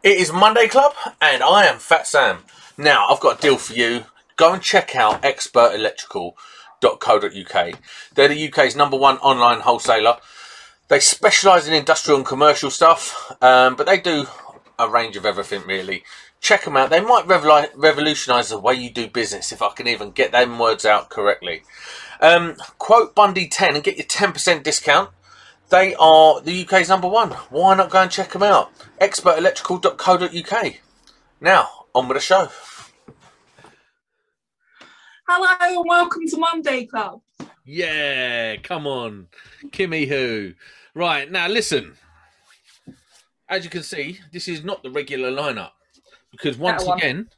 It 0.00 0.18
is 0.18 0.32
Monday 0.32 0.68
Club, 0.68 0.94
and 1.20 1.42
I 1.42 1.66
am 1.66 1.78
Fat 1.78 2.06
Sam. 2.06 2.44
Now, 2.76 3.08
I've 3.08 3.18
got 3.18 3.38
a 3.38 3.42
deal 3.42 3.58
for 3.58 3.74
you. 3.74 4.04
Go 4.36 4.52
and 4.52 4.62
check 4.62 4.94
out 4.94 5.22
expertelectrical.co.uk. 5.22 7.78
They're 8.14 8.28
the 8.28 8.48
UK's 8.48 8.76
number 8.76 8.96
one 8.96 9.18
online 9.18 9.58
wholesaler. 9.58 10.18
They 10.86 11.00
specialise 11.00 11.66
in 11.66 11.74
industrial 11.74 12.18
and 12.18 12.26
commercial 12.26 12.70
stuff, 12.70 13.34
um, 13.42 13.74
but 13.74 13.88
they 13.88 13.98
do 13.98 14.26
a 14.78 14.88
range 14.88 15.16
of 15.16 15.26
everything 15.26 15.62
really. 15.66 16.04
Check 16.40 16.64
them 16.64 16.76
out. 16.76 16.90
They 16.90 17.00
might 17.00 17.26
revol- 17.26 17.72
revolutionise 17.74 18.50
the 18.50 18.60
way 18.60 18.74
you 18.74 18.90
do 18.90 19.08
business, 19.08 19.50
if 19.50 19.62
I 19.62 19.70
can 19.70 19.88
even 19.88 20.12
get 20.12 20.30
them 20.30 20.60
words 20.60 20.84
out 20.84 21.10
correctly. 21.10 21.64
Um, 22.20 22.54
quote 22.78 23.16
Bundy 23.16 23.48
10 23.48 23.74
and 23.74 23.82
get 23.82 23.96
your 23.96 24.06
10% 24.06 24.62
discount. 24.62 25.10
They 25.70 25.94
are 25.96 26.40
the 26.40 26.64
UK's 26.64 26.88
number 26.88 27.08
one. 27.08 27.30
Why 27.50 27.74
not 27.74 27.90
go 27.90 28.00
and 28.00 28.10
check 28.10 28.32
them 28.32 28.42
out? 28.42 28.72
Expertelectrical.co.uk. 29.02 30.74
Now, 31.42 31.68
on 31.94 32.08
with 32.08 32.16
the 32.16 32.20
show. 32.22 32.48
Hello 35.28 35.54
and 35.60 35.84
welcome 35.86 36.26
to 36.26 36.38
Monday 36.38 36.86
Club. 36.86 37.20
Yeah, 37.66 38.56
come 38.56 38.86
on. 38.86 39.26
Kimmy 39.66 40.08
who. 40.08 40.54
Right, 40.94 41.30
now 41.30 41.48
listen. 41.48 41.96
As 43.46 43.62
you 43.64 43.70
can 43.70 43.82
see, 43.82 44.20
this 44.32 44.48
is 44.48 44.64
not 44.64 44.82
the 44.82 44.90
regular 44.90 45.30
lineup. 45.30 45.72
Because 46.32 46.56
once 46.56 46.86
one. 46.86 46.98
again, 46.98 47.28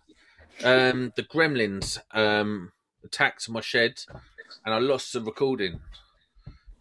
um, 0.63 1.13
the 1.17 1.25
gremlins 1.25 1.99
um, 2.13 2.71
attacked 3.03 3.49
my 3.49 3.61
shed 3.61 4.05
and 4.65 4.73
I 4.73 4.79
lost 4.79 5.13
the 5.13 5.21
recording. 5.21 5.81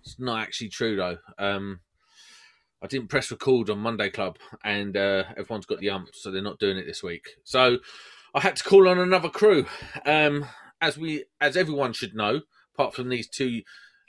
It's 0.10 0.20
not 0.20 0.42
actually 0.42 0.70
true 0.70 0.96
though. 0.96 1.18
Um, 1.38 1.82
I 2.82 2.88
didn't 2.88 3.10
press 3.10 3.30
record 3.30 3.70
on 3.70 3.78
Monday 3.78 4.10
Club, 4.10 4.38
and 4.64 4.98
uh, 4.98 5.26
everyone's 5.38 5.68
got 5.68 5.80
the 5.80 5.92
ump, 5.92 6.10
so 6.14 6.32
they're 6.32 6.42
not 6.42 6.58
doing 6.60 6.78
it 6.78 6.86
this 6.88 7.04
week. 7.04 7.28
So 7.44 7.78
I 8.34 8.40
had 8.40 8.56
to 8.56 8.64
call 8.64 8.88
on 8.88 8.98
another 8.98 9.30
crew. 9.30 9.68
Um, 10.06 10.46
as 10.82 10.98
we, 10.98 11.26
as 11.40 11.56
everyone 11.56 11.94
should 11.94 12.16
know, 12.16 12.42
apart 12.74 12.96
from 12.96 13.10
these 13.10 13.28
two 13.28 13.62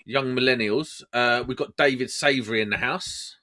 young 0.06 0.34
millennials, 0.34 1.02
uh, 1.12 1.44
we've 1.46 1.56
got 1.56 1.76
David 1.76 2.08
Savery 2.08 2.62
in 2.62 2.70
the 2.70 2.78
house, 2.78 3.36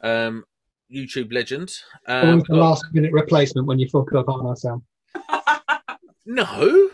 um, 0.00 0.44
YouTube 0.90 1.34
legend. 1.34 1.74
Um, 2.06 2.28
Always 2.28 2.42
the 2.44 2.54
got- 2.54 2.60
last 2.60 2.84
minute 2.94 3.12
replacement 3.12 3.66
when 3.66 3.78
you 3.78 3.88
fuck 3.90 4.10
up, 4.14 4.28
aren't 4.28 4.48
I, 4.48 4.54
Sam? 4.54 4.82
no, 6.24 6.90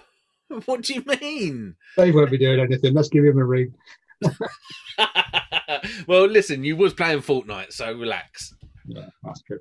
what 0.64 0.82
do 0.82 0.94
you 0.94 1.04
mean? 1.20 1.76
Dave 1.96 2.16
won't 2.16 2.30
be 2.30 2.38
doing 2.38 2.58
anything. 2.58 2.94
Let's 2.94 3.08
give 3.10 3.24
him 3.24 3.38
a 3.38 3.44
ring. 3.44 3.72
well, 6.06 6.26
listen, 6.26 6.64
you 6.64 6.76
was 6.76 6.94
playing 6.94 7.20
Fortnite, 7.20 7.72
so 7.72 7.92
relax. 7.92 8.54
Yeah, 8.86 9.06
that's 9.22 9.42
true. 9.42 9.60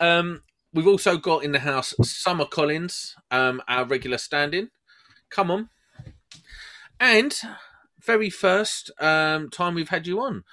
Um, 0.00 0.42
we've 0.72 0.86
also 0.86 1.16
got 1.16 1.44
in 1.44 1.52
the 1.52 1.60
house 1.60 1.94
Summer 2.02 2.44
Collins, 2.44 3.16
um, 3.30 3.62
our 3.68 3.84
regular 3.84 4.18
stand-in. 4.18 4.70
Come 5.30 5.50
on, 5.50 5.68
and 7.00 7.34
very 8.04 8.30
first 8.30 8.90
um, 9.00 9.48
time 9.50 9.74
we've 9.74 9.88
had 9.88 10.06
you 10.06 10.20
on, 10.20 10.44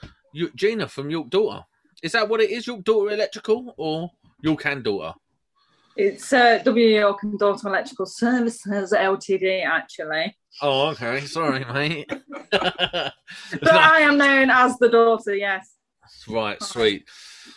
Gina 0.55 0.88
from 0.88 1.09
York 1.09 1.30
Daughter. 1.30 1.66
Is 2.02 2.13
that 2.13 2.30
what 2.30 2.41
it 2.41 2.50
is? 2.50 2.67
York 2.67 2.83
Daughter 2.83 3.11
Electrical 3.11 3.73
or 3.77 4.11
York 4.41 4.66
and 4.66 4.83
Daughter? 4.83 5.13
It's 6.00 6.31
uh, 6.31 6.59
W 6.64 6.88
York 6.88 7.23
and 7.23 7.38
Dalton 7.38 7.67
Electrical 7.67 8.06
Services 8.06 8.94
Ltd. 8.94 9.66
Actually, 9.66 10.34
Oh, 10.62 10.88
okay. 10.91 11.19
Sorry, 11.25 11.66
mate. 11.74 12.09
but 12.51 13.13
I 13.68 14.00
am 14.00 14.18
known 14.18 14.50
as 14.50 14.78
the 14.78 14.88
daughter. 14.88 15.35
Yes. 15.35 15.75
Right, 16.25 16.62
sweet. 16.63 17.06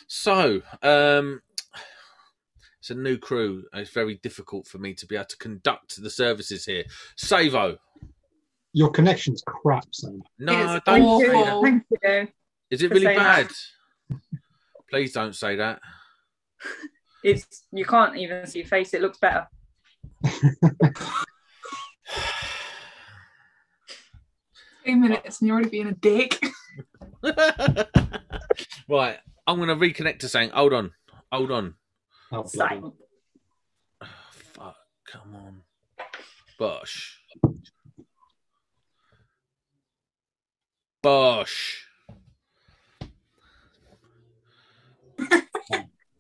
So, 0.08 0.60
um, 0.82 1.40
it's 2.80 2.90
a 2.90 2.96
new 2.96 3.16
crew. 3.16 3.62
It's 3.74 3.90
very 3.92 4.16
difficult 4.24 4.66
for 4.66 4.78
me 4.78 4.94
to 4.94 5.06
be 5.06 5.14
able 5.14 5.26
to 5.26 5.36
conduct 5.36 6.02
the 6.02 6.10
services 6.10 6.64
here. 6.64 6.82
Savo. 7.16 7.78
Your 8.72 8.90
connection's 8.90 9.44
crap, 9.46 9.84
Sam. 9.92 10.20
No, 10.40 10.74
It's 10.74 10.84
don't 10.84 11.02
awful. 11.02 11.20
say 11.20 11.30
that. 11.30 11.60
Thank 11.62 11.84
you. 12.26 12.32
Is 12.72 12.82
it 12.82 12.90
really 12.90 13.06
bad? 13.06 13.48
that. 14.10 14.18
Please 14.90 15.12
don't 15.12 15.36
say 15.36 15.54
that. 15.56 15.78
It's 17.22 17.64
you 17.72 17.84
can't 17.84 18.16
even 18.16 18.46
see 18.46 18.60
your 18.60 18.68
face. 18.68 18.94
It 18.94 19.02
looks 19.02 19.18
better. 19.18 19.46
Two 24.84 24.96
minutes 24.96 25.40
and 25.40 25.46
you're 25.48 25.54
already 25.56 25.70
being 25.70 25.86
a 25.88 25.92
dick. 25.92 26.42
right, 28.88 29.18
I'm 29.46 29.56
going 29.56 29.68
to 29.68 29.76
reconnect 29.76 30.18
to 30.20 30.28
saying, 30.28 30.50
hold 30.50 30.72
on, 30.72 30.92
hold 31.30 31.52
on. 31.52 31.74
Oh, 32.32 32.42
bloody 32.42 32.76
Silent. 32.76 32.94
Fuck, 34.54 34.76
come 35.06 35.36
on. 35.36 35.62
Bosh. 36.58 37.20
Bosh. 41.02 41.81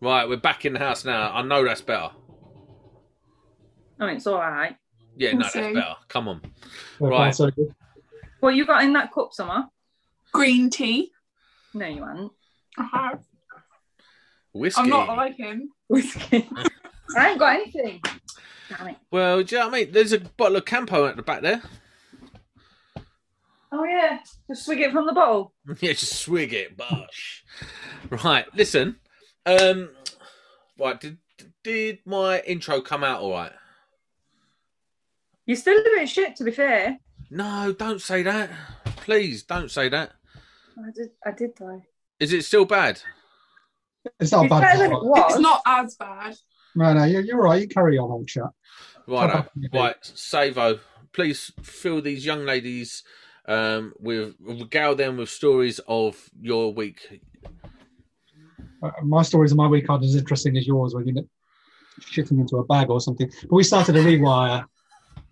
Right, 0.02 0.28
we're 0.28 0.36
back 0.36 0.64
in 0.64 0.74
the 0.74 0.78
house 0.78 1.04
now. 1.04 1.32
I 1.32 1.42
know 1.42 1.64
that's 1.64 1.80
better. 1.80 2.10
I 3.98 4.06
mean, 4.06 4.16
it's 4.16 4.26
all 4.26 4.38
right. 4.38 4.76
Yeah, 5.16 5.32
no, 5.32 5.38
that's 5.40 5.56
Okay. 5.56 5.72
better. 5.74 5.94
Come 6.08 6.28
on. 6.28 6.40
So 6.98 7.08
far, 7.08 7.10
Right. 7.10 7.34
so. 7.34 7.50
What 8.40 8.54
you 8.54 8.66
got 8.66 8.82
in 8.84 8.92
that 8.94 9.12
cup, 9.12 9.32
Summer? 9.32 9.64
Green 10.32 10.70
tea. 10.70 11.12
No, 11.74 11.86
you 11.86 12.04
haven't. 12.04 12.32
I 12.78 12.84
have. 12.92 13.22
Whiskey. 14.52 14.80
I'm 14.82 14.88
not 14.88 15.08
like 15.08 15.36
him. 15.36 15.70
Whiskey. 15.88 16.48
I 17.16 17.30
ain't 17.30 17.38
got 17.38 17.54
anything. 17.54 18.00
Damn 18.68 18.88
it. 18.88 18.96
Well, 19.10 19.42
do 19.42 19.54
you 19.54 19.60
know 19.60 19.68
what 19.68 19.74
I 19.74 19.78
mean? 19.84 19.92
There's 19.92 20.12
a 20.12 20.20
bottle 20.20 20.56
of 20.56 20.64
Campo 20.64 21.06
at 21.06 21.16
the 21.16 21.22
back 21.22 21.42
there. 21.42 21.62
Oh 23.74 23.84
yeah, 23.84 24.18
just 24.48 24.66
swig 24.66 24.80
it 24.80 24.92
from 24.92 25.06
the 25.06 25.12
bottle. 25.14 25.54
yeah, 25.80 25.92
just 25.92 26.16
swig 26.20 26.52
it, 26.52 26.76
bosh. 26.76 27.44
Right, 28.10 28.44
listen. 28.54 28.96
Um, 29.46 29.90
right, 30.78 31.00
did 31.00 31.18
did 31.64 31.98
my 32.04 32.40
intro 32.40 32.80
come 32.80 33.02
out 33.04 33.20
all 33.20 33.32
right? 33.32 33.52
You're 35.46 35.56
still 35.56 35.78
a 35.78 35.82
bit 35.82 36.08
shit, 36.08 36.36
to 36.36 36.44
be 36.44 36.52
fair. 36.52 36.98
No, 37.30 37.74
don't 37.76 38.00
say 38.00 38.22
that. 38.22 38.50
Please, 38.96 39.42
don't 39.42 39.70
say 39.70 39.88
that. 39.88 40.12
I 40.78 40.90
did. 40.94 41.08
I 41.26 41.30
did 41.32 41.50
though. 41.58 41.82
Is 42.20 42.32
it 42.32 42.44
still 42.44 42.64
bad? 42.64 43.00
It's 44.20 44.32
not 44.32 44.44
It's 44.44 44.50
bad. 44.50 44.60
better 44.62 44.78
than 44.78 44.86
it 44.92 44.94
No, 44.94 45.00
was. 45.02 45.32
It's 45.32 45.40
not 45.40 45.60
as 45.66 45.94
bad. 45.96 46.36
no, 46.74 47.04
you're, 47.04 47.22
you're 47.22 47.40
right. 47.40 47.60
You 47.62 47.68
carry 47.68 47.98
on, 47.98 48.10
old 48.10 48.28
chap. 48.28 48.50
Right, 49.08 49.44
right. 49.72 49.96
Savo, 50.02 50.78
please 51.12 51.50
fill 51.62 52.00
these 52.02 52.24
young 52.24 52.44
ladies 52.44 53.02
um, 53.46 53.92
with 53.98 54.34
regale 54.40 54.94
them 54.94 55.16
with 55.16 55.28
stories 55.28 55.80
of 55.88 56.30
your 56.40 56.72
week. 56.72 57.20
Uh, 58.82 58.90
My 59.02 59.22
stories 59.22 59.52
of 59.52 59.58
my 59.58 59.66
week 59.68 59.88
aren't 59.88 60.04
as 60.04 60.16
interesting 60.16 60.56
as 60.56 60.66
yours 60.66 60.94
when 60.94 61.06
you're 61.06 61.24
shitting 62.00 62.40
into 62.40 62.56
a 62.56 62.64
bag 62.64 62.90
or 62.90 63.00
something. 63.00 63.30
But 63.42 63.52
we 63.52 63.64
started 63.64 63.96
a 63.96 64.02
rewire 64.02 64.64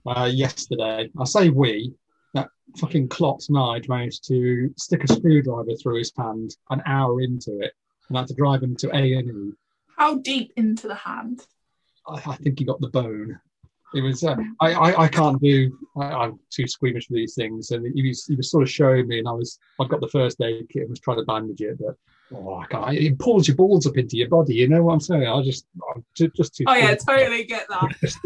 uh, 0.07 0.31
yesterday. 0.33 1.11
I 1.19 1.25
say 1.25 1.51
we. 1.51 1.93
That 2.35 2.49
fucking 2.79 3.09
Klotz 3.09 3.49
Nige 3.49 3.89
managed 3.89 4.27
to 4.29 4.73
stick 4.77 5.03
a 5.03 5.13
screwdriver 5.13 5.75
through 5.83 5.99
his 5.99 6.13
hand 6.17 6.57
an 6.71 6.81
hour 6.87 7.21
into 7.21 7.59
it, 7.61 7.73
and 8.09 8.17
I 8.17 8.21
had 8.21 8.29
to 8.29 8.35
drive 8.35 8.63
him 8.63 8.77
to 8.77 8.89
A 8.97 9.15
and 9.15 9.31
E. 9.31 9.53
How 9.97 10.19
deep 10.19 10.53
into 10.57 10.87
the 10.87 10.95
hand? 10.95 11.45
I, 12.07 12.23
I 12.25 12.37
think 12.37 12.59
he 12.59 12.65
got 12.65 12.81
the 12.81 12.89
bone. 12.89 13.41
It 13.93 14.03
was. 14.03 14.23
Uh, 14.23 14.37
I, 14.61 14.73
I. 14.73 15.03
I 15.03 15.09
can't 15.09 15.43
do. 15.43 15.77
I, 15.99 16.05
I'm 16.05 16.39
too 16.51 16.69
squeamish 16.69 17.09
for 17.09 17.15
these 17.15 17.35
things, 17.35 17.73
and 17.73 17.85
he 17.93 18.07
was. 18.07 18.25
He 18.27 18.37
was 18.37 18.49
sort 18.49 18.63
of 18.63 18.71
showing 18.71 19.09
me, 19.09 19.19
and 19.19 19.27
I 19.27 19.33
was. 19.33 19.59
I 19.81 19.87
got 19.89 20.01
the 20.01 20.09
first 20.09 20.41
aid 20.41 20.69
kit 20.69 20.83
and 20.83 20.91
was 20.91 21.01
trying 21.01 21.19
to 21.19 21.25
bandage 21.25 21.61
it, 21.61 21.79
but 21.81 21.97
oh, 22.35 22.57
I 22.57 22.67
can't. 22.67 22.95
It 22.95 23.19
pulls 23.19 23.49
your 23.49 23.57
balls 23.57 23.87
up 23.87 23.97
into 23.97 24.17
your 24.17 24.29
body. 24.29 24.55
You 24.55 24.69
know 24.69 24.83
what 24.83 24.95
I'm 24.95 25.01
saying? 25.01 25.27
I 25.27 25.43
just. 25.43 25.67
I'm 25.95 26.05
too, 26.15 26.31
just 26.37 26.55
too. 26.55 26.65
Oh 26.67 26.75
yeah, 26.75 26.95
totally 26.95 27.45
get 27.45 27.67
that. 27.69 27.95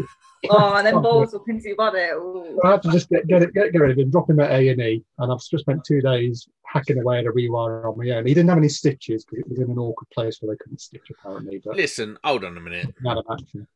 Oh, 0.49 0.75
and 0.75 0.85
then 0.85 1.01
balls 1.01 1.33
up 1.33 1.47
into 1.47 1.69
your 1.69 1.75
body. 1.75 1.99
Ooh. 2.13 2.59
I 2.63 2.71
had 2.71 2.83
to 2.83 2.91
just 2.91 3.09
get 3.09 3.27
get 3.27 3.41
it, 3.41 3.53
get, 3.53 3.71
get 3.71 3.81
rid 3.81 3.91
of 3.91 3.97
him, 3.97 4.11
drop 4.11 4.29
him 4.29 4.39
at 4.39 4.51
A 4.51 4.69
and 4.69 4.81
E, 4.81 5.03
and 5.17 5.31
I've 5.31 5.39
just 5.39 5.63
spent 5.63 5.83
two 5.83 6.01
days 6.01 6.47
hacking 6.65 6.99
away 6.99 7.19
at 7.19 7.25
a 7.25 7.31
rewire 7.31 7.85
on 7.89 7.97
my 7.97 8.11
own. 8.11 8.25
He 8.25 8.33
didn't 8.33 8.49
have 8.49 8.57
any 8.57 8.69
stitches 8.69 9.25
because 9.25 9.39
it 9.39 9.49
was 9.49 9.59
in 9.59 9.71
an 9.71 9.79
awkward 9.79 10.09
place 10.11 10.41
where 10.41 10.53
they 10.53 10.57
couldn't 10.57 10.81
stitch 10.81 11.09
apparently, 11.09 11.61
but 11.63 11.75
Listen, 11.75 12.17
hold 12.23 12.43
on 12.43 12.57
a 12.57 12.61
minute. 12.61 12.93
out 13.07 13.17
of 13.17 13.25
action. 13.31 13.67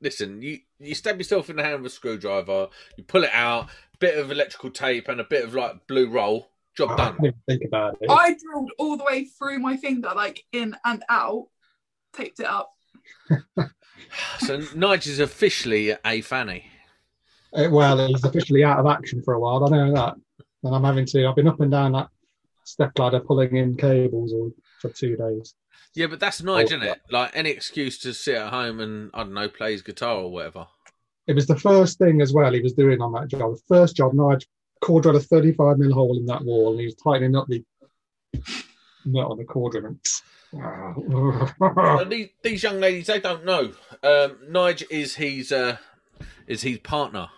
Listen, 0.00 0.42
you 0.42 0.58
you 0.80 0.94
stab 0.94 1.18
yourself 1.18 1.48
in 1.48 1.56
the 1.56 1.62
hand 1.62 1.82
with 1.82 1.92
a 1.92 1.94
screwdriver, 1.94 2.68
you 2.96 3.04
pull 3.04 3.24
it 3.24 3.30
out, 3.32 3.70
bit 3.98 4.18
of 4.18 4.30
electrical 4.30 4.70
tape 4.70 5.08
and 5.08 5.20
a 5.20 5.24
bit 5.24 5.44
of 5.44 5.54
like 5.54 5.86
blue 5.86 6.10
roll. 6.10 6.50
Job 6.76 6.90
I 6.92 6.96
done. 6.96 7.16
can't 7.18 7.36
think 7.46 7.62
about 7.66 7.98
it. 8.00 8.10
I 8.10 8.34
drilled 8.42 8.70
all 8.78 8.96
the 8.96 9.04
way 9.04 9.24
through 9.24 9.58
my 9.58 9.76
finger, 9.76 10.10
like 10.16 10.44
in 10.52 10.74
and 10.84 11.02
out, 11.08 11.48
taped 12.14 12.40
it 12.40 12.46
up. 12.46 12.72
So 14.40 14.58
Nige 14.58 15.06
is 15.06 15.20
officially 15.20 15.94
a 16.04 16.20
fanny. 16.20 16.66
Uh, 17.54 17.68
well, 17.70 18.06
he's 18.08 18.24
officially 18.24 18.62
out 18.62 18.78
of 18.78 18.86
action 18.86 19.22
for 19.22 19.34
a 19.34 19.40
while. 19.40 19.64
I 19.64 19.70
know 19.70 19.94
that, 19.94 20.14
and 20.64 20.74
I'm 20.74 20.84
having 20.84 21.06
to. 21.06 21.26
I've 21.26 21.36
been 21.36 21.48
up 21.48 21.60
and 21.60 21.70
down 21.70 21.92
that 21.92 22.08
step 22.64 22.98
ladder 22.98 23.20
pulling 23.20 23.56
in 23.56 23.74
cables 23.76 24.32
or 24.34 24.50
for 24.80 24.90
two 24.94 25.16
days. 25.16 25.54
Yeah, 25.94 26.06
but 26.08 26.20
that's 26.20 26.42
Nige, 26.42 26.54
Oh, 26.54 26.58
isn't 26.60 26.82
it? 26.82 27.00
Like 27.10 27.30
any 27.34 27.50
excuse 27.50 27.98
to 28.00 28.12
sit 28.12 28.34
at 28.36 28.52
home 28.52 28.80
and 28.80 29.10
I 29.14 29.18
don't 29.22 29.32
know, 29.34 29.48
play 29.48 29.72
his 29.72 29.82
guitar 29.82 30.16
or 30.16 30.30
whatever. 30.30 30.66
It 31.26 31.34
was 31.34 31.46
the 31.46 31.58
first 31.58 31.96
thing 31.98 32.20
as 32.20 32.32
well 32.34 32.52
he 32.52 32.60
was 32.60 32.74
doing 32.74 33.00
on 33.00 33.12
that 33.12 33.28
job. 33.28 33.54
The 33.54 33.62
first 33.68 33.96
job, 33.96 34.12
Nigel 34.12 34.48
core 34.82 35.00
drilled 35.00 35.16
a 35.16 35.20
35 35.20 35.78
mil 35.78 35.92
hole 35.94 36.18
in 36.18 36.26
that 36.26 36.44
wall 36.44 36.72
and 36.72 36.80
he 36.80 36.86
was 36.86 36.94
tightening 36.96 37.36
up 37.36 37.46
the 37.48 37.64
nut 39.06 39.30
on 39.30 39.38
the 39.38 39.44
core 39.44 39.70
drill. 39.70 39.96
Uh, 40.54 42.04
these, 42.04 42.28
these 42.42 42.62
young 42.62 42.78
ladies, 42.78 43.06
they 43.06 43.20
don't 43.20 43.44
know. 43.44 43.72
Um, 44.02 44.36
Nige 44.50 44.84
is 44.90 45.14
his 45.14 45.50
uh, 45.50 45.78
is 46.46 46.62
his 46.62 46.78
partner. 46.78 47.28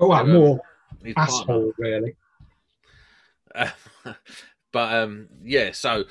Oh, 0.00 0.08
well, 0.08 0.26
more 0.26 0.60
His 1.02 1.14
partner. 1.14 1.34
asshole, 1.34 1.72
really. 1.78 2.16
Uh, 3.54 3.70
but 4.72 4.94
um, 4.94 5.28
yeah, 5.42 5.72
so 5.72 6.04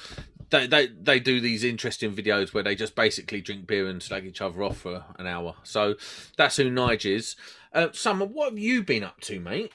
they, 0.49 0.65
they 0.65 0.87
they 0.87 1.19
do 1.19 1.39
these 1.39 1.63
interesting 1.63 2.15
videos 2.15 2.53
where 2.53 2.63
they 2.63 2.75
just 2.75 2.95
basically 2.95 3.41
drink 3.41 3.67
beer 3.67 3.87
and 3.87 4.01
slag 4.01 4.25
each 4.25 4.41
other 4.41 4.63
off 4.63 4.77
for 4.79 5.05
an 5.19 5.27
hour. 5.27 5.55
So 5.63 5.95
that's 6.37 6.57
who 6.57 6.71
Nige 6.71 7.13
is. 7.15 7.35
Uh, 7.71 7.89
Summer, 7.91 8.25
what 8.25 8.49
have 8.49 8.59
you 8.59 8.81
been 8.83 9.03
up 9.03 9.21
to, 9.21 9.39
mate? 9.39 9.71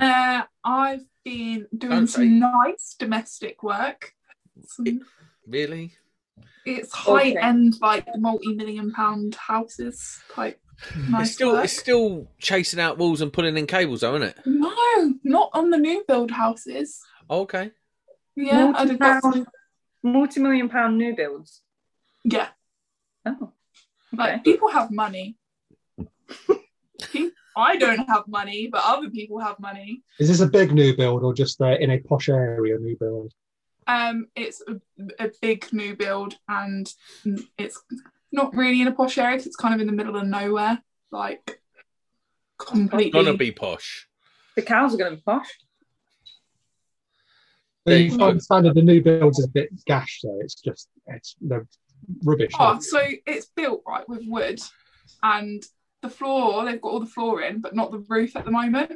Uh, 0.00 0.42
I've 0.64 1.04
been 1.24 1.66
doing 1.76 1.90
Don't 1.90 2.06
say. 2.06 2.14
some 2.22 2.38
nice 2.38 2.96
domestic 2.98 3.62
work. 3.62 4.12
Some, 4.66 5.00
Really? 5.46 5.94
it's 6.64 6.94
Okay. 6.94 7.34
high 7.34 7.40
end, 7.48 7.74
like 7.80 8.06
multi-million 8.16 8.92
pound 8.92 9.34
houses 9.34 10.20
type. 10.34 10.60
Nice 11.08 11.26
it's 11.26 11.34
still 11.34 11.52
work. 11.52 11.64
it's 11.64 11.76
still 11.78 12.30
chasing 12.38 12.80
out 12.80 12.96
walls 12.98 13.20
and 13.20 13.32
pulling 13.32 13.56
in 13.58 13.66
cables, 13.66 14.00
though, 14.00 14.16
isn't 14.16 14.28
it? 14.28 14.38
No, 14.46 15.14
not 15.24 15.50
on 15.52 15.70
the 15.70 15.76
new 15.78 16.04
build 16.08 16.30
houses. 16.30 17.00
Oh, 17.28 17.40
okay. 17.42 17.72
Yeah, 18.36 18.72
I 18.74 18.86
got 18.94 19.22
multi 20.02 20.40
million 20.40 20.68
pound 20.70 20.96
new 20.96 21.14
builds. 21.14 21.60
yeah. 22.24 22.48
Oh, 23.26 23.52
Like 24.12 24.42
people 24.44 24.70
have 24.70 24.90
money. 24.90 25.36
Pe- 27.60 27.72
I 27.72 27.76
don't 27.76 28.08
have 28.08 28.26
money, 28.28 28.68
but 28.70 28.82
other 28.84 29.10
people 29.10 29.38
have 29.40 29.58
money. 29.60 30.02
Is 30.18 30.28
this 30.28 30.40
a 30.40 30.46
big 30.46 30.72
new 30.72 30.96
build 30.96 31.22
or 31.22 31.34
just 31.34 31.60
uh, 31.60 31.76
in 31.78 31.90
a 31.90 31.98
posh 31.98 32.28
area 32.28 32.78
new 32.78 32.96
build? 32.98 33.32
Um, 33.86 34.26
it's 34.36 34.62
a, 34.68 35.24
a 35.24 35.30
big 35.42 35.66
new 35.72 35.96
build, 35.96 36.36
and 36.48 36.92
it's 37.58 37.82
not 38.32 38.54
really 38.54 38.80
in 38.80 38.88
a 38.88 38.92
posh 38.92 39.18
area 39.18 39.36
'cause 39.36 39.46
it's 39.46 39.56
kind 39.56 39.74
of 39.74 39.80
in 39.80 39.86
the 39.86 39.92
middle 39.92 40.16
of 40.16 40.26
nowhere, 40.26 40.82
like 41.10 41.60
completely. 42.58 43.06
It's 43.20 43.26
Gonna 43.26 43.36
be 43.36 43.52
posh. 43.52 44.06
The 44.56 44.62
cows 44.62 44.94
are 44.94 44.98
going 44.98 45.12
to 45.12 45.16
be 45.16 45.22
posh. 45.22 45.48
There 47.86 47.96
The 47.98 48.04
you 48.04 48.18
go. 48.18 48.38
standard, 48.38 48.74
the 48.74 48.82
new 48.82 49.02
builds 49.02 49.38
is 49.38 49.46
a 49.46 49.48
bit 49.48 49.70
gash 49.86 50.20
though. 50.22 50.38
It's 50.40 50.54
just 50.54 50.88
it's 51.06 51.34
the 51.40 51.66
rubbish. 52.24 52.52
Oh, 52.58 52.78
so 52.80 53.00
it's 53.26 53.46
built 53.46 53.82
right 53.86 54.06
with 54.08 54.22
wood, 54.26 54.60
and 55.22 55.62
the 56.02 56.10
floor 56.10 56.64
they've 56.64 56.80
got 56.80 56.92
all 56.92 57.00
the 57.00 57.06
floor 57.06 57.42
in, 57.42 57.60
but 57.60 57.74
not 57.74 57.90
the 57.90 58.04
roof 58.08 58.36
at 58.36 58.44
the 58.44 58.50
moment. 58.50 58.92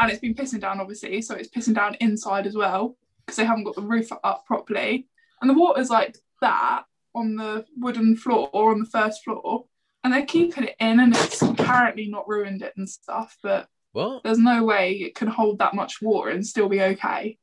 And 0.00 0.10
it's 0.10 0.20
been 0.20 0.34
pissing 0.34 0.60
down, 0.60 0.80
obviously, 0.80 1.22
so 1.22 1.34
it's 1.34 1.48
pissing 1.48 1.74
down 1.74 1.94
inside 2.00 2.46
as 2.46 2.54
well 2.56 2.96
because 3.24 3.36
they 3.36 3.44
haven't 3.44 3.64
got 3.64 3.76
the 3.76 3.82
roof 3.82 4.10
up 4.24 4.44
properly. 4.44 5.06
And 5.40 5.48
the 5.48 5.54
water's 5.54 5.90
like 5.90 6.16
that 6.40 6.84
on 7.14 7.36
the 7.36 7.64
wooden 7.76 8.16
floor 8.16 8.50
or 8.52 8.72
on 8.72 8.80
the 8.80 8.86
first 8.86 9.22
floor, 9.22 9.64
and 10.02 10.12
they're 10.12 10.26
keeping 10.26 10.64
it 10.64 10.76
in, 10.80 11.00
and 11.00 11.14
it's 11.16 11.40
apparently 11.42 12.08
not 12.08 12.28
ruined 12.28 12.62
it 12.62 12.74
and 12.76 12.88
stuff. 12.88 13.38
But 13.42 13.68
What? 13.92 14.22
there's 14.24 14.38
no 14.38 14.64
way 14.64 14.92
it 14.94 15.14
can 15.14 15.28
hold 15.28 15.60
that 15.60 15.74
much 15.74 16.02
water 16.02 16.30
and 16.30 16.46
still 16.46 16.68
be 16.68 16.82
okay. 16.82 17.38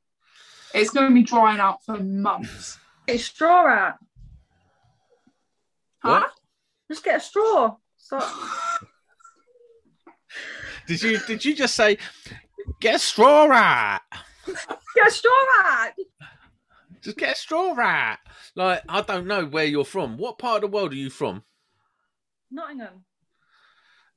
It's 0.73 0.91
going 0.91 1.07
to 1.09 1.13
be 1.13 1.23
drying 1.23 1.59
out 1.59 1.83
for 1.85 1.97
months. 1.97 2.77
Get 3.07 3.15
a 3.15 3.19
straw 3.19 3.67
out. 3.67 3.95
Huh? 5.99 6.09
What? 6.21 6.31
Just 6.89 7.03
get 7.03 7.17
a 7.17 7.19
straw. 7.19 7.77
So, 8.11 8.19
Did 10.85 11.01
you 11.01 11.19
did 11.25 11.45
you 11.45 11.55
just 11.55 11.75
say 11.75 11.97
get 12.81 12.95
a 12.95 12.99
straw 12.99 13.45
rat? 13.45 14.01
get 14.95 15.07
a 15.07 15.11
straw 15.11 15.31
rat. 15.63 15.95
Just 17.01 17.17
get 17.17 17.31
a 17.31 17.35
straw 17.39 17.71
rat. 17.71 18.19
Like 18.53 18.81
I 18.89 18.99
don't 19.01 19.27
know 19.27 19.45
where 19.45 19.63
you're 19.63 19.85
from. 19.85 20.17
What 20.17 20.39
part 20.39 20.61
of 20.61 20.69
the 20.69 20.75
world 20.75 20.91
are 20.91 20.97
you 20.97 21.09
from? 21.09 21.43
Nottingham. 22.51 23.05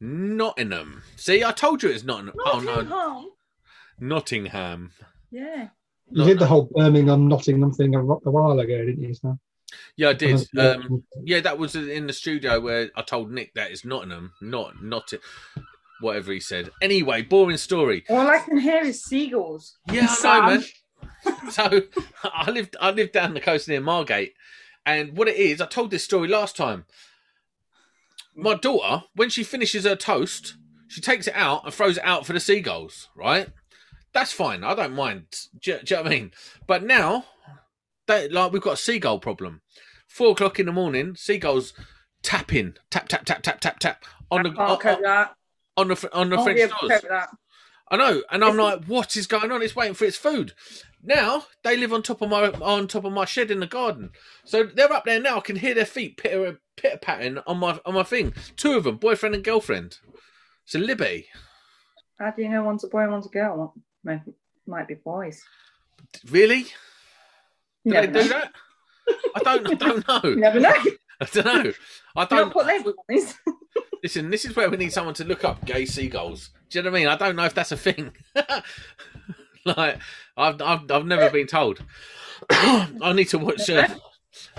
Nottingham. 0.01 1.05
See, 1.15 1.45
I 1.45 1.53
told 1.53 1.85
you 1.85 1.91
it's 1.91 2.03
Nottingham. 2.03 2.35
Oh 2.45 2.59
no, 2.59 2.81
Nottingham. 2.81 3.31
Nottingham. 4.01 4.91
Yeah. 5.31 5.69
you 6.11 6.25
did 6.25 6.41
the 6.41 6.47
whole 6.47 6.69
Birmingham 6.75 7.29
Nottingham 7.29 7.73
thing 7.73 7.95
a, 7.95 8.01
a 8.01 8.31
while 8.31 8.59
ago, 8.59 8.77
didn't 8.85 9.03
you? 9.03 9.15
So, 9.15 9.39
Yeah, 9.97 10.11
I 10.11 10.13
did. 10.15 10.47
Um, 10.59 11.05
yeah, 11.23 11.41
that 11.41 11.59
was 11.59 11.75
in 11.77 12.07
the 12.07 12.13
studio 12.13 12.61
where 12.61 12.91
I 12.97 13.03
told 13.03 13.31
Nick 13.31 13.55
that 13.55 13.71
it's 13.71 13.85
Nottingham, 13.85 14.33
not 14.41 14.83
not 14.83 15.13
it, 15.13 15.21
whatever 16.01 16.33
he 16.33 16.41
said. 16.41 16.71
Anyway, 16.83 17.23
boring 17.23 17.57
story. 17.57 18.05
All 18.09 18.27
I 18.29 18.39
can 18.39 18.59
hear 18.59 18.83
is 18.83 19.03
seagulls. 19.05 19.77
Yeah, 19.91 20.09
I 20.23 20.41
know, 20.41 20.47
man. 20.57 20.65
So 21.51 21.83
I 22.25 22.51
lived 22.51 22.77
I 22.81 22.91
lived 22.91 23.13
down 23.13 23.33
the 23.35 23.41
coast 23.41 23.67
near 23.69 23.81
Margate, 23.81 24.35
and 24.85 25.17
what 25.17 25.29
it 25.29 25.37
is, 25.37 25.61
I 25.61 25.67
told 25.67 25.91
this 25.91 26.05
story 26.05 26.29
last 26.29 26.57
time. 26.57 26.85
My 28.37 28.55
daughter, 28.55 29.05
when 29.15 29.31
she 29.31 29.45
finishes 29.45 29.85
her 29.85 29.97
toast, 29.97 30.57
she 30.89 31.01
takes 31.01 31.27
it 31.29 31.35
out 31.37 31.65
and 31.65 31.73
throws 31.73 31.99
it 31.99 32.05
out 32.05 32.27
for 32.27 32.33
the 32.33 32.41
seagulls. 32.41 33.09
Right? 33.17 33.49
That's 34.13 34.33
fine. 34.33 34.65
I 34.65 34.75
don't 34.75 34.95
mind. 34.95 35.27
Do, 35.63 35.73
you- 35.73 35.79
do 35.79 35.95
you 35.95 35.97
know 35.97 36.03
what 36.03 36.13
I 36.13 36.15
mean? 36.15 36.31
But 36.67 36.83
now, 36.85 37.25
they, 38.07 38.29
like 38.29 38.53
we've 38.53 38.63
got 38.63 38.75
a 38.75 38.77
seagull 38.77 39.19
problem. 39.19 39.63
Four 40.09 40.33
o'clock 40.33 40.61
in 40.61 40.67
the 40.67 40.73
morning, 40.73 41.17
seagulls 41.17 41.73
tapping, 42.23 42.75
tap 42.91 43.09
tap 43.09 43.25
tap 43.25 43.43
tap 43.43 43.61
tap 43.61 43.79
tap 43.79 44.05
on 44.31 44.43
the 44.43 44.51
I 44.51 44.77
can't 44.77 44.97
on, 44.97 45.03
that. 45.03 45.35
on 45.77 45.89
the 45.89 46.11
on 46.13 46.31
the 46.31 46.37
French 46.39 46.57
be 46.57 46.63
able 46.63 46.77
to 46.77 46.89
doors. 46.89 47.03
that. 47.09 47.29
I 47.91 47.97
know, 47.97 48.23
and 48.31 48.43
I'm 48.43 48.57
like, 48.57 48.85
what 48.87 49.17
is 49.17 49.27
going 49.27 49.53
on? 49.53 49.63
It's 49.63 49.77
waiting 49.77 49.95
for 49.95 50.05
its 50.07 50.17
food. 50.17 50.53
Now 51.03 51.45
they 51.63 51.77
live 51.77 51.93
on 51.93 52.03
top 52.03 52.23
of 52.23 52.31
my 52.31 52.49
on 52.49 52.89
top 52.89 53.05
of 53.05 53.13
my 53.13 53.27
shed 53.27 53.51
in 53.51 53.61
the 53.61 53.67
garden, 53.67 54.11
so 54.45 54.65
they're 54.65 54.93
up 54.93 55.05
there 55.05 55.21
now. 55.21 55.37
I 55.37 55.41
can 55.41 55.57
hear 55.57 55.75
their 55.75 55.85
feet 55.85 56.17
pitter 56.17 56.61
pitter 56.77 56.97
patting 56.97 57.39
on 57.47 57.59
my 57.59 57.79
on 57.85 57.95
my 57.95 58.03
thing. 58.03 58.33
Two 58.57 58.73
of 58.73 58.85
them, 58.85 58.97
boyfriend 58.97 59.35
and 59.35 59.45
girlfriend. 59.45 59.99
It's 60.65 60.75
a 60.75 60.79
Libby. 60.79 61.27
How 62.19 62.31
do 62.31 62.43
you 62.43 62.49
know 62.49 62.63
one's 62.65 62.85
a 62.85 62.89
boy 62.89 63.01
and 63.01 63.13
one's 63.13 63.27
a 63.27 63.29
girl? 63.29 63.75
Maybe, 64.03 64.33
might 64.67 64.89
be 64.89 64.95
boys. 64.95 65.43
Really? 66.31 66.67
Do 67.87 67.95
You 67.95 68.01
they 68.01 68.07
do 68.07 68.13
know. 68.13 68.29
that? 68.29 68.53
I 69.37 69.41
don't. 69.41 69.67
I 69.69 69.75
don't 69.75 70.25
You 70.25 70.37
know. 70.37 70.41
never 70.41 70.61
know. 70.61 70.71
I 71.21 71.25
don't 71.33 71.45
know. 71.65 71.73
I 72.17 72.25
don't 72.25 72.57
labels 72.67 72.95
on 72.99 73.05
these. 73.09 73.35
Listen, 74.03 74.31
this 74.31 74.45
is 74.45 74.55
where 74.55 74.69
we 74.71 74.77
need 74.77 74.93
someone 74.93 75.15
to 75.15 75.25
look 75.25 75.45
up 75.45 75.65
gay 75.65 75.85
seagulls. 75.87 76.51
Do 76.71 76.79
you 76.79 76.83
know 76.83 76.91
what 76.91 76.97
I 76.97 77.01
mean? 77.01 77.09
I 77.09 77.17
don't 77.17 77.37
know 77.37 77.45
if 77.45 77.55
that's 77.55 77.73
a 77.73 77.77
thing. 77.77 78.13
like, 79.65 79.99
I've, 80.37 80.61
I've, 80.61 80.91
I've 80.91 81.07
never 81.07 81.31
been 81.31 81.47
told. 81.47 81.83
I 82.51 83.13
need 83.15 83.29
to 83.31 83.39
watch 83.39 83.69
uh, 83.71 83.89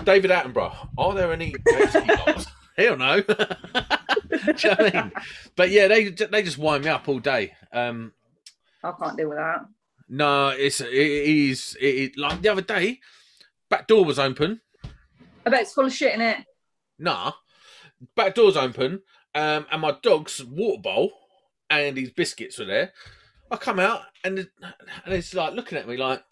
David 0.02 0.30
Attenborough. 0.32 0.88
Are 0.98 1.14
there 1.14 1.32
any 1.32 1.52
gay 1.64 1.86
seagulls? 1.86 2.46
Hell 2.76 2.96
no. 2.96 3.20
Do 3.20 3.32
you 3.32 4.68
know 4.70 4.76
what 4.76 4.94
I 4.96 5.02
mean? 5.02 5.12
But 5.54 5.70
yeah, 5.70 5.88
they 5.88 6.08
they 6.08 6.42
just 6.42 6.58
wind 6.58 6.84
me 6.84 6.90
up 6.90 7.08
all 7.08 7.20
day. 7.20 7.52
Um, 7.72 8.12
I 8.82 8.92
can't 8.92 9.16
deal 9.16 9.28
with 9.28 9.38
that. 9.38 9.66
No, 10.08 10.48
it's 10.48 10.80
it 10.80 10.92
is 10.92 11.76
it, 11.80 11.86
it, 11.86 12.18
like 12.18 12.42
the 12.42 12.48
other 12.48 12.62
day. 12.62 13.00
Back 13.68 13.88
door 13.88 14.04
was 14.04 14.18
open. 14.18 14.60
I 15.44 15.50
bet 15.50 15.62
it's 15.62 15.72
full 15.72 15.86
of 15.86 15.92
shit 15.92 16.14
in 16.14 16.20
it. 16.20 16.38
Nah, 16.98 17.32
back 18.14 18.34
door's 18.34 18.56
open, 18.56 19.02
um, 19.34 19.66
and 19.70 19.80
my 19.80 19.96
dog's 20.02 20.44
water 20.44 20.80
bowl 20.80 21.12
and 21.70 21.96
his 21.96 22.10
biscuits 22.10 22.58
were 22.58 22.64
there. 22.64 22.92
I 23.50 23.56
come 23.56 23.78
out 23.78 24.02
and 24.24 24.38
and 24.38 25.14
it's 25.14 25.34
like 25.34 25.54
looking 25.54 25.78
at 25.78 25.88
me 25.88 25.96
like, 25.96 26.22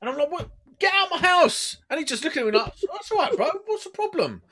and 0.00 0.10
I'm 0.10 0.16
like, 0.16 0.30
"What? 0.30 0.50
Get 0.78 0.94
out 0.94 1.12
of 1.12 1.22
my 1.22 1.28
house!" 1.28 1.78
And 1.88 1.98
he's 1.98 2.08
just 2.08 2.24
looking 2.24 2.42
at 2.42 2.52
me 2.52 2.58
like, 2.58 2.74
"That's 2.92 3.10
all 3.10 3.18
right, 3.18 3.36
bro. 3.36 3.50
What's 3.66 3.84
the 3.84 3.90
problem?" 3.90 4.42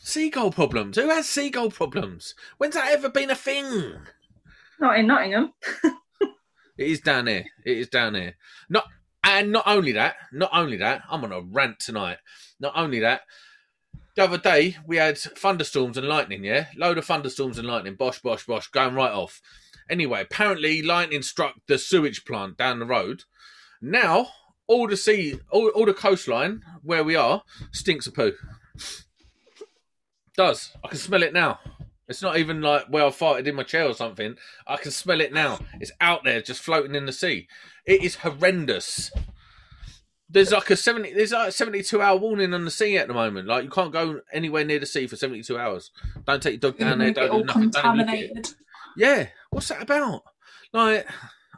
Seagull 0.00 0.52
problems. 0.52 0.96
Who 0.96 1.08
has 1.08 1.28
seagull 1.28 1.70
problems? 1.70 2.34
When's 2.58 2.74
that 2.74 2.92
ever 2.92 3.08
been 3.08 3.30
a 3.30 3.34
thing? 3.34 3.96
Not 4.80 4.98
in 4.98 5.06
Nottingham. 5.06 5.52
It 6.78 6.88
is 6.88 7.00
down 7.00 7.26
here. 7.26 7.46
It 7.64 7.78
is 7.78 7.88
down 7.88 8.14
here. 8.14 8.36
Not 8.68 8.86
and 9.24 9.50
not 9.50 9.64
only 9.66 9.92
that, 9.92 10.16
not 10.32 10.50
only 10.52 10.76
that, 10.76 11.02
I'm 11.10 11.24
on 11.24 11.32
a 11.32 11.40
rant 11.40 11.80
tonight. 11.80 12.18
Not 12.60 12.74
only 12.76 13.00
that, 13.00 13.22
the 14.14 14.24
other 14.24 14.38
day 14.38 14.76
we 14.86 14.96
had 14.96 15.18
thunderstorms 15.18 15.96
and 15.96 16.06
lightning, 16.06 16.44
yeah? 16.44 16.66
Load 16.76 16.98
of 16.98 17.04
thunderstorms 17.06 17.58
and 17.58 17.66
lightning, 17.66 17.96
bosh, 17.96 18.20
bosh, 18.20 18.46
bosh, 18.46 18.68
going 18.68 18.94
right 18.94 19.10
off. 19.10 19.40
Anyway, 19.90 20.20
apparently 20.20 20.80
lightning 20.82 21.22
struck 21.22 21.54
the 21.66 21.78
sewage 21.78 22.24
plant 22.24 22.56
down 22.56 22.78
the 22.78 22.86
road. 22.86 23.24
Now, 23.80 24.28
all 24.68 24.86
the 24.86 24.96
sea 24.96 25.40
all, 25.50 25.68
all 25.70 25.86
the 25.86 25.94
coastline 25.94 26.62
where 26.82 27.04
we 27.04 27.16
are 27.16 27.42
stinks 27.72 28.06
of 28.06 28.14
poo. 28.14 28.32
Does. 30.36 30.72
I 30.84 30.88
can 30.88 30.98
smell 30.98 31.22
it 31.22 31.32
now. 31.32 31.58
It's 32.08 32.22
not 32.22 32.36
even 32.38 32.62
like 32.62 32.86
where 32.86 33.04
I 33.04 33.08
farted 33.08 33.46
in 33.46 33.56
my 33.56 33.64
chair 33.64 33.86
or 33.86 33.94
something. 33.94 34.36
I 34.66 34.76
can 34.76 34.92
smell 34.92 35.20
it 35.20 35.32
now. 35.32 35.58
It's 35.80 35.92
out 36.00 36.22
there, 36.24 36.40
just 36.40 36.62
floating 36.62 36.94
in 36.94 37.06
the 37.06 37.12
sea. 37.12 37.48
It 37.84 38.02
is 38.02 38.16
horrendous. 38.16 39.10
There's 40.28 40.52
like 40.52 40.70
a 40.70 40.76
seventy. 40.76 41.12
There's 41.12 41.32
like 41.32 41.48
a 41.48 41.52
seventy-two 41.52 42.00
hour 42.02 42.16
warning 42.16 42.54
on 42.54 42.64
the 42.64 42.70
sea 42.70 42.96
at 42.98 43.08
the 43.08 43.14
moment. 43.14 43.48
Like 43.48 43.64
you 43.64 43.70
can't 43.70 43.92
go 43.92 44.20
anywhere 44.32 44.64
near 44.64 44.78
the 44.78 44.86
sea 44.86 45.06
for 45.06 45.16
seventy-two 45.16 45.58
hours. 45.58 45.90
Don't 46.24 46.42
take 46.42 46.62
your 46.62 46.70
dog 46.72 46.78
down 46.78 46.98
there. 46.98 47.12
Don't 47.12 47.30
all 47.30 47.40
do 47.40 47.46
nothing. 47.46 47.70
Don't 47.70 47.84
even 47.84 47.98
look 47.98 48.08
at 48.08 48.14
it. 48.14 48.18
contaminated. 48.28 48.54
Yeah, 48.96 49.26
what's 49.50 49.68
that 49.68 49.82
about? 49.82 50.22
Like, 50.72 51.06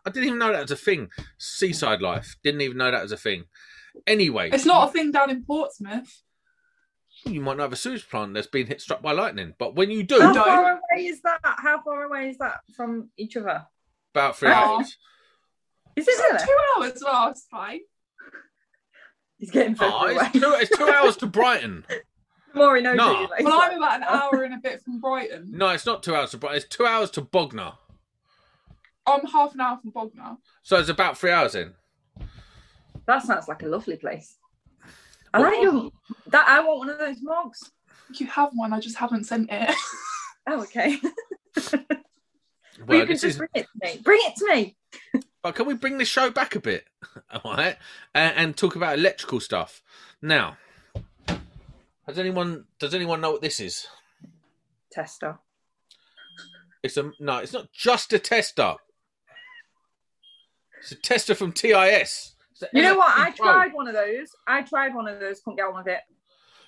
I 0.05 0.11
didn't 0.11 0.27
even 0.27 0.39
know 0.39 0.53
that 0.53 0.63
was 0.63 0.71
a 0.71 0.77
thing. 0.77 1.09
Seaside 1.39 2.03
life. 2.03 2.37
Didn't 2.43 2.61
even 2.61 2.77
know 2.77 2.91
that 2.91 3.03
was 3.03 3.13
a 3.13 3.17
thing. 3.17 3.45
Anyway, 4.07 4.51
It's 4.53 4.67
not 4.67 4.89
a 4.89 4.93
thing 4.93 5.13
down 5.13 5.31
in 5.31 5.45
Portsmouth. 5.45 6.23
You 7.25 7.41
might 7.41 7.57
not 7.57 7.65
have 7.65 7.73
a 7.73 7.77
sewage 7.77 8.09
plant 8.09 8.35
that's 8.35 8.47
been 8.47 8.67
hit 8.67 8.81
struck 8.81 9.03
by 9.03 9.13
lightning, 9.13 9.55
but 9.59 9.75
when 9.75 9.91
you 9.91 10.03
do, 10.03 10.21
How 10.21 10.33
No. 10.33 10.45
far 10.45 10.73
away 10.73 11.07
is 11.07 11.21
that? 11.23 11.41
How 11.43 11.81
far 11.83 12.05
away 12.05 12.31
is 12.31 12.39
that 12.39 12.61
from 12.77 13.11
each 13.17 13.37
other? 13.37 13.67
about 14.15 14.37
three 14.37 14.49
Oh. 14.49 14.53
hours. 14.53 14.97
Is 15.95 16.09
it 16.09 16.19
really? 16.19 16.39
two 16.45 16.57
hours. 16.77 17.03
Well, 17.05 17.29
it's 17.31 17.45
fine. 17.51 17.81
He's 19.39 19.51
getting 19.51 19.75
further 19.77 19.93
Oh, 19.95 20.07
away. 20.09 20.17
it's, 20.35 20.41
two, 20.41 20.53
it's 20.55 20.77
two 20.77 20.89
hours 20.89 21.17
to 21.19 21.27
Brighton. 21.27 21.85
The 21.89 22.03
more 22.55 22.75
he 22.77 22.83
knows 22.83 22.97
No. 22.97 23.23
it, 23.25 23.31
like, 23.31 23.45
Well, 23.45 23.61
I'm 23.61 23.77
about 23.77 23.97
an 23.97 24.03
hour 24.05 24.43
and 24.43 24.55
a 24.55 24.57
bit 24.57 24.83
from 24.83 24.99
Brighton. 25.01 25.51
No, 25.53 25.69
it's 25.69 25.87
not 25.87 26.03
two 26.03 26.15
hours 26.17 26.31
to 26.33 26.39
Brighton. 26.39 26.57
It's 26.57 26.67
two 26.67 26.87
hours 26.87 27.11
to 27.13 27.21
Bognor. 27.21 27.75
I'm 29.07 29.25
half 29.27 29.55
an 29.55 29.61
hour 29.61 29.79
from 29.81 29.91
Bognor. 29.91 30.39
So 30.63 30.79
it's 30.79 30.89
about 30.89 31.17
three 31.19 31.31
hours 31.31 31.55
in. 31.55 31.75
that 33.07 33.23
sounds 33.23 33.47
like 33.49 33.63
a 33.63 33.67
lovely 33.67 33.97
place. 33.97 34.37
I 35.35 35.41
Well, 35.41 35.51
like 35.51 35.63
your 35.63 35.91
that. 36.29 36.49
I 36.49 36.61
want 36.61 36.79
one 36.79 36.91
of 36.91 36.99
those 36.99 37.19
mugs. 37.23 37.71
You 38.15 38.27
have 38.27 38.51
one, 38.55 38.73
I 38.73 38.81
just 38.81 38.97
haven't 38.97 39.25
sent 39.25 39.49
it. 39.51 39.75
Oh, 40.51 40.63
okay. 40.63 40.97
Well, 42.79 42.87
Well, 42.87 42.99
you 43.01 43.07
can 43.07 43.15
just 43.17 43.25
is, 43.25 43.37
bring 43.37 43.49
it 43.55 43.67
to 43.67 43.79
me. 43.83 44.01
Bring 44.03 44.21
it 44.23 44.37
to 44.37 44.55
me. 44.55 44.77
but 45.43 45.55
can 45.57 45.67
we 45.67 45.75
bring 45.75 45.99
this 45.99 46.07
show 46.09 46.31
back 46.31 46.55
a 46.55 46.61
bit, 46.61 46.85
all 47.45 47.57
right, 47.57 47.77
and, 48.15 48.35
and 48.37 48.57
talk 48.57 48.77
about 48.77 48.97
electrical 48.99 49.41
stuff 49.41 49.83
now? 50.23 50.57
Has 52.07 52.19
anyone? 52.19 52.65
Does 52.79 52.95
anyone 52.95 53.21
know 53.21 53.33
what 53.33 53.43
this 53.43 53.59
is? 53.61 53.89
Tester. 54.93 55.39
It's 56.83 56.97
a 56.97 57.11
no. 57.19 57.39
It's 57.39 57.53
not 57.53 57.73
just 57.73 58.13
a 58.13 58.19
tester. 58.19 58.77
It's 60.81 60.93
a 60.93 60.97
tester 60.97 61.35
from 61.35 61.53
TIS. 61.53 62.37
A 62.63 62.69
You 62.73 62.83
know 62.83 62.97
what? 62.97 63.17
I 63.17 63.31
tried 63.31 63.73
one 63.73 63.89
of 63.89 63.95
those. 63.95 64.35
I 64.47 64.63
tried 64.63 64.95
one 64.95 65.09
of 65.09 65.21
those. 65.21 65.41
Couldn't 65.41 65.57
get 65.57 65.67
on 65.67 65.77
with 65.77 65.87
it. 65.87 66.01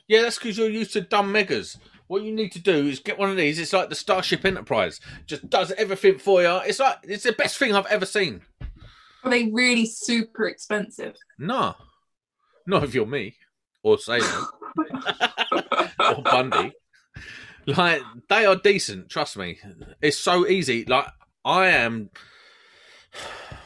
Yeah, 0.08 0.22
that's 0.22 0.38
because 0.38 0.58
you're 0.58 0.68
used 0.68 0.92
to 0.94 1.00
dumb 1.00 1.32
Meggers. 1.32 1.76
What 2.08 2.22
you 2.22 2.32
need 2.32 2.50
to 2.52 2.58
do 2.58 2.88
is 2.88 2.98
get 2.98 3.18
one 3.18 3.30
of 3.30 3.36
these. 3.36 3.58
It's 3.60 3.72
like 3.72 3.88
the 3.88 3.94
Starship 3.94 4.44
Enterprise. 4.44 5.00
Just 5.26 5.48
does 5.48 5.70
everything 5.72 6.18
for 6.18 6.42
you. 6.42 6.56
It's 6.66 6.80
like 6.80 6.98
it's 7.04 7.22
the 7.22 7.32
best 7.32 7.56
thing 7.58 7.74
I've 7.74 7.86
ever 7.86 8.06
seen. 8.06 8.42
Are 9.22 9.30
they 9.30 9.44
really 9.46 9.86
super 9.86 10.48
expensive? 10.48 11.14
No, 11.38 11.76
not 12.66 12.82
if 12.84 12.94
you're 12.94 13.06
me 13.06 13.36
or 13.82 13.98
Salem 13.98 14.46
or 16.00 16.22
Bundy. 16.22 16.72
Like 17.66 18.02
they 18.28 18.46
are 18.46 18.56
decent. 18.56 19.08
Trust 19.10 19.36
me. 19.36 19.58
It's 20.02 20.18
so 20.18 20.46
easy. 20.46 20.84
Like 20.84 21.06
I 21.44 21.68
am. 21.68 22.10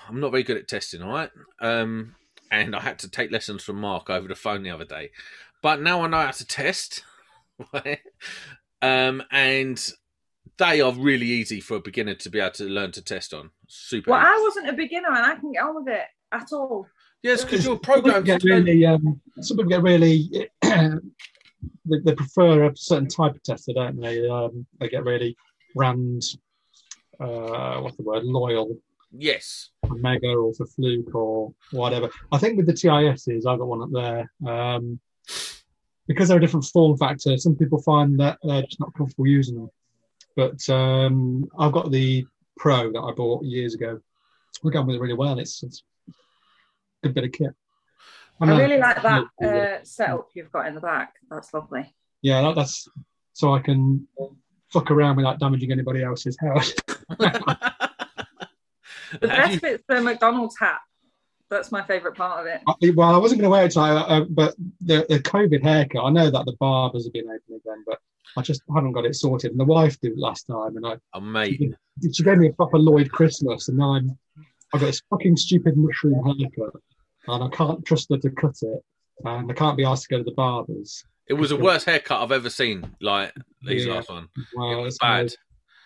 I'm 0.08 0.20
not 0.20 0.30
very 0.30 0.42
good 0.42 0.56
at 0.56 0.68
testing. 0.68 1.02
All 1.02 1.12
right. 1.12 1.30
Um, 1.60 2.14
and 2.50 2.76
I 2.76 2.80
had 2.80 2.98
to 3.00 3.10
take 3.10 3.30
lessons 3.30 3.62
from 3.64 3.80
Mark 3.80 4.10
over 4.10 4.28
the 4.28 4.34
phone 4.34 4.62
the 4.62 4.70
other 4.70 4.84
day. 4.84 5.10
But 5.62 5.80
now 5.80 6.02
I 6.02 6.08
know 6.08 6.18
how 6.18 6.30
to 6.30 6.46
test. 6.46 7.04
Right? 7.72 8.00
um, 8.82 9.22
and 9.30 9.80
they 10.58 10.80
are 10.80 10.92
really 10.92 11.26
easy 11.26 11.60
for 11.60 11.76
a 11.76 11.80
beginner 11.80 12.14
to 12.16 12.28
be 12.28 12.40
able 12.40 12.50
to 12.54 12.64
learn 12.64 12.90
to 12.90 13.00
test 13.00 13.32
on. 13.32 13.50
Super. 13.68 14.10
Well, 14.10 14.20
easy. 14.20 14.28
I 14.28 14.40
wasn't 14.42 14.70
a 14.70 14.72
beginner 14.72 15.10
and 15.10 15.24
I 15.24 15.34
couldn't 15.36 15.52
get 15.52 15.62
on 15.62 15.76
with 15.76 15.94
it 15.94 16.06
at 16.32 16.48
all. 16.52 16.88
Yes, 17.22 17.44
because 17.44 17.64
your 17.64 17.78
program 17.78 18.16
Some 18.16 18.24
get 18.24 18.42
really, 18.42 18.84
um, 18.84 19.20
some 19.40 19.56
people 19.56 19.70
get 19.70 19.82
really, 19.82 20.28
they, 20.62 20.98
they 21.84 22.14
prefer 22.16 22.64
a 22.64 22.76
certain 22.76 23.06
type 23.06 23.36
of 23.36 23.42
tester, 23.44 23.72
don't 23.72 24.00
they? 24.00 24.28
Um, 24.28 24.66
they 24.80 24.88
get 24.88 25.04
really 25.04 25.36
brand, 25.76 26.24
uh, 27.20 27.78
what's 27.82 27.96
the 27.98 28.02
word, 28.02 28.24
loyal 28.24 28.76
Yes. 29.16 29.70
For 29.86 29.96
Megger 29.96 30.42
or 30.42 30.54
for 30.54 30.66
Fluke 30.66 31.14
or 31.14 31.52
whatever. 31.72 32.10
I 32.32 32.38
think 32.38 32.56
with 32.56 32.66
the 32.66 32.72
TISs, 32.72 33.46
I've 33.46 33.58
got 33.58 33.68
one 33.68 33.82
up 33.82 33.90
there. 33.92 34.50
Um, 34.50 35.00
because 36.06 36.28
they're 36.28 36.38
a 36.38 36.40
different 36.40 36.66
form 36.66 36.96
factor, 36.98 37.36
some 37.38 37.56
people 37.56 37.80
find 37.80 38.18
that 38.20 38.38
they're 38.42 38.62
just 38.62 38.80
not 38.80 38.94
comfortable 38.94 39.26
using 39.26 39.56
them. 39.56 39.70
But 40.36 40.68
um, 40.68 41.48
I've 41.58 41.72
got 41.72 41.90
the 41.90 42.26
Pro 42.56 42.92
that 42.92 43.00
I 43.00 43.12
bought 43.12 43.44
years 43.44 43.74
ago. 43.74 44.00
We're 44.62 44.70
going 44.70 44.86
with 44.86 44.96
it 44.96 45.00
really 45.00 45.14
well. 45.14 45.38
It's, 45.38 45.62
it's 45.62 45.82
a 46.08 46.12
good 47.02 47.14
bit 47.14 47.24
of 47.24 47.32
kit. 47.32 47.50
I 48.40 48.46
know- 48.46 48.58
really 48.58 48.78
like 48.78 49.02
that 49.02 49.24
Yeah, 49.40 49.48
uh, 49.48 49.78
setup 49.84 50.28
you've 50.34 50.52
got 50.52 50.66
in 50.66 50.74
the 50.74 50.80
back. 50.80 51.14
That's 51.30 51.52
lovely. 51.54 51.94
Yeah, 52.22 52.42
that, 52.42 52.54
that's 52.56 52.88
so 53.32 53.54
I 53.54 53.60
can 53.60 54.06
fuck 54.72 54.90
around 54.90 55.16
without 55.16 55.38
damaging 55.38 55.72
anybody 55.72 56.02
else's 56.02 56.36
house. 56.40 56.72
The 59.20 59.28
Have 59.28 59.52
you- 59.52 59.60
best 59.60 59.62
bit's 59.62 59.84
the 59.88 60.00
McDonald's 60.00 60.58
hat. 60.58 60.78
That's 61.50 61.70
my 61.70 61.82
favourite 61.82 62.16
part 62.16 62.40
of 62.40 62.46
it. 62.46 62.60
I- 62.66 62.92
well, 62.96 63.14
I 63.14 63.18
wasn't 63.18 63.40
going 63.40 63.48
to 63.48 63.52
wear 63.52 63.66
it 63.66 63.72
tonight, 63.72 64.00
uh, 64.08 64.24
but 64.28 64.54
the, 64.80 65.06
the 65.08 65.20
COVID 65.20 65.62
haircut, 65.62 66.04
I 66.04 66.10
know 66.10 66.30
that 66.30 66.46
the 66.46 66.56
barbers 66.58 67.04
have 67.04 67.12
been 67.12 67.26
open 67.26 67.60
again, 67.64 67.84
but 67.86 67.98
I 68.36 68.42
just 68.42 68.62
haven't 68.74 68.92
got 68.92 69.04
it 69.04 69.14
sorted. 69.14 69.50
And 69.52 69.60
the 69.60 69.64
wife 69.64 70.00
did 70.00 70.12
it 70.12 70.18
last 70.18 70.44
time, 70.46 70.76
and 70.76 70.86
I 70.86 70.96
Oh, 71.12 71.20
mate. 71.20 71.60
she 72.12 72.22
gave 72.24 72.38
me 72.38 72.48
a 72.48 72.52
proper 72.52 72.78
Lloyd 72.78 73.10
Christmas, 73.12 73.68
and 73.68 73.78
now 73.78 73.94
I'm 73.94 74.18
I've 74.72 74.80
got 74.80 74.86
this 74.86 75.02
fucking 75.10 75.36
stupid 75.36 75.76
mushroom 75.76 76.14
haircut, 76.24 76.74
and 77.28 77.44
I 77.44 77.48
can't 77.50 77.84
trust 77.84 78.08
her 78.10 78.16
to 78.18 78.30
cut 78.30 78.56
it, 78.62 78.80
and 79.24 79.48
I 79.48 79.54
can't 79.54 79.76
be 79.76 79.84
asked 79.84 80.04
to 80.04 80.08
go 80.08 80.18
to 80.18 80.24
the 80.24 80.32
barbers. 80.32 81.04
It 81.28 81.34
was 81.34 81.50
the 81.50 81.56
worst 81.56 81.86
haircut 81.86 82.20
I've 82.20 82.32
ever 82.32 82.50
seen. 82.50 82.96
Like 83.00 83.32
these 83.62 83.86
Yeah. 83.86 83.94
last 83.94 84.08
one. 84.10 84.28
Well, 84.56 84.80
It 84.80 84.82
was 84.82 84.96
so 84.96 85.06
bad. 85.06 85.34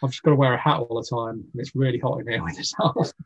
I've 0.02 0.10
just 0.10 0.22
got 0.22 0.30
to 0.30 0.36
wear 0.36 0.54
a 0.54 0.58
hat 0.58 0.78
all 0.80 1.00
the 1.00 1.16
time, 1.16 1.44
and 1.52 1.60
it's 1.60 1.74
really 1.74 1.98
hot 1.98 2.20
in 2.20 2.28
here 2.28 2.42
with 2.42 2.56
this 2.56 2.72
house. 2.76 3.12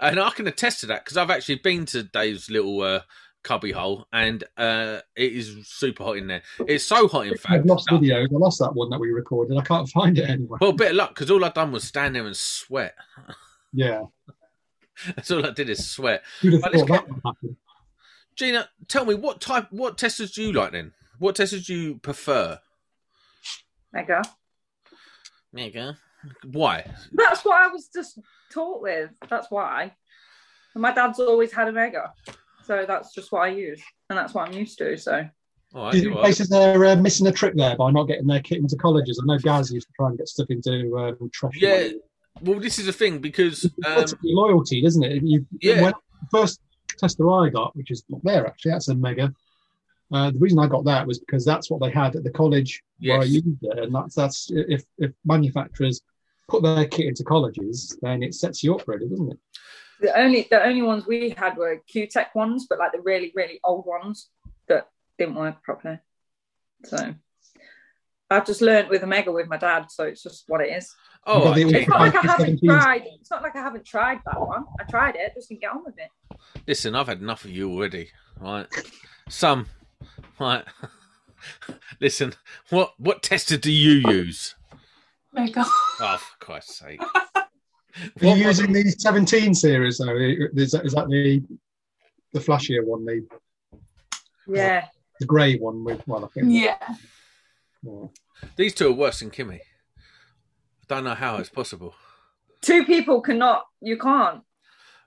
And 0.00 0.18
I 0.18 0.30
can 0.30 0.48
attest 0.48 0.80
to 0.80 0.86
that 0.86 1.04
because 1.04 1.16
I've 1.16 1.30
actually 1.30 1.54
been 1.54 1.86
to 1.86 2.02
Dave's 2.02 2.50
little 2.50 2.80
uh, 2.82 3.02
cubby 3.44 3.70
hole, 3.70 4.08
and 4.12 4.42
uh, 4.56 4.98
it 5.14 5.32
is 5.32 5.56
super 5.68 6.02
hot 6.02 6.16
in 6.16 6.26
there. 6.26 6.42
It's 6.66 6.82
so 6.82 7.06
hot, 7.06 7.28
in 7.28 7.36
fact. 7.36 7.50
I've 7.60 7.66
lost 7.66 7.86
that- 7.88 8.00
videos. 8.00 8.24
I 8.34 8.36
lost 8.36 8.58
that 8.58 8.74
one 8.74 8.90
that 8.90 8.98
we 8.98 9.10
recorded. 9.10 9.56
I 9.56 9.62
can't 9.62 9.88
find 9.88 10.18
it 10.18 10.28
anywhere. 10.28 10.58
well, 10.60 10.72
bit 10.72 10.90
of 10.90 10.96
luck 10.96 11.10
because 11.10 11.30
all 11.30 11.44
I've 11.44 11.54
done 11.54 11.70
was 11.70 11.84
stand 11.84 12.16
there 12.16 12.26
and 12.26 12.36
sweat. 12.36 12.96
Yeah, 13.72 14.02
That's 15.14 15.30
all 15.30 15.46
I 15.46 15.50
did 15.52 15.70
is 15.70 15.88
sweat. 15.88 16.24
who'd 16.40 16.54
have 16.54 16.62
But 16.62 16.74
it's 16.74 16.82
thought 16.82 16.88
that 16.88 17.08
would 17.08 17.20
happen? 17.24 17.56
Gina, 18.34 18.68
tell 18.88 19.04
me 19.04 19.14
what 19.14 19.40
type, 19.40 19.68
what 19.70 19.96
testers 19.98 20.32
do 20.32 20.42
you 20.42 20.52
like 20.52 20.72
then? 20.72 20.94
What 21.20 21.36
testers 21.36 21.66
do 21.68 21.74
you 21.76 21.94
prefer? 21.98 22.58
Megger. 23.94 24.24
Megger. 25.54 25.96
Why? 26.52 26.84
That's 27.12 27.44
what 27.44 27.58
I 27.60 27.68
was 27.68 27.88
just 27.94 28.18
taught 28.52 28.82
with. 28.82 29.10
That's 29.28 29.50
why. 29.50 29.92
And 30.74 30.82
my 30.82 30.92
dad's 30.94 31.18
always 31.18 31.52
had 31.52 31.68
a 31.68 31.72
Megger. 31.72 32.08
So 32.64 32.84
that's 32.86 33.12
just 33.14 33.32
what 33.32 33.40
I 33.42 33.48
use. 33.48 33.80
And 34.08 34.18
that's 34.18 34.34
what 34.34 34.48
I'm 34.48 34.54
used 34.54 34.78
to. 34.78 34.96
So 34.96 35.28
All 35.74 35.84
right, 35.84 35.92
Do 35.92 35.98
you 35.98 36.02
you 36.04 36.08
think 36.10 36.18
are. 36.18 36.22
places 36.22 36.52
are 36.52 36.84
uh, 36.84 36.96
missing 36.96 37.26
a 37.26 37.32
trick 37.32 37.54
there 37.56 37.76
by 37.76 37.90
not 37.90 38.04
getting 38.04 38.26
their 38.26 38.40
kit 38.40 38.58
into 38.58 38.76
colleges? 38.76 39.20
I 39.22 39.26
know 39.26 39.38
Gaz 39.38 39.72
used 39.72 39.86
to 39.88 39.92
try 39.94 40.08
and 40.08 40.18
get 40.18 40.28
stuff 40.28 40.46
into 40.50 40.96
um, 40.98 41.30
trash. 41.32 41.54
Yeah, 41.56 41.88
Well, 42.42 42.60
this 42.60 42.78
is 42.78 42.86
the 42.86 42.92
thing 42.92 43.18
because 43.18 43.64
um, 43.86 44.04
loyalty, 44.22 44.82
doesn't 44.82 45.02
it? 45.02 45.22
You, 45.22 45.46
Yeah. 45.60 45.82
when 45.82 45.92
the 46.20 46.38
first 46.38 46.60
tester 46.98 47.28
I 47.30 47.48
got, 47.48 47.74
which 47.76 47.90
is 47.90 48.04
not 48.08 48.22
there 48.24 48.46
actually, 48.46 48.72
that's 48.72 48.88
a 48.88 48.94
Megger. 48.94 49.34
Uh, 50.12 50.30
the 50.30 50.38
reason 50.38 50.58
I 50.58 50.66
got 50.66 50.84
that 50.86 51.06
was 51.06 51.18
because 51.20 51.44
that's 51.44 51.70
what 51.70 51.80
they 51.80 51.90
had 51.90 52.16
at 52.16 52.24
the 52.24 52.30
college 52.30 52.82
where 53.00 53.20
I 53.20 53.24
Yes. 53.24 53.30
used 53.34 53.62
it, 53.62 53.78
and 53.78 53.94
that's 53.94 54.14
that's 54.14 54.50
if 54.52 54.84
if 54.98 55.12
manufacturers 55.24 56.00
put 56.48 56.62
their 56.62 56.86
kit 56.86 57.06
into 57.06 57.22
colleges, 57.24 57.96
then 58.02 58.22
it 58.22 58.34
sets 58.34 58.62
you 58.64 58.74
up 58.74 58.86
really, 58.88 59.08
doesn't 59.08 59.32
it? 59.32 59.38
the 60.00 60.18
only 60.18 60.46
the 60.50 60.62
only 60.64 60.82
ones 60.82 61.06
we 61.06 61.30
had 61.30 61.56
were 61.56 61.82
Kewtech 61.92 62.34
ones, 62.34 62.66
but 62.68 62.78
like 62.78 62.92
the 62.92 63.00
really, 63.02 63.32
really 63.36 63.60
old 63.62 63.84
ones 63.86 64.30
that 64.66 64.88
didn't 65.18 65.34
work 65.36 65.62
properly. 65.62 65.98
So 66.86 67.14
I've 68.30 68.46
just 68.46 68.62
learned 68.62 68.88
with 68.88 69.02
a 69.02 69.06
Megger 69.06 69.32
with 69.34 69.46
my 69.48 69.58
dad, 69.58 69.90
so 69.90 70.04
it's 70.04 70.22
just 70.22 70.44
what 70.48 70.60
it 70.62 70.72
is. 70.72 70.94
oh, 71.26 71.44
But 71.44 71.58
okay. 71.58 71.80
It's 71.80 71.88
not 71.88 72.00
like 72.00 72.14
I 72.16 72.22
haven't 72.22 72.60
17s. 72.62 72.64
tried. 72.66 73.02
It's 73.20 73.30
not 73.30 73.42
like 73.42 73.54
I 73.56 73.60
haven't 73.60 73.84
tried 73.84 74.20
that 74.24 74.40
one. 74.40 74.64
I 74.80 74.84
tried 74.84 75.16
it, 75.16 75.32
just 75.34 75.48
didn't 75.50 75.60
get 75.60 75.70
on 75.72 75.84
with 75.84 75.96
it. 75.98 76.10
listen, 76.66 76.94
I've 76.94 77.08
had 77.08 77.20
enough 77.20 77.44
of 77.44 77.50
you 77.50 77.70
already. 77.70 78.10
Right, 78.38 78.66
some, 79.28 79.66
right. 80.40 80.64
listen, 82.00 82.34
what 82.70 82.94
what 82.98 83.22
tester 83.22 83.56
do 83.56 83.70
you 83.70 84.10
use? 84.10 84.54
Megger. 85.36 85.64
Oh, 86.00 86.16
for 86.18 86.44
Christ's 86.44 86.78
sake! 86.78 87.00
Are 88.22 88.26
you 88.26 88.34
using 88.46 88.72
the 88.72 88.82
17 88.84 89.54
series 89.54 89.98
though? 89.98 90.16
Is 90.16 90.72
that, 90.72 90.84
is 90.84 90.92
that 90.94 91.08
the 91.08 91.42
the 92.32 92.40
flashier 92.40 92.84
one, 92.84 93.04
the 93.04 93.26
Yeah. 94.48 94.86
the 95.18 95.26
grey 95.26 95.58
one 95.58 95.84
with 95.84 96.06
well, 96.06 96.24
I 96.24 96.28
think. 96.28 96.46
Yeah. 96.48 96.78
yeah. 97.82 98.06
These 98.56 98.74
two 98.74 98.88
are 98.88 98.92
worse 98.92 99.20
than 99.20 99.30
Kimmy. 99.30 99.60
I 99.60 100.86
don't 100.88 101.04
know 101.04 101.14
how 101.14 101.36
it's 101.36 101.48
possible. 101.50 101.94
Two 102.62 102.84
people 102.84 103.20
cannot. 103.20 103.64
You 103.80 103.98
can't. 103.98 104.42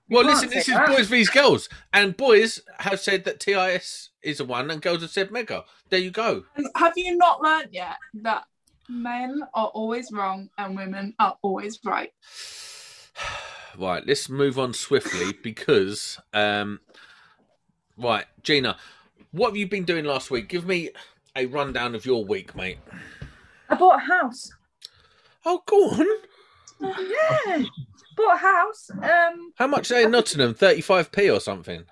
You 0.08 0.16
Well, 0.16 0.26
listen, 0.26 0.50
this 0.50 0.68
is 0.68 0.74
that. 0.74 0.88
boys 0.88 1.08
vs 1.08 1.30
girls, 1.30 1.68
and 1.92 2.16
boys 2.16 2.60
have 2.80 3.00
said 3.00 3.24
that 3.24 3.40
TIS 3.40 4.10
is 4.22 4.38
a 4.40 4.44
one, 4.44 4.70
and 4.70 4.82
girls 4.82 5.00
have 5.00 5.10
said 5.10 5.30
Megger. 5.30 5.64
There 5.88 5.98
you 5.98 6.10
go. 6.10 6.44
Have 6.76 6.92
you 6.96 7.16
not 7.16 7.40
learned 7.40 7.70
yet 7.72 7.96
that 8.14 8.44
men 8.88 9.42
are 9.54 9.68
always 9.68 10.10
wrong 10.12 10.50
and 10.58 10.76
women 10.76 11.14
are 11.18 11.36
always 11.42 11.78
right? 11.84 12.12
Right, 13.76 14.06
let's 14.06 14.28
move 14.28 14.56
on 14.56 14.72
swiftly 14.72 15.32
because, 15.42 16.20
um, 16.32 16.78
right, 17.98 18.24
Gina, 18.44 18.76
what 19.32 19.48
have 19.48 19.56
you 19.56 19.66
been 19.66 19.82
doing 19.82 20.04
last 20.04 20.30
week? 20.30 20.48
Give 20.48 20.64
me 20.64 20.90
a 21.34 21.46
rundown 21.46 21.96
of 21.96 22.06
your 22.06 22.24
week, 22.24 22.54
mate. 22.54 22.78
I 23.68 23.74
bought 23.74 23.96
a 23.96 24.04
house. 24.04 24.52
Oh, 25.44 25.62
go 25.66 25.90
on. 25.90 26.06
Yeah, 26.84 27.62
bought 28.16 28.34
a 28.34 28.38
house. 28.38 28.90
Um, 28.90 29.52
How 29.56 29.66
much 29.66 29.90
are 29.90 29.94
they 29.94 30.04
in 30.04 30.10
Nottingham? 30.10 30.54
Thirty-five 30.54 31.10
p 31.12 31.30
or 31.30 31.40
something. 31.40 31.84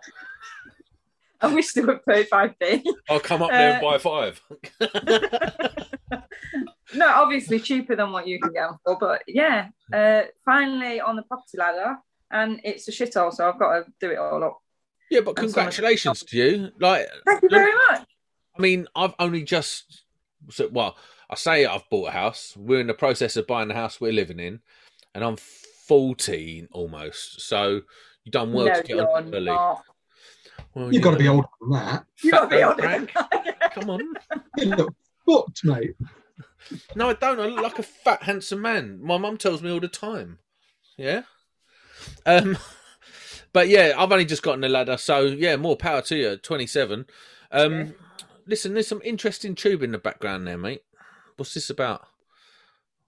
I 1.41 1.53
wish 1.53 1.73
they 1.73 1.81
were 1.81 2.01
35p. 2.09 2.85
I'll 3.11 3.19
come 3.19 3.43
up 3.43 3.51
there 3.51 3.73
and 3.73 3.83
buy 3.83 3.99
five. 3.99 4.41
No, 6.95 7.07
obviously 7.09 7.59
cheaper 7.59 7.97
than 7.97 8.13
what 8.13 8.27
you 8.27 8.39
can 8.39 8.53
get 8.53 8.69
for, 8.85 8.99
but 8.99 9.23
yeah, 9.27 9.69
uh, 9.93 10.23
finally 10.45 11.01
on 11.01 11.17
the 11.17 11.23
property 11.23 11.57
ladder, 11.57 11.97
and 12.31 12.61
it's 12.65 12.87
a 12.89 12.93
shithole, 12.93 13.33
so 13.33 13.49
I've 13.49 13.59
got 13.59 13.73
to 13.73 13.93
do 14.01 14.11
it 14.11 14.19
all 14.19 14.45
up. 14.45 14.61
yeah, 15.11 15.21
but 15.21 15.37
congratulations 15.37 16.23
to 16.25 16.37
you. 16.37 16.71
Like, 16.81 17.09
Thank 17.25 17.43
you 17.43 17.49
very 17.49 17.73
much. 17.89 18.07
I 18.57 18.61
mean, 18.61 18.87
I've 18.95 19.15
only 19.19 19.43
just 19.43 20.03
well, 20.71 20.97
I 21.31 21.35
say 21.37 21.65
I've 21.65 21.89
bought 21.89 22.09
a 22.09 22.13
house. 22.13 22.55
We're 22.59 22.81
in 22.81 22.89
the 22.89 22.95
process 22.95 23.37
of 23.37 23.47
buying 23.47 23.69
the 23.69 23.75
house 23.75 24.01
we're 24.01 24.13
living 24.13 24.39
in, 24.41 24.61
and 25.14 25.25
I'm 25.25 25.37
14 25.37 26.69
almost. 26.73 27.40
So 27.42 27.83
you've 28.25 28.33
done 28.33 28.52
well 28.52 28.66
no, 28.66 28.75
to 28.75 28.83
get 28.83 28.99
on 29.00 29.35
early. 29.35 29.47
Not. 29.47 29.85
Well, 30.75 30.92
You've 30.92 31.02
got 31.02 31.12
to 31.12 31.16
be 31.19 31.25
know, 31.25 31.35
older 31.37 31.49
than 31.61 31.71
that. 31.71 32.07
You've 32.23 32.33
got 32.33 32.49
to 32.50 32.57
be 32.57 32.62
fat 32.62 32.62
on 32.62 32.76
don't 32.76 33.11
Come 33.75 33.90
on. 33.90 34.14
You 34.59 34.64
look 34.66 34.95
fucked, 35.28 35.64
mate. 35.64 35.95
No, 36.95 37.11
I 37.11 37.14
don't. 37.14 37.40
I 37.40 37.47
look 37.47 37.62
like 37.62 37.78
a 37.78 37.83
fat, 37.83 38.23
handsome 38.23 38.62
man. 38.62 39.00
My 39.02 39.19
mum 39.19 39.37
tells 39.37 39.62
me 39.62 39.71
all 39.71 39.81
the 39.81 39.88
time. 39.88 40.38
Yeah. 40.97 41.23
Um, 42.25 42.57
but 43.52 43.69
yeah, 43.69 43.95
I've 43.99 44.12
only 44.12 44.25
just 44.25 44.42
gotten 44.42 44.61
the 44.61 44.69
ladder, 44.69 44.97
so 44.97 45.23
yeah, 45.23 45.57
more 45.57 45.76
power 45.76 46.02
to 46.02 46.16
you. 46.16 46.37
Twenty-seven. 46.37 47.07
Um, 47.50 47.73
Okay. 47.73 47.92
listen, 48.47 48.75
there's 48.75 48.88
some 48.88 49.02
interesting 49.04 49.54
tube 49.54 49.83
in 49.83 49.92
the 49.92 49.99
background 49.99 50.47
there, 50.47 50.57
mate. 50.59 50.83
What's 51.37 51.54
this 51.54 51.69
about? 51.69 52.07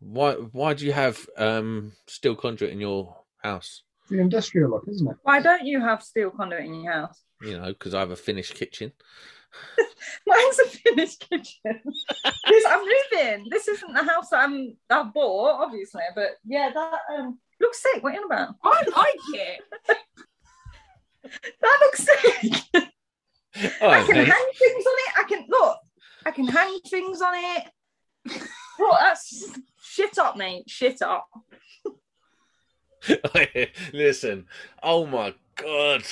Why? 0.04 0.34
Why 0.34 0.74
do 0.74 0.84
you 0.84 0.92
have 0.92 1.26
um 1.36 1.92
steel 2.06 2.36
conduit 2.36 2.70
in 2.72 2.80
your 2.80 3.16
house? 3.38 3.82
It's 4.02 4.10
the 4.10 4.20
industrial 4.20 4.70
look, 4.70 4.84
isn't 4.88 5.08
it? 5.08 5.16
Why 5.22 5.40
don't 5.40 5.64
you 5.66 5.80
have 5.80 6.02
steel 6.02 6.30
conduit 6.30 6.64
in 6.66 6.82
your 6.82 6.92
house? 6.92 7.22
You 7.40 7.58
know, 7.58 7.68
because 7.68 7.94
I 7.94 8.00
have 8.00 8.10
a 8.10 8.16
finished 8.16 8.54
kitchen. 8.54 8.92
Mine's 10.26 10.58
a 10.58 10.66
finished 10.66 11.26
kitchen. 11.28 11.80
Because 12.46 12.64
I'm 12.68 12.80
moving. 12.80 13.46
This 13.50 13.68
isn't 13.68 13.94
the 13.94 14.02
house 14.04 14.28
that 14.30 14.44
I'm 14.44 14.76
I've 14.90 15.14
bought, 15.14 15.62
obviously, 15.64 16.02
but 16.14 16.32
yeah, 16.44 16.70
that 16.74 16.98
um 17.16 17.38
looks 17.60 17.82
sick. 17.82 18.02
What 18.02 18.12
are 18.12 18.16
you 18.16 18.20
on 18.20 18.26
about? 18.26 18.54
I 18.62 18.82
like 18.96 19.40
it. 19.40 19.60
That 21.62 21.78
looks 21.80 22.02
sick. 22.04 22.52
All 23.80 23.90
I 23.90 24.02
can 24.04 24.14
mate. 24.16 24.28
hang 24.28 24.50
things 24.58 24.84
on 24.86 24.94
it. 24.98 25.12
I 25.16 25.22
can 25.26 25.46
look. 25.48 25.78
I 26.26 26.30
can 26.32 26.46
hang 26.46 26.78
things 26.86 27.22
on 27.22 27.34
it. 27.34 28.42
Look, 28.78 28.96
that's 29.00 29.58
shit 29.82 30.18
up, 30.18 30.36
mate. 30.36 30.64
Shit 30.68 31.02
up. 31.02 31.28
Listen, 33.92 34.46
oh 34.82 35.06
my 35.06 35.34
god, 35.56 36.02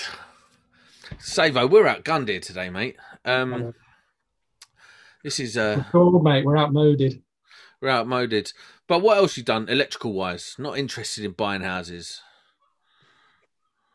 Savo, 1.18 1.66
we're 1.66 1.85
outgunned 1.85 2.29
here 2.29 2.40
today, 2.40 2.68
mate. 2.70 2.96
Um, 3.25 3.72
this 5.25 5.40
is 5.40 5.57
uh, 5.57 5.85
Cool, 5.90 6.20
mate. 6.22 6.44
We're 6.44 6.59
outmoded. 6.59 7.22
we're 7.81 7.88
outmoded. 7.88 8.53
But 8.88 9.01
what 9.01 9.16
else 9.16 9.37
you 9.37 9.42
done 9.42 9.68
electrical 9.68 10.12
wise? 10.12 10.57
Not 10.59 10.77
interested 10.79 11.25
in 11.25 11.33
buying 11.33 11.62
houses. 11.62 12.20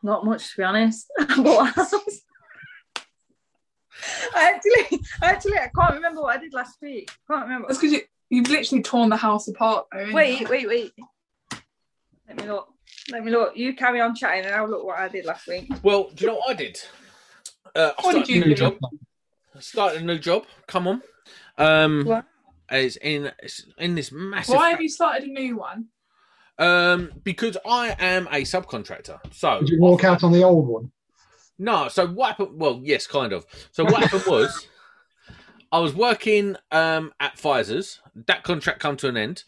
Not 0.02 0.24
much, 0.24 0.50
to 0.50 0.56
be 0.56 0.62
honest. 0.64 1.06
I 1.20 1.42
bought 1.42 1.68
a 1.68 1.72
house. 1.72 1.94
I 4.34 4.54
actually, 4.54 5.00
actually, 5.22 5.58
I 5.58 5.70
can't 5.76 5.94
remember 5.94 6.22
what 6.22 6.36
I 6.36 6.40
did 6.40 6.54
last 6.54 6.78
week. 6.80 7.10
Can't 7.28 7.42
remember. 7.44 7.68
That's 7.68 7.78
because 7.78 7.92
you, 7.92 8.00
you've 8.30 8.48
literally 8.48 8.82
torn 8.82 9.08
the 9.10 9.16
house 9.16 9.48
apart. 9.48 9.86
Though, 9.92 10.10
Wait, 10.12 10.40
you? 10.40 10.48
wait, 10.48 10.68
wait. 10.68 10.92
Let 12.28 12.36
me 12.36 12.46
look. 12.46 12.68
Let 13.10 13.24
me 13.24 13.30
look. 13.30 13.56
You 13.56 13.74
carry 13.74 14.00
on 14.00 14.14
chatting, 14.14 14.44
and 14.44 14.54
I'll 14.54 14.68
look 14.68 14.84
what 14.84 14.98
I 14.98 15.08
did 15.08 15.24
last 15.24 15.46
week. 15.46 15.70
Well, 15.82 16.10
do 16.14 16.24
you 16.24 16.30
know 16.30 16.36
what 16.36 16.50
I 16.50 16.54
did? 16.54 16.78
Uh, 17.74 17.92
I 17.98 18.02
What 18.02 18.12
did 18.14 18.26
started 18.26 18.28
you 18.30 18.42
a 18.42 18.46
new 18.46 18.54
do? 18.54 18.54
job. 18.54 18.74
I 19.56 19.60
started 19.60 20.02
a 20.02 20.04
new 20.04 20.18
job. 20.18 20.44
Come 20.66 20.86
on. 20.88 21.02
Um, 21.56 22.04
What? 22.04 22.24
it's 22.70 22.96
in 22.96 23.32
it's 23.42 23.64
in 23.78 23.94
this 23.94 24.12
massive. 24.12 24.56
Why 24.56 24.70
have 24.70 24.80
you 24.80 24.88
started 24.88 25.28
a 25.28 25.32
new 25.32 25.56
one? 25.56 25.86
Um, 26.58 27.12
because 27.22 27.56
I 27.64 27.94
am 27.98 28.26
a 28.28 28.42
subcontractor. 28.42 29.20
So 29.32 29.60
Did 29.60 29.68
you 29.70 29.80
walk 29.80 30.04
out 30.04 30.24
on 30.24 30.32
the 30.32 30.42
old 30.42 30.66
one? 30.66 30.90
No, 31.58 31.88
so 31.88 32.06
what 32.06 32.28
happened? 32.30 32.60
Well, 32.60 32.80
yes, 32.84 33.06
kind 33.06 33.32
of. 33.32 33.44
So 33.72 33.84
what 33.84 34.00
happened 34.02 34.24
was, 34.26 34.66
I 35.70 35.78
was 35.80 35.94
working 35.94 36.56
um, 36.70 37.12
at 37.20 37.36
Pfizer's. 37.36 38.00
That 38.14 38.42
contract 38.42 38.80
come 38.80 38.96
to 38.98 39.08
an 39.08 39.16
end. 39.16 39.44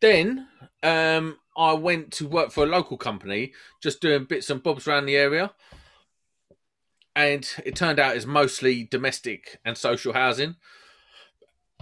Then 0.00 0.48
um, 0.82 1.38
I 1.56 1.72
went 1.74 2.12
to 2.14 2.26
work 2.26 2.50
for 2.50 2.64
a 2.64 2.68
local 2.68 2.96
company, 2.96 3.52
just 3.82 4.00
doing 4.00 4.24
bits 4.24 4.50
and 4.50 4.62
bobs 4.62 4.86
around 4.86 5.06
the 5.06 5.16
area. 5.16 5.52
And 7.14 7.48
it 7.64 7.74
turned 7.74 7.98
out 7.98 8.16
it's 8.16 8.26
mostly 8.26 8.84
domestic 8.84 9.58
and 9.64 9.76
social 9.76 10.12
housing. 10.12 10.56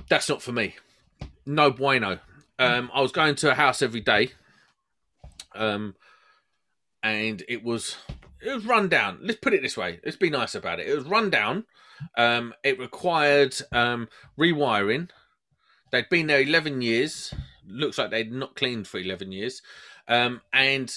That's 0.08 0.28
not 0.28 0.42
for 0.42 0.52
me. 0.52 0.76
No 1.44 1.70
bueno. 1.70 2.20
Um, 2.58 2.90
I 2.94 3.02
was 3.02 3.12
going 3.12 3.34
to 3.36 3.50
a 3.50 3.54
house 3.54 3.82
every 3.82 4.00
day, 4.00 4.30
um, 5.54 5.94
and 7.02 7.42
it 7.48 7.62
was 7.62 7.96
it 8.46 8.54
was 8.54 8.64
run 8.64 8.88
down. 8.88 9.18
Let's 9.22 9.40
put 9.40 9.54
it 9.54 9.62
this 9.62 9.76
way. 9.76 9.98
Let's 10.04 10.16
be 10.16 10.30
nice 10.30 10.54
about 10.54 10.78
it. 10.78 10.86
It 10.86 10.94
was 10.94 11.04
run 11.04 11.30
down. 11.30 11.64
Um, 12.16 12.54
it 12.62 12.78
required 12.78 13.56
um, 13.72 14.08
rewiring. 14.38 15.10
They'd 15.90 16.08
been 16.08 16.28
there 16.28 16.40
eleven 16.40 16.80
years. 16.80 17.34
Looks 17.66 17.98
like 17.98 18.10
they'd 18.10 18.32
not 18.32 18.54
cleaned 18.54 18.86
for 18.86 18.98
eleven 18.98 19.32
years, 19.32 19.62
um, 20.06 20.42
and 20.52 20.96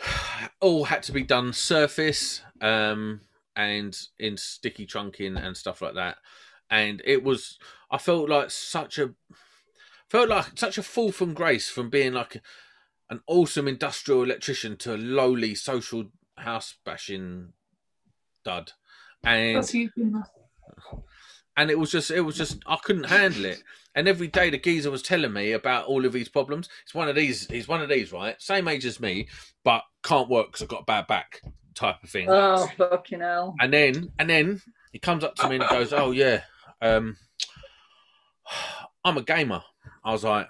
all 0.60 0.84
had 0.84 1.02
to 1.04 1.12
be 1.12 1.22
done 1.22 1.52
surface 1.52 2.40
um, 2.62 3.20
and 3.54 3.98
in 4.18 4.38
sticky 4.38 4.86
trunking 4.86 5.36
and 5.42 5.56
stuff 5.56 5.82
like 5.82 5.94
that. 5.94 6.16
And 6.70 7.02
it 7.04 7.22
was. 7.22 7.58
I 7.90 7.98
felt 7.98 8.30
like 8.30 8.50
such 8.50 8.98
a 8.98 9.10
felt 10.08 10.30
like 10.30 10.58
such 10.58 10.78
a 10.78 10.82
fall 10.82 11.12
from 11.12 11.34
grace 11.34 11.68
from 11.68 11.90
being 11.90 12.14
like 12.14 12.40
an 13.10 13.20
awesome 13.26 13.68
industrial 13.68 14.22
electrician 14.22 14.76
to 14.78 14.94
a 14.94 14.96
lowly 14.96 15.54
social 15.54 16.06
house 16.36 16.74
bashing 16.84 17.52
dud 18.44 18.72
and 19.24 19.56
and 21.56 21.70
it 21.70 21.78
was 21.78 21.90
just 21.90 22.10
it 22.10 22.20
was 22.20 22.36
just 22.36 22.58
I 22.66 22.76
couldn't 22.82 23.04
handle 23.04 23.44
it 23.46 23.62
and 23.94 24.06
every 24.06 24.28
day 24.28 24.50
the 24.50 24.58
geezer 24.58 24.90
was 24.90 25.02
telling 25.02 25.32
me 25.32 25.52
about 25.52 25.86
all 25.86 26.04
of 26.04 26.12
these 26.12 26.28
problems 26.28 26.68
it's 26.84 26.94
one 26.94 27.08
of 27.08 27.16
these 27.16 27.46
he's 27.48 27.68
one 27.68 27.82
of 27.82 27.88
these 27.88 28.12
right 28.12 28.40
same 28.40 28.68
age 28.68 28.84
as 28.84 29.00
me 29.00 29.28
but 29.64 29.82
can't 30.02 30.28
work 30.28 30.48
because 30.48 30.62
I've 30.62 30.68
got 30.68 30.82
a 30.82 30.84
bad 30.84 31.06
back 31.06 31.40
type 31.74 32.02
of 32.02 32.10
thing 32.10 32.28
Oh 32.28 32.68
fucking 32.76 33.20
hell! 33.20 33.54
and 33.60 33.72
then 33.72 34.12
and 34.18 34.28
then 34.30 34.60
he 34.96 35.00
comes 35.00 35.24
up 35.24 35.34
to 35.34 35.48
me 35.50 35.56
and 35.56 35.68
goes, 35.68 35.92
"Oh 35.92 36.10
yeah, 36.10 36.40
um, 36.80 37.18
I'm 39.04 39.18
a 39.18 39.22
gamer." 39.22 39.62
I 40.02 40.12
was 40.12 40.24
like, 40.24 40.48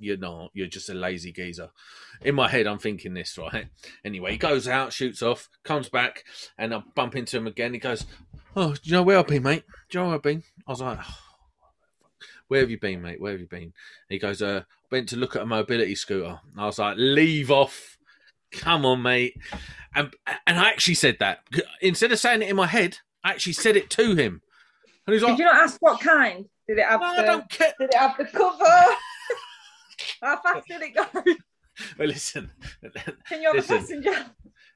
"You're 0.00 0.16
not. 0.16 0.50
You're 0.54 0.66
just 0.66 0.88
a 0.88 0.94
lazy 0.94 1.30
geezer." 1.30 1.70
In 2.22 2.34
my 2.34 2.48
head, 2.48 2.66
I'm 2.66 2.78
thinking 2.78 3.14
this 3.14 3.38
right. 3.38 3.66
Anyway, 4.04 4.32
he 4.32 4.38
goes 4.38 4.68
out, 4.68 4.92
shoots 4.92 5.22
off, 5.22 5.48
comes 5.64 5.88
back, 5.88 6.24
and 6.58 6.74
I 6.74 6.82
bump 6.94 7.16
into 7.16 7.36
him 7.36 7.46
again. 7.46 7.72
He 7.72 7.78
goes, 7.78 8.06
"Oh, 8.56 8.74
do 8.74 8.80
you 8.82 8.92
know 8.92 9.02
where 9.02 9.18
I've 9.18 9.26
been, 9.26 9.42
mate? 9.42 9.64
Do 9.90 9.98
you 9.98 10.02
know 10.02 10.08
where 10.08 10.16
I've 10.16 10.22
been?" 10.22 10.42
I 10.66 10.70
was 10.70 10.80
like. 10.80 10.98
Where 12.48 12.60
have 12.60 12.70
you 12.70 12.78
been, 12.78 13.00
mate? 13.00 13.20
Where 13.20 13.32
have 13.32 13.40
you 13.40 13.46
been? 13.46 13.62
And 13.62 13.72
he 14.10 14.18
goes, 14.18 14.42
uh, 14.42 14.64
went 14.90 15.08
to 15.08 15.16
look 15.16 15.34
at 15.34 15.42
a 15.42 15.46
mobility 15.46 15.94
scooter. 15.94 16.38
And 16.52 16.60
I 16.60 16.66
was 16.66 16.78
like, 16.78 16.96
leave 16.98 17.50
off. 17.50 17.96
Come 18.52 18.84
on, 18.84 19.02
mate. 19.02 19.34
And 19.94 20.14
and 20.46 20.58
I 20.58 20.68
actually 20.68 20.94
said 20.94 21.16
that. 21.20 21.40
Instead 21.80 22.12
of 22.12 22.18
saying 22.18 22.42
it 22.42 22.48
in 22.48 22.56
my 22.56 22.66
head, 22.66 22.98
I 23.24 23.30
actually 23.30 23.54
said 23.54 23.76
it 23.76 23.90
to 23.90 24.14
him. 24.14 24.42
And 25.06 25.14
he's 25.14 25.22
like, 25.22 25.32
Did 25.32 25.40
you 25.40 25.44
not 25.46 25.56
ask 25.56 25.80
what 25.80 26.00
kind? 26.00 26.44
Did 26.68 26.78
it 26.78 26.86
have 26.86 27.00
no, 27.00 27.14
the? 27.14 27.22
I 27.22 27.24
don't 27.24 27.50
care. 27.50 27.72
Did 27.78 27.90
it 27.90 27.96
have 27.96 28.16
the 28.16 28.24
cover? 28.24 28.64
How 30.22 30.40
fast 30.40 30.66
did 30.68 30.82
it 30.82 30.94
go? 30.94 31.06
Well, 31.98 32.08
listen, 32.08 32.50
Can 33.28 33.42
you 33.42 33.48
have 33.48 33.56
Listen. 33.56 33.76
a 33.76 33.80
passenger? 33.80 34.26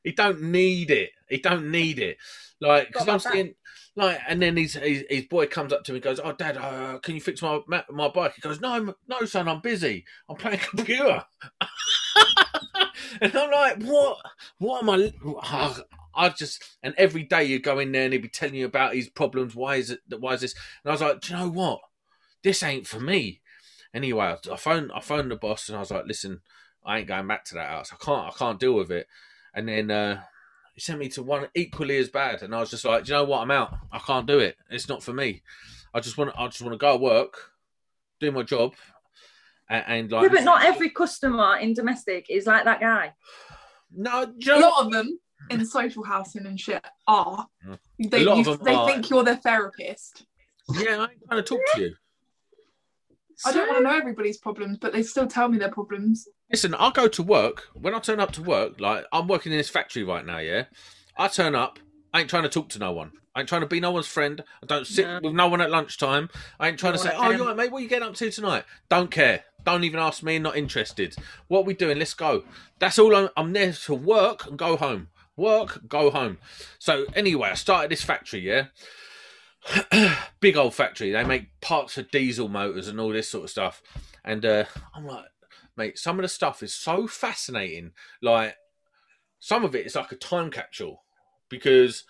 he 0.04 0.12
don't 0.12 0.42
need 0.42 0.90
it. 0.90 1.10
He 1.28 1.38
don't 1.38 1.70
need 1.70 1.98
it. 1.98 2.16
Like 2.60 2.88
because 2.88 3.08
I'm 3.08 3.18
seeing 3.20 3.54
like, 3.94 4.20
and 4.28 4.40
then 4.42 4.56
his, 4.56 4.74
his 4.74 5.04
his 5.08 5.24
boy 5.26 5.46
comes 5.46 5.72
up 5.72 5.84
to 5.84 5.92
me 5.92 5.96
and 5.98 6.04
goes, 6.04 6.18
"Oh, 6.22 6.32
Dad, 6.32 6.56
uh, 6.56 6.98
can 6.98 7.14
you 7.14 7.20
fix 7.20 7.40
my 7.42 7.60
my 7.90 8.08
bike?" 8.08 8.34
He 8.34 8.40
goes, 8.40 8.60
"No, 8.60 8.94
no, 9.08 9.24
son, 9.26 9.48
I'm 9.48 9.60
busy. 9.60 10.04
I'm 10.28 10.36
playing 10.36 10.58
computer." 10.70 11.24
and 13.20 13.36
I'm 13.36 13.50
like, 13.50 13.82
"What? 13.82 14.18
What 14.58 14.82
am 14.82 14.90
I?" 14.90 15.12
I 16.14 16.28
just 16.36 16.64
and 16.82 16.94
every 16.98 17.22
day 17.24 17.44
you 17.44 17.58
go 17.60 17.78
in 17.78 17.92
there 17.92 18.04
and 18.04 18.12
he'd 18.12 18.22
be 18.22 18.28
telling 18.28 18.54
you 18.56 18.66
about 18.66 18.94
his 18.94 19.08
problems. 19.08 19.54
Why 19.54 19.76
is 19.76 19.90
it? 19.90 20.00
Why 20.18 20.34
is 20.34 20.40
this? 20.40 20.54
And 20.84 20.90
I 20.90 20.94
was 20.94 21.00
like, 21.00 21.20
"Do 21.20 21.32
you 21.32 21.38
know 21.40 21.48
what? 21.48 21.80
This 22.42 22.62
ain't 22.62 22.86
for 22.86 23.00
me." 23.00 23.40
Anyway, 23.94 24.24
I- 24.24 24.52
I 24.52 24.56
phoned 24.56 24.90
I 24.94 25.00
phoned 25.00 25.30
the 25.30 25.36
boss 25.36 25.68
and 25.68 25.76
I 25.76 25.80
was 25.80 25.90
like, 25.90 26.06
"Listen, 26.06 26.40
I 26.84 26.98
ain't 26.98 27.08
going 27.08 27.26
back 27.26 27.44
to 27.46 27.54
that 27.54 27.68
house. 27.70 27.92
I 27.92 27.96
can't 28.04 28.26
I 28.28 28.30
can't 28.38 28.60
deal 28.60 28.74
with 28.74 28.90
it." 28.90 29.06
And 29.54 29.68
then 29.68 29.90
uh, 29.90 30.22
he 30.74 30.80
sent 30.80 30.98
me 30.98 31.08
to 31.10 31.22
one 31.22 31.48
equally 31.54 31.96
as 31.98 32.08
bad, 32.08 32.42
and 32.42 32.54
I 32.54 32.60
was 32.60 32.70
just 32.70 32.84
like, 32.84 33.04
"Do 33.04 33.12
you 33.12 33.18
know 33.18 33.24
what? 33.24 33.40
I'm 33.42 33.50
out. 33.50 33.76
I 33.92 33.98
can't 33.98 34.26
do 34.26 34.38
it. 34.38 34.56
It's 34.70 34.88
not 34.88 35.02
for 35.02 35.12
me. 35.12 35.42
I 35.94 36.00
just 36.00 36.16
want 36.18 36.32
I 36.38 36.46
just 36.46 36.62
want 36.62 36.74
to 36.74 36.78
go 36.78 36.92
to 36.96 37.02
work, 37.02 37.50
do 38.20 38.30
my 38.30 38.42
job, 38.42 38.74
and, 39.68 39.84
and 39.86 40.10
like 40.12 40.22
Yeah, 40.24 40.28
but 40.36 40.44
not 40.44 40.64
every 40.64 40.90
customer 40.90 41.56
in 41.58 41.74
domestic 41.74 42.26
is 42.28 42.46
like 42.46 42.64
that 42.64 42.80
guy. 42.80 43.12
no, 43.90 44.26
do 44.26 44.32
you 44.52 44.58
A 44.58 44.60
lot 44.60 44.84
of 44.86 44.92
them 44.92 45.18
in 45.50 45.64
social 45.64 46.04
housing 46.04 46.44
and 46.46 46.60
shit 46.60 46.84
are. 47.06 47.46
Mm. 47.66 47.78
They, 48.10 48.22
A 48.22 48.24
lot 48.26 48.32
of 48.32 48.38
you- 48.46 48.56
them 48.56 48.64
they 48.64 48.74
are. 48.74 48.86
think 48.86 49.08
you're 49.10 49.24
their 49.24 49.36
therapist. 49.36 50.26
Yeah, 50.74 50.98
I 50.98 51.02
ain't 51.04 51.22
trying 51.26 51.42
to 51.42 51.42
talk 51.42 51.60
to 51.74 51.80
you. 51.80 51.94
I 53.46 53.52
don't 53.52 53.68
want 53.68 53.78
to 53.78 53.84
know 53.84 53.96
everybody's 53.96 54.36
problems, 54.38 54.78
but 54.78 54.92
they 54.92 55.02
still 55.02 55.26
tell 55.26 55.48
me 55.48 55.58
their 55.58 55.70
problems. 55.70 56.28
Listen, 56.50 56.74
I'll 56.78 56.90
go 56.90 57.08
to 57.08 57.22
work. 57.22 57.64
When 57.74 57.94
I 57.94 57.98
turn 57.98 58.20
up 58.20 58.32
to 58.32 58.42
work, 58.42 58.80
like 58.80 59.04
I'm 59.12 59.28
working 59.28 59.52
in 59.52 59.58
this 59.58 59.68
factory 59.68 60.02
right 60.02 60.24
now, 60.24 60.38
yeah. 60.38 60.64
I 61.16 61.28
turn 61.28 61.54
up, 61.54 61.78
I 62.14 62.20
ain't 62.20 62.30
trying 62.30 62.44
to 62.44 62.48
talk 62.48 62.68
to 62.70 62.78
no 62.78 62.92
one. 62.92 63.12
I 63.34 63.40
ain't 63.40 63.48
trying 63.48 63.60
to 63.60 63.66
be 63.66 63.80
no 63.80 63.90
one's 63.90 64.06
friend. 64.06 64.42
I 64.62 64.66
don't 64.66 64.86
sit 64.86 65.06
No. 65.06 65.20
with 65.22 65.34
no 65.34 65.46
one 65.48 65.60
at 65.60 65.70
lunchtime. 65.70 66.28
I 66.58 66.68
ain't 66.68 66.78
trying 66.78 66.94
to 66.94 66.98
say, 66.98 67.12
"Oh, 67.14 67.30
you 67.30 67.44
right, 67.46 67.54
mate, 67.56 67.70
what 67.70 67.78
are 67.78 67.82
you 67.82 67.88
getting 67.88 68.08
up 68.08 68.14
to 68.16 68.30
tonight? 68.30 68.64
Don't 68.88 69.10
care. 69.10 69.44
Don't 69.64 69.84
even 69.84 70.00
ask 70.00 70.22
me, 70.22 70.38
not 70.38 70.56
interested. 70.56 71.14
What 71.48 71.66
we 71.66 71.74
doing? 71.74 71.98
Let's 71.98 72.14
go. 72.14 72.44
That's 72.78 72.98
all 72.98 73.14
I'm, 73.14 73.28
I'm 73.36 73.52
there 73.52 73.72
to 73.72 73.94
work 73.94 74.46
and 74.46 74.58
go 74.58 74.76
home. 74.76 75.08
Work, 75.36 75.86
go 75.88 76.10
home. 76.10 76.38
So 76.78 77.04
anyway, 77.14 77.50
I 77.50 77.54
started 77.54 77.90
this 77.90 78.02
factory, 78.02 78.40
yeah. 78.40 78.66
Big 80.40 80.56
old 80.56 80.74
factory. 80.74 81.12
They 81.12 81.24
make 81.24 81.60
parts 81.60 81.94
for 81.94 82.02
diesel 82.02 82.48
motors 82.48 82.88
and 82.88 82.98
all 82.98 83.10
this 83.10 83.28
sort 83.28 83.44
of 83.44 83.50
stuff. 83.50 83.82
And 84.24 84.44
uh, 84.44 84.64
I'm 84.94 85.06
like, 85.06 85.26
mate, 85.78 85.98
some 85.98 86.18
of 86.18 86.22
the 86.22 86.28
stuff 86.28 86.62
is 86.62 86.74
so 86.74 87.06
fascinating. 87.06 87.92
Like, 88.20 88.56
some 89.40 89.64
of 89.64 89.74
it 89.74 89.86
is 89.86 89.94
like 89.94 90.12
a 90.12 90.16
time 90.16 90.50
capsule 90.50 91.04
because 91.48 92.04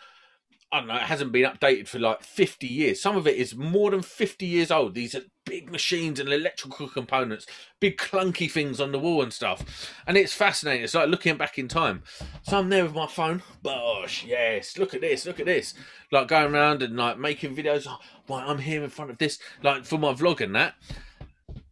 I 0.71 0.81
don't 0.81 0.89
know, 0.89 0.97
it 0.97 1.03
hasn't 1.03 1.33
been 1.33 1.51
updated 1.51 1.89
for 1.89 1.99
like 1.99 2.23
50 2.23 2.67
years. 2.67 3.01
Some 3.01 3.17
of 3.17 3.27
it 3.27 3.37
is 3.37 3.57
more 3.57 3.91
than 3.91 4.03
50 4.03 4.45
years 4.45 4.71
old. 4.71 4.95
These 4.95 5.15
are 5.15 5.23
big 5.47 5.73
machines 5.73 6.21
and 6.21 6.29
electrical 6.29 6.89
components, 6.89 7.47
big 7.81 7.97
clunky 7.97 8.51
things 8.51 8.79
on 8.79 8.93
the 8.93 8.99
wall 8.99 9.23
and 9.23 9.33
stuff. 9.33 9.95
And 10.07 10.19
it's 10.19 10.35
fascinating. 10.35 10.85
It's 10.85 10.95
like 10.95 11.09
looking 11.09 11.39
back 11.39 11.59
in 11.59 11.69
time. 11.69 12.03
So 12.43 12.59
I'm 12.59 12.69
there 12.69 12.85
with 12.85 12.95
my 12.95 13.07
phone. 13.07 13.43
Bosh, 13.63 14.25
yes, 14.25 14.77
look 14.77 14.93
at 14.93 15.01
this, 15.01 15.25
look 15.25 15.41
at 15.41 15.47
this. 15.47 15.73
Like 16.13 16.29
going 16.29 16.55
around 16.55 16.83
and 16.83 16.97
like 16.99 17.19
making 17.19 17.57
videos. 17.57 17.87
Oh, 17.89 18.35
I'm 18.35 18.59
here 18.59 18.85
in 18.85 18.91
front 18.91 19.11
of 19.11 19.17
this, 19.17 19.39
like 19.63 19.87
for 19.87 19.99
my 19.99 20.13
vlog 20.13 20.43
and 20.43 20.55
that. 20.55 20.75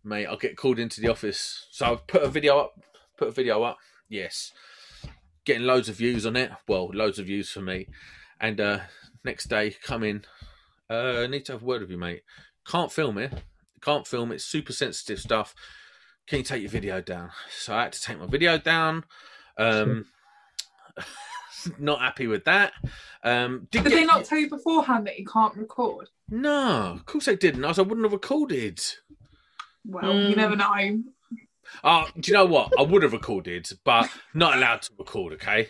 Mate, 0.07 0.27
I'll 0.27 0.37
get 0.37 0.57
called 0.57 0.79
into 0.79 1.01
the 1.01 1.09
office. 1.09 1.67
So 1.73 1.85
I've 1.87 2.07
put 2.07 2.23
a 2.23 2.29
video 2.29 2.59
up, 2.59 2.81
put 3.17 3.27
a 3.29 3.33
video 3.33 3.63
up. 3.65 3.79
Yes. 4.09 4.53
Getting 5.45 5.65
loads 5.67 5.89
of 5.89 5.97
views 5.97 6.25
on 6.25 6.37
it. 6.37 6.53
Well, 6.69 6.91
loads 6.95 7.19
of 7.19 7.27
views 7.27 7.51
for 7.51 7.61
me. 7.61 7.89
And 8.41 8.61
uh 8.61 8.79
next 9.25 9.47
day, 9.49 9.75
come 9.83 10.05
in. 10.05 10.25
Uh, 10.89 11.23
I 11.23 11.27
need 11.27 11.45
to 11.47 11.53
have 11.53 11.63
a 11.63 11.65
word 11.65 11.81
with 11.81 11.91
you, 11.91 11.99
mate. 11.99 12.23
Can't 12.69 12.93
film 12.93 13.19
it. 13.19 13.33
Can't 13.83 14.07
film 14.07 14.31
it. 14.31 14.41
Super 14.41 14.73
sensitive 14.73 15.19
stuff. 15.19 15.55
Can 16.29 16.39
you 16.39 16.45
take 16.45 16.63
your 16.63 16.71
video 16.71 17.01
down? 17.01 17.31
So 17.51 17.75
I 17.75 17.83
had 17.85 17.93
to 17.95 18.01
take 18.01 18.21
my 18.21 18.27
video 18.27 18.59
down. 18.59 19.05
Um, 19.59 20.07
not 21.81 22.01
happy 22.01 22.29
with 22.29 22.45
that. 22.45 22.73
Um, 23.25 23.67
did 23.73 23.83
Did 23.83 23.91
get- 23.91 23.97
they 23.97 24.05
not 24.05 24.25
tell 24.25 24.39
you 24.39 24.49
beforehand 24.49 25.09
that 25.09 25.19
you 25.19 25.27
can't 25.27 25.57
record? 25.57 26.11
No, 26.31 26.93
of 26.95 27.07
course 27.07 27.25
they 27.27 27.35
didn't. 27.37 27.65
Else 27.65 27.79
I 27.79 27.83
wouldn't 27.83 28.05
have 28.05 28.13
recorded. 28.13 28.81
Well, 29.87 30.13
Mm. 30.13 30.31
you 30.31 30.37
never 30.37 30.57
know. 30.57 31.03
Oh, 31.85 32.09
do 32.19 32.31
you 32.31 32.37
know 32.37 32.45
what? 32.47 32.73
I 32.79 32.83
would 32.83 33.03
have 33.03 33.13
recorded, 33.13 33.69
but 33.85 34.09
not 34.35 34.57
allowed 34.57 34.83
to 34.83 34.93
record. 34.99 35.33
Okay, 35.35 35.69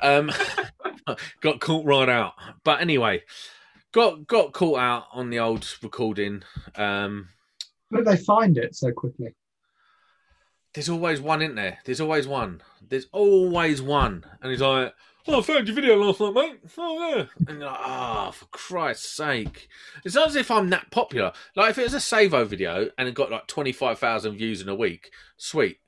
um, 0.00 0.30
got 1.40 1.60
caught 1.60 1.84
right 1.84 2.08
out. 2.08 2.34
But 2.64 2.80
anyway, 2.80 3.22
got 3.92 4.26
got 4.26 4.52
caught 4.52 4.78
out 4.78 5.06
on 5.12 5.30
the 5.30 5.40
old 5.40 5.66
recording. 5.82 6.42
Um, 6.76 7.28
How 7.90 7.98
did 7.98 8.06
they 8.06 8.16
find 8.16 8.56
it 8.58 8.74
so 8.74 8.92
quickly? 8.92 9.34
there's 10.74 10.88
always 10.88 11.20
one 11.20 11.40
in 11.40 11.54
there. 11.54 11.78
There's 11.84 12.00
always 12.00 12.26
one. 12.26 12.60
There's 12.88 13.06
always 13.12 13.80
one. 13.80 14.24
And 14.42 14.50
he's 14.50 14.60
like, 14.60 14.92
"Oh, 15.26 15.38
I 15.38 15.42
found 15.42 15.66
your 15.66 15.74
video 15.74 15.96
last 15.96 16.20
night, 16.20 16.34
mate. 16.34 16.60
Oh 16.76 17.08
yeah." 17.08 17.24
And 17.48 17.60
you're 17.60 17.68
like, 17.68 17.80
"Ah, 17.80 18.30
for 18.30 18.46
Christ's 18.46 19.10
sake!" 19.10 19.68
It's 20.04 20.14
not 20.14 20.28
as 20.28 20.36
if 20.36 20.50
I'm 20.50 20.70
that 20.70 20.90
popular. 20.90 21.32
Like 21.56 21.70
if 21.70 21.78
it 21.78 21.84
was 21.84 21.94
a 21.94 22.00
Savo 22.00 22.44
video 22.44 22.90
and 22.98 23.08
it 23.08 23.14
got 23.14 23.30
like 23.30 23.46
twenty 23.46 23.72
five 23.72 23.98
thousand 23.98 24.36
views 24.36 24.60
in 24.60 24.68
a 24.68 24.74
week, 24.74 25.10
sweet. 25.36 25.78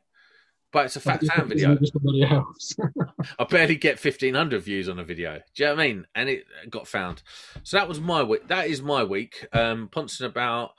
But 0.73 0.87
it's 0.87 0.97
a 0.97 1.01
fat 1.01 1.25
fan 1.25 1.49
video. 1.49 1.75
Just 1.77 1.93
somebody 1.93 2.25
else. 2.25 2.77
I 3.39 3.45
barely 3.45 3.77
get 3.77 3.99
fifteen 3.99 4.35
hundred 4.35 4.63
views 4.63 4.89
on 4.89 4.99
a 4.99 5.05
video. 5.05 5.41
Do 5.55 5.63
you 5.63 5.69
know 5.69 5.75
what 5.75 5.83
I 5.83 5.87
mean? 5.87 6.07
And 6.15 6.29
it 6.29 6.45
got 6.69 6.89
found. 6.89 7.23
So 7.63 7.77
that 7.77 7.89
was 7.89 8.01
my 8.01 8.23
week. 8.23 8.49
That 8.49 8.69
is 8.69 8.83
my 8.83 9.05
week. 9.05 9.47
Um, 9.53 9.89
poncing 9.89 10.27
about 10.27 10.73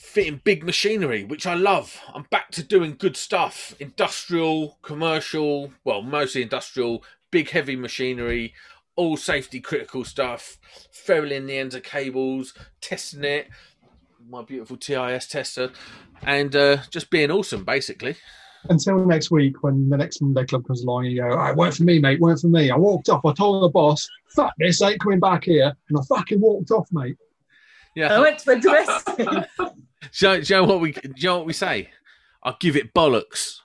fitting 0.00 0.40
big 0.42 0.64
machinery, 0.64 1.24
which 1.24 1.46
I 1.46 1.54
love. 1.54 2.00
I'm 2.14 2.24
back 2.30 2.50
to 2.52 2.62
doing 2.62 2.96
good 2.98 3.16
stuff. 3.16 3.74
Industrial, 3.78 4.78
commercial, 4.82 5.72
well, 5.84 6.00
mostly 6.00 6.42
industrial, 6.42 7.04
big 7.30 7.50
heavy 7.50 7.76
machinery, 7.76 8.54
all 8.96 9.16
safety 9.16 9.60
critical 9.60 10.04
stuff, 10.04 10.58
ferruling 10.92 11.46
the 11.46 11.58
ends 11.58 11.74
of 11.74 11.82
cables, 11.82 12.54
testing 12.80 13.24
it, 13.24 13.48
my 14.28 14.42
beautiful 14.42 14.76
TIS 14.76 15.26
tester, 15.26 15.70
and 16.22 16.54
uh, 16.54 16.78
just 16.90 17.10
being 17.10 17.30
awesome, 17.30 17.64
basically. 17.64 18.16
Until 18.68 19.06
next 19.06 19.30
week 19.30 19.62
when 19.62 19.88
the 19.88 19.96
next 19.96 20.20
Monday 20.20 20.44
club 20.44 20.66
comes 20.66 20.82
along 20.82 21.06
and 21.06 21.14
you 21.14 21.22
go, 21.22 21.32
"Ah, 21.32 21.50
it 21.50 21.56
weren't 21.56 21.74
for 21.74 21.84
me, 21.84 21.98
mate, 21.98 22.20
weren't 22.20 22.40
for 22.40 22.48
me. 22.48 22.70
I 22.70 22.76
walked 22.76 23.08
off. 23.08 23.24
I 23.24 23.32
told 23.32 23.62
the 23.62 23.70
boss, 23.70 24.06
fuck 24.34 24.52
this, 24.58 24.82
ain't 24.82 25.00
coming 25.00 25.20
back 25.20 25.44
here. 25.44 25.74
And 25.88 25.98
I 25.98 26.02
fucking 26.14 26.40
walked 26.40 26.70
off, 26.70 26.86
mate. 26.92 27.16
Yeah. 27.94 28.14
I 28.14 28.20
went 28.20 28.38
to 28.40 28.50
a 28.50 28.60
domestic. 28.60 29.16
Do 30.12 30.26
you, 30.26 30.28
know, 30.28 30.40
do 30.40 30.54
you 30.54 30.60
know 30.60 30.64
what 30.64 30.80
we? 30.80 30.92
Do 30.92 31.12
you 31.14 31.28
know 31.28 31.36
what 31.36 31.46
we 31.46 31.52
say? 31.52 31.90
I'll 32.42 32.56
give 32.58 32.74
it 32.74 32.94
bollocks. 32.94 33.58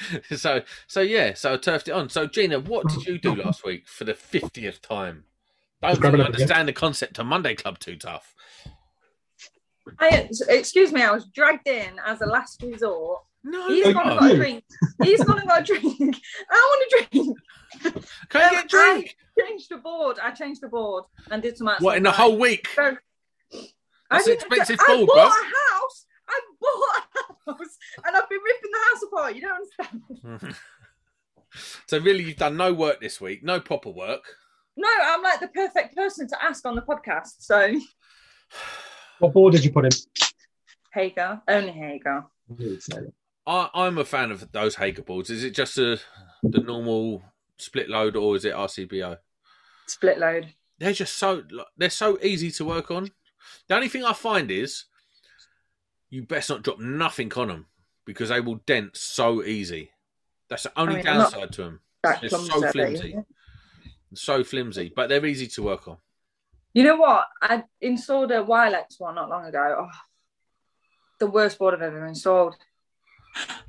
so 0.36 0.62
so 0.86 1.00
yeah, 1.00 1.34
so 1.34 1.54
I 1.54 1.56
turfed 1.56 1.88
it 1.88 1.92
on. 1.92 2.08
So 2.08 2.26
Gina, 2.26 2.60
what 2.60 2.88
did 2.88 3.06
you 3.06 3.18
do 3.18 3.34
last 3.34 3.64
week 3.64 3.86
for 3.88 4.04
the 4.04 4.14
fiftieth 4.14 4.80
time? 4.82 5.24
Don't 5.82 6.00
grab 6.00 6.14
it 6.14 6.20
up 6.20 6.26
understand 6.26 6.68
the 6.68 6.72
concept 6.72 7.18
of 7.18 7.26
Monday 7.26 7.54
Club 7.54 7.78
too 7.78 7.96
tough. 7.96 8.34
I, 10.00 10.28
excuse 10.48 10.92
me, 10.92 11.02
I 11.02 11.10
was 11.12 11.26
dragged 11.26 11.66
in 11.68 11.98
as 12.04 12.20
a 12.20 12.26
last 12.26 12.62
resort. 12.62 13.20
No, 13.44 13.68
He's 13.68 13.86
you 13.86 13.94
gone 13.94 14.10
and 14.10 14.18
got 14.18 14.30
a 14.32 14.36
drink. 14.36 14.64
He's 15.02 15.22
gone 15.24 15.38
and 15.38 15.48
got 15.48 15.62
a 15.62 15.64
drink. 15.64 16.16
I 16.50 16.54
want 16.54 16.92
a 16.92 17.08
drink. 17.10 17.38
Can 18.28 18.42
I 18.42 18.50
get 18.50 18.54
a 18.54 18.60
um, 18.60 18.66
drink? 18.66 19.16
Changed 19.40 19.70
the 19.70 19.76
board. 19.78 20.18
I 20.22 20.32
changed 20.32 20.60
the 20.60 20.68
board 20.68 21.04
and 21.30 21.42
did 21.42 21.56
some 21.56 21.68
outside. 21.68 21.84
What 21.84 21.96
in 21.96 22.02
the 22.02 22.10
whole 22.12 22.36
week? 22.36 22.68
So, 22.74 22.96
That's 23.52 23.72
I 24.10 24.18
didn't- 24.22 24.34
expensive 24.42 24.80
I 24.80 24.86
food, 24.86 25.06
bought 25.06 25.30
bruv. 25.32 25.40
a 25.40 25.44
house. 25.44 26.06
I 26.62 27.02
bought 27.46 27.54
a 27.54 27.58
house, 27.58 27.78
and 28.04 28.16
I've 28.16 28.28
been 28.28 28.38
ripping 28.44 28.70
the 28.72 28.78
house 28.90 29.02
apart. 29.06 29.34
You 29.34 29.40
don't 29.42 30.30
understand. 30.32 30.56
so 31.86 31.98
really, 31.98 32.24
you've 32.24 32.36
done 32.36 32.56
no 32.56 32.72
work 32.74 33.00
this 33.00 33.20
week, 33.20 33.42
no 33.42 33.60
proper 33.60 33.90
work. 33.90 34.24
No, 34.76 34.88
I'm 35.02 35.22
like 35.22 35.40
the 35.40 35.48
perfect 35.48 35.96
person 35.96 36.28
to 36.28 36.42
ask 36.42 36.64
on 36.66 36.76
the 36.76 36.82
podcast. 36.82 37.34
So 37.40 37.74
What 39.18 39.32
board 39.32 39.52
did 39.54 39.64
you 39.64 39.72
put 39.72 39.84
in? 39.84 39.90
Hager, 40.92 41.40
only 41.48 41.72
Hager. 41.72 42.24
I, 43.46 43.68
I'm 43.74 43.98
a 43.98 44.04
fan 44.04 44.30
of 44.30 44.50
those 44.52 44.76
Hager 44.76 45.02
boards. 45.02 45.30
Is 45.30 45.44
it 45.44 45.50
just 45.50 45.76
a, 45.78 45.98
the 46.42 46.60
normal 46.60 47.22
split 47.56 47.88
load, 47.88 48.16
or 48.16 48.36
is 48.36 48.44
it 48.44 48.54
RCBO? 48.54 49.18
Split 49.86 50.18
load. 50.18 50.54
they're 50.78 50.92
just 50.92 51.16
so 51.16 51.42
they're 51.76 51.90
so 51.90 52.18
easy 52.22 52.50
to 52.52 52.64
work 52.64 52.90
on. 52.90 53.10
The 53.68 53.74
only 53.74 53.88
thing 53.88 54.04
I 54.04 54.12
find 54.12 54.50
is 54.50 54.84
you 56.10 56.22
best 56.22 56.48
not 56.50 56.62
drop 56.62 56.78
nothing 56.78 57.32
on 57.34 57.48
them 57.48 57.66
because 58.04 58.28
they 58.30 58.40
will 58.40 58.56
dent 58.66 58.96
so 58.96 59.42
easy. 59.42 59.90
That's 60.48 60.62
the 60.64 60.72
only 60.78 60.94
I 60.94 60.96
mean, 60.96 61.04
downside 61.04 61.52
to 61.52 61.62
them. 61.64 61.80
That 62.02 62.22
It's 62.24 62.34
clumsy, 62.34 62.50
so 62.60 62.72
flimsy. 62.72 63.08
you. 63.10 63.26
So 64.14 64.42
flimsy, 64.44 64.92
but 64.94 65.08
they're 65.08 65.24
easy 65.26 65.46
to 65.48 65.62
work 65.62 65.86
on. 65.88 65.98
You 66.72 66.84
know 66.84 66.96
what? 66.96 67.26
I 67.42 67.64
installed 67.80 68.30
a 68.30 68.42
Wylex 68.42 68.98
one 68.98 69.14
not 69.16 69.28
long 69.28 69.44
ago. 69.46 69.76
Oh, 69.80 69.98
the 71.18 71.26
worst 71.26 71.58
board 71.58 71.74
I've 71.74 71.82
ever 71.82 72.06
installed. 72.06 72.54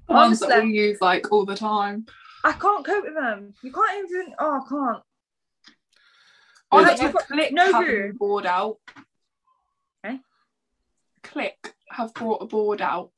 The 0.07 0.13
ones 0.13 0.39
that 0.39 0.51
Honestly. 0.51 0.69
we 0.71 0.77
use 0.79 1.01
like 1.01 1.31
all 1.31 1.45
the 1.45 1.55
time. 1.55 2.05
I 2.45 2.53
can't 2.53 2.85
cope 2.85 3.03
with 3.03 3.15
them. 3.15 3.53
You 3.61 3.71
can't 3.73 4.09
even. 4.09 4.33
Oh, 4.39 4.61
I 4.63 4.69
can't. 4.69 5.03
I 6.71 6.75
Like, 6.77 6.87
like 6.93 7.01
you've 7.01 7.13
got 7.13 7.27
Click 7.27 7.51
no 7.51 7.71
having 7.73 7.87
room. 7.89 8.11
a 8.11 8.13
board 8.13 8.45
out. 8.45 8.77
Okay. 10.05 10.19
Click 11.23 11.73
have 11.89 12.13
brought 12.13 12.41
a 12.41 12.45
board 12.45 12.81
out. 12.81 13.11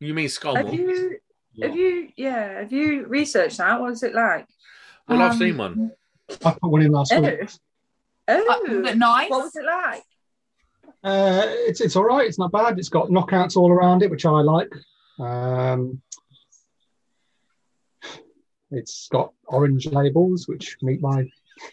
You 0.00 0.14
mean 0.14 0.24
Have 0.26 0.32
Scolmore? 0.32 0.72
you? 0.72 1.18
Have 1.62 1.76
you? 1.76 2.08
Yeah. 2.16 2.60
Have 2.60 2.72
you 2.72 3.06
researched 3.06 3.58
that? 3.58 3.80
What's 3.80 4.02
it 4.02 4.14
like? 4.14 4.46
Well, 5.08 5.22
I've 5.22 5.32
Um, 5.32 5.38
seen 5.38 5.56
one. 5.56 5.90
I 6.44 6.52
put 6.52 6.70
one 6.70 6.82
in 6.82 6.92
last 6.92 7.12
Oh. 7.12 7.20
week. 7.20 7.48
Oh. 8.28 8.86
Uh, 8.88 8.94
nice? 8.94 9.30
What 9.30 9.44
was 9.44 9.56
it 9.56 9.64
like? 9.64 10.02
Uh, 11.02 11.42
it's 11.46 11.80
it's 11.80 11.96
all 11.96 12.04
right. 12.04 12.26
It's 12.26 12.38
not 12.38 12.52
bad. 12.52 12.78
It's 12.78 12.88
got 12.88 13.08
knockouts 13.08 13.56
all 13.56 13.70
around 13.72 14.02
it, 14.02 14.10
which 14.10 14.26
I 14.26 14.30
like. 14.40 14.70
Um, 15.18 16.02
it's 18.70 19.08
got 19.08 19.32
orange 19.46 19.86
labels, 19.86 20.46
which 20.46 20.76
meet 20.82 21.00
my 21.00 21.26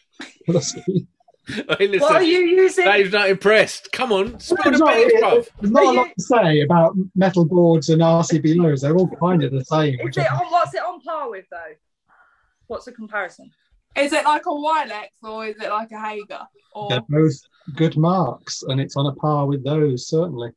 colour 0.46 0.62
scheme. 0.62 1.08
Hey, 1.77 1.88
listen, 1.88 1.99
What 2.01 2.15
are 2.15 2.23
you 2.23 2.39
using? 2.39 2.86
Dave's 2.86 3.12
not 3.12 3.29
impressed. 3.29 3.91
Come 3.91 4.12
on, 4.12 4.39
spill 4.39 4.58
There's 4.63 4.79
the 4.79 4.86
not, 4.86 4.95
beans, 4.95 5.13
bruv. 5.13 5.47
there's 5.62 5.71
not 5.71 5.84
Are 5.86 5.91
a 5.93 5.95
lot 5.95 6.08
to 6.17 6.23
say 6.23 6.62
about 6.62 6.95
metal 7.15 7.45
boards 7.45 7.89
and 7.89 8.01
RCBOs. 8.01 8.81
They're 8.81 8.95
all 8.95 9.10
kind 9.17 9.43
of 9.43 9.51
the 9.51 9.63
same. 9.63 9.99
Is 9.99 10.17
it 10.17 10.31
on? 10.31 10.51
What's 10.51 10.73
it 10.73 10.81
on 10.81 11.01
par 11.01 11.29
with 11.29 11.45
though? 11.51 11.58
What's 12.67 12.86
the 12.86 12.91
comparison? 12.93 13.51
Is 13.95 14.12
it 14.12 14.25
like 14.25 14.45
a 14.45 14.49
Wylex 14.49 15.10
or 15.23 15.45
is 15.45 15.55
it 15.62 15.69
like 15.69 15.91
a 15.91 15.99
Hager? 15.99 16.41
Or 16.73 16.89
they're 16.89 17.01
both 17.08 17.36
good 17.75 17.95
marks, 17.95 18.63
and 18.63 18.81
it's 18.81 18.97
on 18.97 19.05
a 19.05 19.13
par 19.13 19.45
with 19.45 19.63
those 19.63 20.08
certainly. 20.08 20.51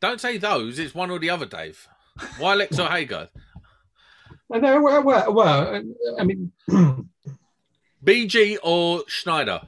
Don't 0.00 0.20
say 0.20 0.38
those. 0.38 0.78
It's 0.78 0.94
one 0.94 1.10
or 1.10 1.18
the 1.18 1.30
other, 1.30 1.46
Dave. 1.46 1.88
Wylex 2.38 2.78
or 2.78 2.88
Hager? 2.90 3.28
And 4.50 4.64
uh, 4.64 4.80
well, 4.82 5.02
well, 5.02 5.32
well, 5.32 5.82
I 6.18 6.24
mean, 6.24 6.52
BG 8.04 8.58
or 8.62 9.02
Schneider? 9.06 9.62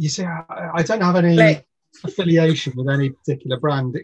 You 0.00 0.08
see, 0.08 0.24
I, 0.24 0.70
I 0.74 0.82
don't 0.82 1.02
have 1.02 1.16
any 1.16 1.34
Click. 1.36 1.66
affiliation 2.04 2.72
with 2.76 2.88
any 2.88 3.10
particular 3.10 3.58
brand. 3.60 3.96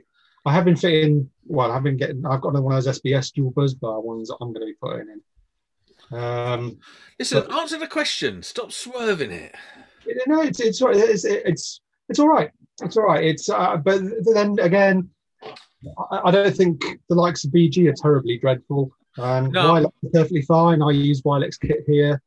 I 0.44 0.52
have 0.52 0.64
been 0.66 0.76
fitting. 0.76 1.30
Well, 1.46 1.72
I've 1.72 1.82
been 1.82 1.96
getting. 1.96 2.24
I've 2.26 2.40
got 2.42 2.52
one 2.52 2.74
of 2.74 2.84
those 2.84 3.00
SBS 3.00 3.32
dual 3.32 3.52
busbar 3.52 4.02
ones 4.02 4.28
that 4.28 4.36
I'm 4.40 4.52
going 4.52 4.60
to 4.60 4.66
be 4.66 4.74
putting 4.80 5.08
in. 5.08 6.18
Um, 6.18 6.78
Listen, 7.18 7.44
But- 7.48 7.52
answer 7.58 7.78
the 7.78 7.86
question. 7.86 8.42
Stop 8.42 8.72
swerving 8.72 9.30
it. 9.32 9.54
you 10.06 10.14
know, 10.26 10.42
it's 10.42 10.60
it's 10.60 10.80
it's 10.82 11.24
it's 11.24 11.80
it's 12.08 12.18
all 12.18 12.28
right. 12.28 12.50
It's 12.82 12.96
all 12.96 13.04
right. 13.04 13.24
It's 13.24 13.48
uh, 13.48 13.76
but 13.78 14.02
then 14.34 14.58
again, 14.60 15.08
I, 15.42 16.20
I 16.26 16.30
don't 16.30 16.54
think 16.54 16.84
the 17.08 17.14
likes 17.14 17.44
of 17.44 17.50
BG 17.52 17.88
are 17.88 17.94
terribly 17.94 18.38
dreadful. 18.38 18.92
And 19.16 19.50
No. 19.50 19.72
Wylex 19.72 19.86
are 20.04 20.10
perfectly 20.12 20.42
fine. 20.42 20.82
I 20.82 20.90
use 20.90 21.22
Wylex 21.22 21.58
kit 21.58 21.84
here. 21.86 22.20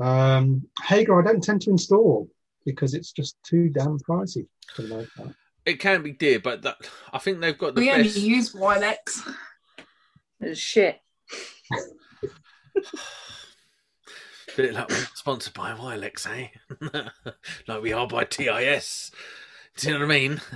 Um, 0.00 0.66
Hager, 0.84 1.20
I 1.20 1.24
don't 1.24 1.42
tend 1.42 1.62
to 1.62 1.70
install 1.70 2.28
because 2.66 2.92
it's 2.92 3.12
just 3.12 3.36
too 3.42 3.70
damn 3.70 3.98
pricey 4.00 4.46
for 4.74 4.82
the 4.82 4.88
most 4.88 5.16
part. 5.16 5.30
It 5.64 5.80
can 5.80 6.02
be 6.02 6.12
dear, 6.12 6.38
but 6.40 6.60
that, 6.62 6.76
I 7.12 7.18
think 7.18 7.40
they've 7.40 7.56
got 7.56 7.74
the 7.74 7.80
we 7.80 7.90
only 7.90 8.04
best. 8.04 8.18
use 8.18 8.52
Wylex. 8.52 9.26
It's 10.40 10.60
shit. 10.60 11.00
Bit 14.56 14.74
like 14.74 14.88
we're 14.88 15.06
sponsored 15.14 15.54
by 15.54 15.72
Wylex, 15.72 16.26
eh? 16.26 16.48
like 17.68 17.82
we 17.82 17.92
are 17.92 18.06
by 18.06 18.24
TIS. 18.24 19.10
Do 19.76 19.88
you 19.88 19.94
know 19.94 20.00
what 20.06 20.14
I 20.14 20.18
mean? 20.18 20.40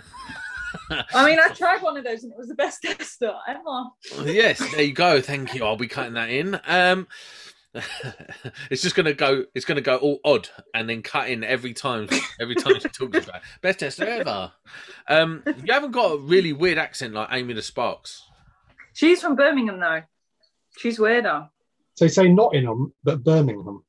I 1.12 1.26
mean, 1.26 1.38
I 1.38 1.48
tried 1.48 1.82
one 1.82 1.96
of 1.96 2.04
those 2.04 2.22
and 2.22 2.32
it 2.32 2.38
was 2.38 2.48
the 2.48 2.54
best 2.54 2.82
tester 2.84 3.34
ever. 3.46 4.30
yes, 4.30 4.58
there 4.72 4.82
you 4.82 4.92
go. 4.92 5.20
Thank 5.20 5.54
you. 5.54 5.64
I'll 5.64 5.76
be 5.76 5.88
cutting 5.88 6.14
that 6.14 6.30
in. 6.30 6.58
Um, 6.66 7.08
it's 8.70 8.83
just 8.83 8.96
gonna 8.96 9.12
go. 9.12 9.44
It's 9.54 9.64
gonna 9.64 9.80
go 9.80 9.96
all 9.96 10.18
odd 10.24 10.48
and 10.74 10.88
then 10.88 11.02
cut 11.02 11.30
in 11.30 11.44
every 11.44 11.72
time. 11.72 12.09
Every 12.40 12.54
time 12.56 12.80
she 12.80 12.88
talks 12.88 13.24
about 13.24 13.37
it. 13.37 13.42
best 13.62 13.78
tester 13.80 14.06
ever. 14.06 14.52
Um, 15.09 15.42
you 15.64 15.72
haven't 15.72 15.92
got 15.92 16.12
a 16.12 16.18
really 16.18 16.52
weird 16.52 16.78
accent 16.78 17.14
like 17.14 17.28
Amy 17.30 17.54
the 17.54 17.62
Sparks. 17.62 18.24
She's 18.92 19.20
from 19.22 19.37
Birmingham 19.37 19.78
though. 19.78 20.02
She's 20.78 20.98
weirder. 20.98 21.48
So 21.94 22.06
you 22.06 22.09
say 22.09 22.28
Nottingham, 22.28 22.92
but 23.04 23.22
Birmingham. 23.22 23.85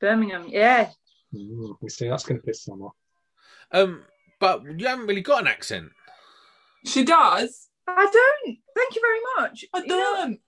Birmingham, 0.00 0.46
yeah. 0.48 0.90
Mm, 1.34 1.76
you 1.80 1.88
see, 1.88 2.08
that's 2.08 2.24
going 2.24 2.40
to 2.40 2.46
piss 2.46 2.64
someone 2.64 2.88
off. 2.88 2.94
Um, 3.70 4.02
but 4.40 4.62
you 4.78 4.86
haven't 4.86 5.06
really 5.06 5.22
got 5.22 5.40
an 5.42 5.46
accent. 5.46 5.90
She 6.84 7.04
does. 7.04 7.68
I 7.88 8.04
don't. 8.04 8.58
Thank 8.76 8.94
you 8.94 9.00
very 9.00 9.20
much. 9.38 9.64
I 9.72 9.78
You 9.78 9.86
know, 9.86 9.96
don't. 9.96 10.40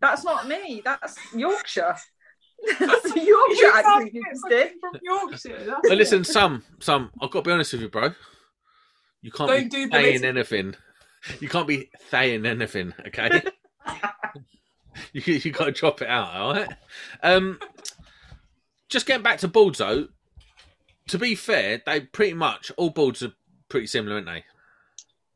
That's 0.00 0.24
not 0.24 0.48
me. 0.48 0.82
That's 0.84 1.16
Yorkshire. 1.34 1.96
That's 2.78 3.12
the 3.14 3.20
You 3.24 3.46
Yorkshire 3.48 3.82
sound 3.82 4.04
accent 4.06 4.14
you 4.14 4.50
did. 4.50 4.72
from 4.80 4.92
Yorkshire. 5.02 5.64
that's 5.64 5.88
But 5.88 5.96
listen, 5.96 6.24
some, 6.24 6.62
some. 6.78 7.10
I've 7.20 7.30
got 7.30 7.42
to 7.44 7.48
be 7.48 7.52
honest 7.52 7.72
with 7.72 7.80
you, 7.82 7.88
bro. 7.88 8.10
You 9.22 9.30
can't 9.32 9.48
Don't 9.50 9.62
be 9.64 9.68
do 9.86 9.90
saying 9.90 10.12
list. 10.12 10.24
anything. 10.24 10.74
You 11.40 11.48
can't 11.48 11.66
be 11.66 11.88
saying 12.10 12.44
anything, 12.44 12.92
okay? 13.06 13.42
you 15.14 15.22
you 15.34 15.50
got 15.52 15.66
to 15.66 15.72
drop 15.72 16.02
it 16.02 16.08
out, 16.08 16.34
all 16.34 16.52
right? 16.54 16.68
Um, 17.22 17.58
just 18.90 19.06
getting 19.06 19.22
back 19.22 19.38
to 19.38 19.48
boards 19.48 19.78
though. 19.78 20.08
To 21.08 21.18
be 21.18 21.34
fair, 21.34 21.80
they 21.86 22.00
pretty 22.00 22.34
much 22.34 22.70
all 22.76 22.90
boards 22.90 23.22
are 23.22 23.32
pretty 23.70 23.86
similar, 23.86 24.16
aren't 24.16 24.26
they? 24.26 24.44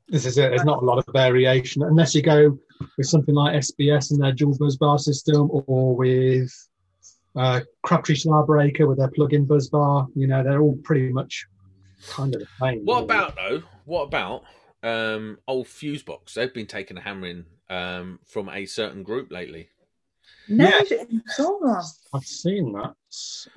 This 0.09 0.27
is 0.27 0.37
it. 0.37 0.51
There's 0.51 0.65
not 0.65 0.83
a 0.83 0.85
lot 0.85 0.99
of 0.99 1.07
variation 1.13 1.83
unless 1.83 2.15
you 2.15 2.21
go 2.23 2.59
with 2.97 3.07
something 3.07 3.35
like 3.35 3.55
SBS 3.57 4.11
and 4.11 4.23
their 4.23 4.33
dual 4.33 4.57
busbar 4.59 4.99
system, 4.99 5.49
or 5.53 5.95
with 5.97 6.53
uh, 7.37 7.61
Crabtree 7.83 8.17
Starbreaker 8.17 8.87
with 8.89 8.99
their 8.99 9.11
plug-in 9.11 9.47
busbar. 9.47 10.09
You 10.15 10.27
know, 10.27 10.43
they're 10.43 10.61
all 10.61 10.79
pretty 10.85 11.13
much 11.13 11.47
kind 12.09 12.35
of 12.35 12.41
the 12.41 12.47
same. 12.61 12.85
What 12.85 12.95
really. 12.95 13.05
about 13.05 13.37
though? 13.37 13.63
What 13.85 14.03
about 14.03 14.45
um, 14.83 15.39
old 15.49 15.67
Fusebox? 15.67 16.35
They've 16.35 16.53
been 16.53 16.67
taking 16.67 16.97
a 16.97 17.01
hammering 17.01 17.45
um, 17.71 18.19
from 18.27 18.49
a 18.49 18.67
certain 18.67 19.03
group 19.03 19.31
lately. 19.33 19.69
No, 20.49 20.67
Yeah. 20.91 21.03
saw 21.27 21.59
one. 21.61 21.83
I've 22.15 22.25
seen 22.25 22.73
that. 22.73 22.95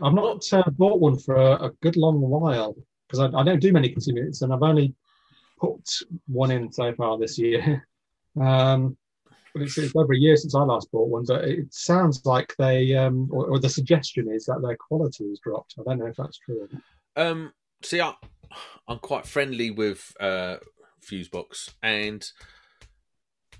I've 0.01 0.13
not 0.13 0.51
uh, 0.53 0.69
bought 0.71 0.99
one 0.99 1.17
for 1.19 1.35
a, 1.35 1.65
a 1.65 1.71
good 1.81 1.97
long 1.97 2.19
while 2.21 2.75
because 3.07 3.19
I, 3.19 3.37
I 3.37 3.43
don't 3.43 3.59
do 3.59 3.71
many 3.73 3.89
consumer 3.89 4.19
units, 4.19 4.41
and 4.41 4.53
I've 4.53 4.63
only 4.63 4.93
put 5.59 5.89
one 6.27 6.51
in 6.51 6.71
so 6.71 6.93
far 6.93 7.17
this 7.17 7.37
year. 7.37 7.85
Um, 8.39 8.95
but 9.53 9.63
it's, 9.63 9.77
it's 9.77 9.95
over 9.95 10.13
a 10.13 10.17
year 10.17 10.35
since 10.35 10.55
I 10.55 10.61
last 10.61 10.91
bought 10.91 11.09
one. 11.09 11.25
But 11.27 11.45
it 11.45 11.73
sounds 11.73 12.25
like 12.25 12.55
they, 12.57 12.95
um, 12.95 13.29
or, 13.31 13.47
or 13.47 13.59
the 13.59 13.69
suggestion 13.69 14.29
is 14.31 14.45
that 14.45 14.61
their 14.61 14.77
quality 14.77 15.29
has 15.29 15.39
dropped. 15.39 15.75
I 15.79 15.83
don't 15.83 15.99
know 15.99 16.07
if 16.07 16.15
that's 16.15 16.39
true. 16.39 16.67
Um, 17.15 17.53
see, 17.83 18.01
I, 18.01 18.13
I'm 18.87 18.99
quite 18.99 19.25
friendly 19.25 19.71
with 19.71 20.13
uh, 20.19 20.57
Fusebox, 21.01 21.73
and 21.81 22.29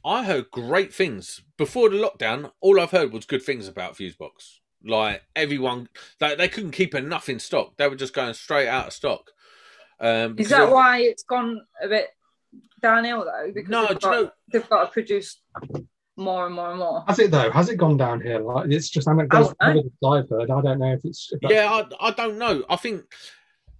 I 0.05 0.23
heard 0.23 0.51
great 0.51 0.93
things 0.93 1.41
before 1.57 1.89
the 1.89 1.97
lockdown. 1.97 2.51
All 2.61 2.79
I've 2.79 2.91
heard 2.91 3.11
was 3.11 3.25
good 3.25 3.43
things 3.43 3.67
about 3.67 3.97
Fusebox. 3.97 4.59
Like 4.85 5.23
everyone, 5.35 5.89
they, 6.19 6.35
they 6.35 6.47
couldn't 6.47 6.71
keep 6.71 6.93
enough 6.95 7.29
in 7.29 7.39
stock. 7.39 7.77
They 7.77 7.87
were 7.87 7.95
just 7.95 8.13
going 8.13 8.33
straight 8.35 8.67
out 8.67 8.87
of 8.87 8.93
stock. 8.93 9.31
Um, 9.99 10.35
Is 10.37 10.49
that 10.49 10.65
of- 10.65 10.69
why 10.69 10.99
it's 10.99 11.23
gone 11.23 11.59
a 11.81 11.87
bit 11.87 12.09
downhill 12.81 13.25
though? 13.25 13.51
Because 13.53 13.69
No, 13.69 13.81
they've 13.87 13.99
do 13.99 14.07
you 14.07 14.13
got, 14.13 14.21
know- 14.23 14.31
they've 14.51 14.69
got 14.69 14.85
to 14.85 14.91
produce 14.91 15.41
more 16.15 16.45
and 16.47 16.55
more 16.55 16.69
and 16.71 16.79
more. 16.79 17.03
Has 17.07 17.19
it 17.19 17.31
though? 17.31 17.51
Has 17.51 17.69
it 17.69 17.75
gone 17.77 17.97
downhill? 17.97 18.47
Like, 18.53 18.71
it's 18.71 18.89
just 18.89 19.07
anecdotal 19.07 19.53
I- 19.59 19.69
evidence 19.71 19.93
I've 20.03 20.29
heard. 20.29 20.49
I 20.51 20.61
don't 20.61 20.79
know 20.79 20.93
if 20.93 21.05
it's. 21.05 21.31
If 21.31 21.39
Yeah, 21.49 21.71
I, 22.01 22.07
I 22.07 22.11
don't 22.11 22.37
know. 22.37 22.63
I 22.69 22.75
think 22.75 23.03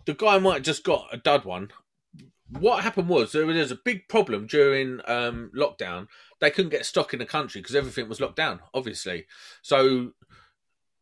the 0.06 0.14
guy 0.14 0.38
might 0.40 0.54
have 0.56 0.64
just 0.64 0.84
got 0.84 1.08
a 1.12 1.18
dud 1.18 1.46
one. 1.46 1.70
What 2.60 2.82
happened 2.84 3.10
was 3.10 3.34
there 3.34 3.46
was 3.46 3.72
a 3.72 3.80
big 3.84 4.08
problem 4.08 4.48
during 4.48 5.02
um, 5.06 5.52
lockdown. 5.54 6.08
They 6.40 6.50
couldn't 6.50 6.72
get 6.72 6.86
stock 6.86 7.12
in 7.12 7.20
the 7.20 7.26
country 7.26 7.60
because 7.60 7.76
everything 7.76 8.08
was 8.08 8.22
locked 8.22 8.38
down, 8.38 8.62
obviously. 8.74 9.26
So 9.62 10.12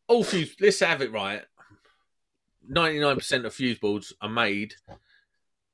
all 0.07 0.23
fuse, 0.23 0.55
let's 0.59 0.79
have 0.79 1.01
it 1.01 1.11
right. 1.11 1.43
Ninety 2.67 2.99
nine 2.99 3.17
percent 3.17 3.45
of 3.45 3.53
fuse 3.53 3.77
boards 3.77 4.11
are 4.21 4.29
made 4.29 4.73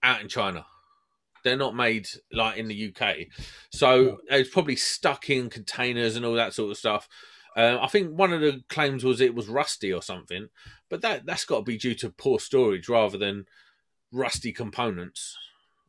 out 0.04 0.20
in 0.22 0.28
China. 0.28 0.66
They're 1.44 1.58
not 1.58 1.76
made 1.76 2.08
like 2.32 2.58
in 2.58 2.68
the 2.68 2.94
UK. 2.96 3.28
So 3.72 4.20
it's 4.30 4.50
probably 4.50 4.76
stuck 4.76 5.30
in 5.30 5.50
containers 5.50 6.16
and 6.16 6.26
all 6.26 6.34
that 6.34 6.54
sort 6.54 6.72
of 6.72 6.78
stuff. 6.78 7.08
Uh, 7.56 7.78
I 7.82 7.88
think 7.88 8.18
one 8.18 8.32
of 8.32 8.42
the 8.42 8.64
claims 8.70 9.04
was 9.04 9.20
it 9.20 9.36
was 9.36 9.50
rusty 9.50 9.92
or 9.92 10.02
something, 10.02 10.48
but 10.90 11.02
that 11.02 11.26
that's 11.26 11.46
got 11.46 11.58
to 11.58 11.64
be 11.64 11.78
due 11.78 11.96
to 11.96 12.10
poor 12.10 12.40
storage 12.40 12.88
rather 12.88 13.18
than 13.18 13.46
rusty 14.12 14.54
components. 14.54 15.38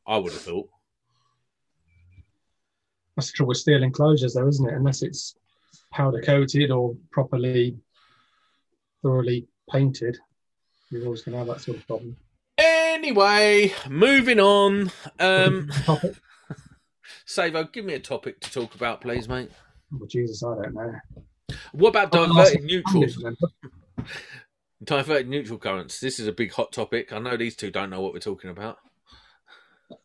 I 0.06 0.18
would 0.18 0.32
have 0.32 0.42
thought. 0.42 0.68
That's 3.16 3.30
the 3.30 3.36
trouble 3.36 3.48
with 3.50 3.58
steel 3.58 3.82
enclosures, 3.82 4.34
though, 4.34 4.48
isn't 4.48 4.68
it? 4.68 4.74
Unless 4.74 5.02
it's 5.02 5.36
powder 5.92 6.20
coated 6.22 6.70
or 6.70 6.96
properly, 7.10 7.76
thoroughly 9.02 9.46
painted, 9.70 10.18
you're 10.90 11.04
always 11.04 11.22
going 11.22 11.32
to 11.32 11.38
have 11.38 11.46
that 11.48 11.60
sort 11.60 11.76
of 11.76 11.86
problem. 11.86 12.16
Anyway, 13.02 13.74
moving 13.90 14.38
on. 14.38 14.92
Um. 15.18 15.72
Savo, 17.26 17.64
give 17.64 17.84
me 17.84 17.94
a 17.94 17.98
topic 17.98 18.40
to 18.40 18.52
talk 18.52 18.76
about, 18.76 19.00
please, 19.00 19.28
mate. 19.28 19.50
Oh, 19.92 20.06
Jesus, 20.08 20.44
I 20.44 20.54
don't 20.54 20.72
know. 20.72 20.92
What 21.72 21.88
about 21.88 22.12
diverted 22.12 22.62
neutrals? 22.62 23.20
Diverted 24.84 25.28
neutral 25.28 25.58
currents. 25.58 25.98
This 26.00 26.18
is 26.20 26.26
a 26.28 26.32
big 26.32 26.52
hot 26.52 26.72
topic. 26.72 27.12
I 27.12 27.18
know 27.18 27.36
these 27.36 27.56
two 27.56 27.70
don't 27.70 27.90
know 27.90 28.00
what 28.00 28.12
we're 28.12 28.20
talking 28.20 28.50
about. 28.50 28.78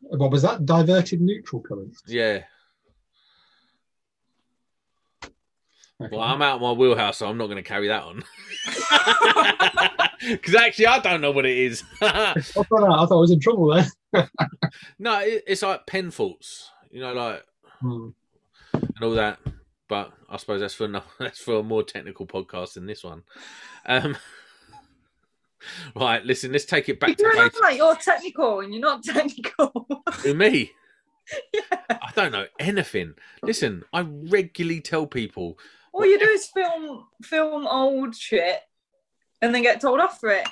What 0.01 0.31
was 0.31 0.41
that? 0.41 0.65
Diverted 0.65 1.21
neutral 1.21 1.62
currents. 1.62 2.01
Yeah. 2.07 2.43
Okay. 5.99 6.15
Well, 6.15 6.21
I'm 6.21 6.41
out 6.41 6.55
of 6.55 6.62
my 6.62 6.71
wheelhouse, 6.71 7.17
so 7.17 7.27
I'm 7.27 7.38
not 7.38 7.45
going 7.45 7.57
to 7.57 7.63
carry 7.63 7.88
that 7.88 8.03
on. 8.03 8.23
Because 10.30 10.56
actually, 10.56 10.88
I 10.88 10.99
don't 10.99 11.21
know 11.21 11.32
what 11.32 11.45
it 11.45 11.58
is. 11.58 11.84
I 12.01 12.34
thought 12.41 12.65
I 12.71 13.06
thought 13.06 13.12
I 13.12 13.15
was 13.15 13.32
in 13.32 13.39
trouble 13.39 13.67
there. 14.13 14.30
no, 14.99 15.19
it, 15.19 15.43
it's 15.47 15.62
like 15.62 15.86
pen 15.86 16.12
faults, 16.12 16.71
you 16.91 17.01
know, 17.01 17.13
like 17.13 17.43
Hmm. 17.82 18.10
and 18.73 19.03
all 19.03 19.12
that. 19.12 19.39
But 19.88 20.12
I 20.30 20.38
suppose 20.38 20.60
that's 20.62 20.73
for 20.73 20.88
no, 20.88 21.03
that's 21.19 21.39
for 21.39 21.60
a 21.60 21.63
more 21.63 21.84
technical 21.84 22.25
podcast 22.25 22.73
than 22.73 22.88
this 22.88 23.03
one. 23.03 23.23
Um, 23.86 24.17
right, 25.95 26.23
listen, 26.25 26.51
let's 26.51 26.65
take 26.65 26.89
it 26.89 26.99
back 26.99 27.17
You're 27.19 27.34
basics. 27.34 27.60
like 27.62 27.77
you're 27.77 27.95
technical 27.95 28.62
and 28.62 28.73
you're 28.73 28.82
not 28.82 29.03
technical. 29.03 29.88
Who, 30.23 30.34
me? 30.34 30.71
Yeah. 31.53 31.62
I 31.89 32.12
don't 32.15 32.32
know 32.32 32.45
anything. 32.60 33.13
Listen, 33.43 33.84
I 33.93 34.01
regularly 34.01 34.80
tell 34.82 35.06
people 35.06 35.58
All 35.91 36.06
you 36.06 36.17
do 36.17 36.25
is 36.25 36.47
film 36.47 37.06
film 37.21 37.67
old 37.67 38.15
shit 38.15 38.60
and 39.41 39.54
then 39.54 39.62
get 39.62 39.82
told 39.82 40.00
off 40.00 40.19
for 40.19 40.30
it. 40.30 40.47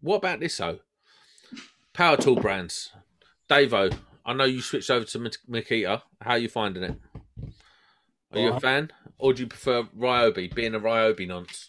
What 0.00 0.16
about 0.16 0.40
this 0.40 0.56
though? 0.56 0.78
Power 1.92 2.16
tool 2.16 2.36
brands. 2.36 2.92
Davo, 3.48 3.92
I 4.24 4.32
know 4.32 4.44
you 4.44 4.60
switched 4.62 4.90
over 4.90 5.04
to 5.04 5.18
Mak- 5.18 5.36
Makita. 5.48 6.02
How 6.20 6.32
are 6.32 6.38
you 6.38 6.48
finding 6.48 6.82
it? 6.84 6.96
Are 8.32 8.38
you 8.38 8.52
a 8.52 8.60
fan? 8.60 8.90
Or 9.18 9.32
do 9.34 9.42
you 9.42 9.48
prefer 9.48 9.82
Ryobi, 9.98 10.54
being 10.54 10.74
a 10.74 10.80
Ryobi 10.80 11.26
nonce? 11.26 11.66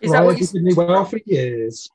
Is 0.00 0.10
that 0.12 0.18
Right, 0.18 0.24
what 0.26 0.38
you've 0.40 0.52
been 0.52 0.64
me 0.64 0.74
well 0.74 1.04
for 1.04 1.18
years. 1.26 1.90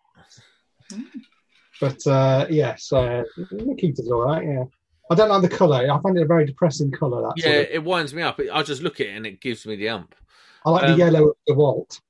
But 1.79 2.05
uh, 2.05 2.45
yes, 2.49 2.91
uh, 2.91 3.23
Makita's 3.53 4.09
all 4.11 4.21
right. 4.23 4.45
Yeah, 4.45 4.63
I 5.09 5.15
don't 5.15 5.29
like 5.29 5.41
the 5.41 5.55
colour. 5.55 5.77
I 5.89 6.01
find 6.01 6.17
it 6.17 6.21
a 6.21 6.25
very 6.25 6.45
depressing 6.45 6.91
colour. 6.91 7.21
That 7.21 7.33
Yeah, 7.37 7.43
sort 7.43 7.55
of- 7.65 7.71
it 7.71 7.83
winds 7.83 8.13
me 8.13 8.21
up. 8.21 8.39
I 8.53 8.61
just 8.63 8.81
look 8.81 8.99
at 8.99 9.07
it 9.07 9.15
and 9.15 9.25
it 9.25 9.39
gives 9.41 9.65
me 9.65 9.75
the 9.75 9.89
ump. 9.89 10.13
I 10.67 10.69
like 10.69 10.83
um, 10.83 10.91
the 10.91 10.97
yellow 10.97 11.29
of 11.29 11.35
the 11.47 11.53
Walt. 11.53 12.01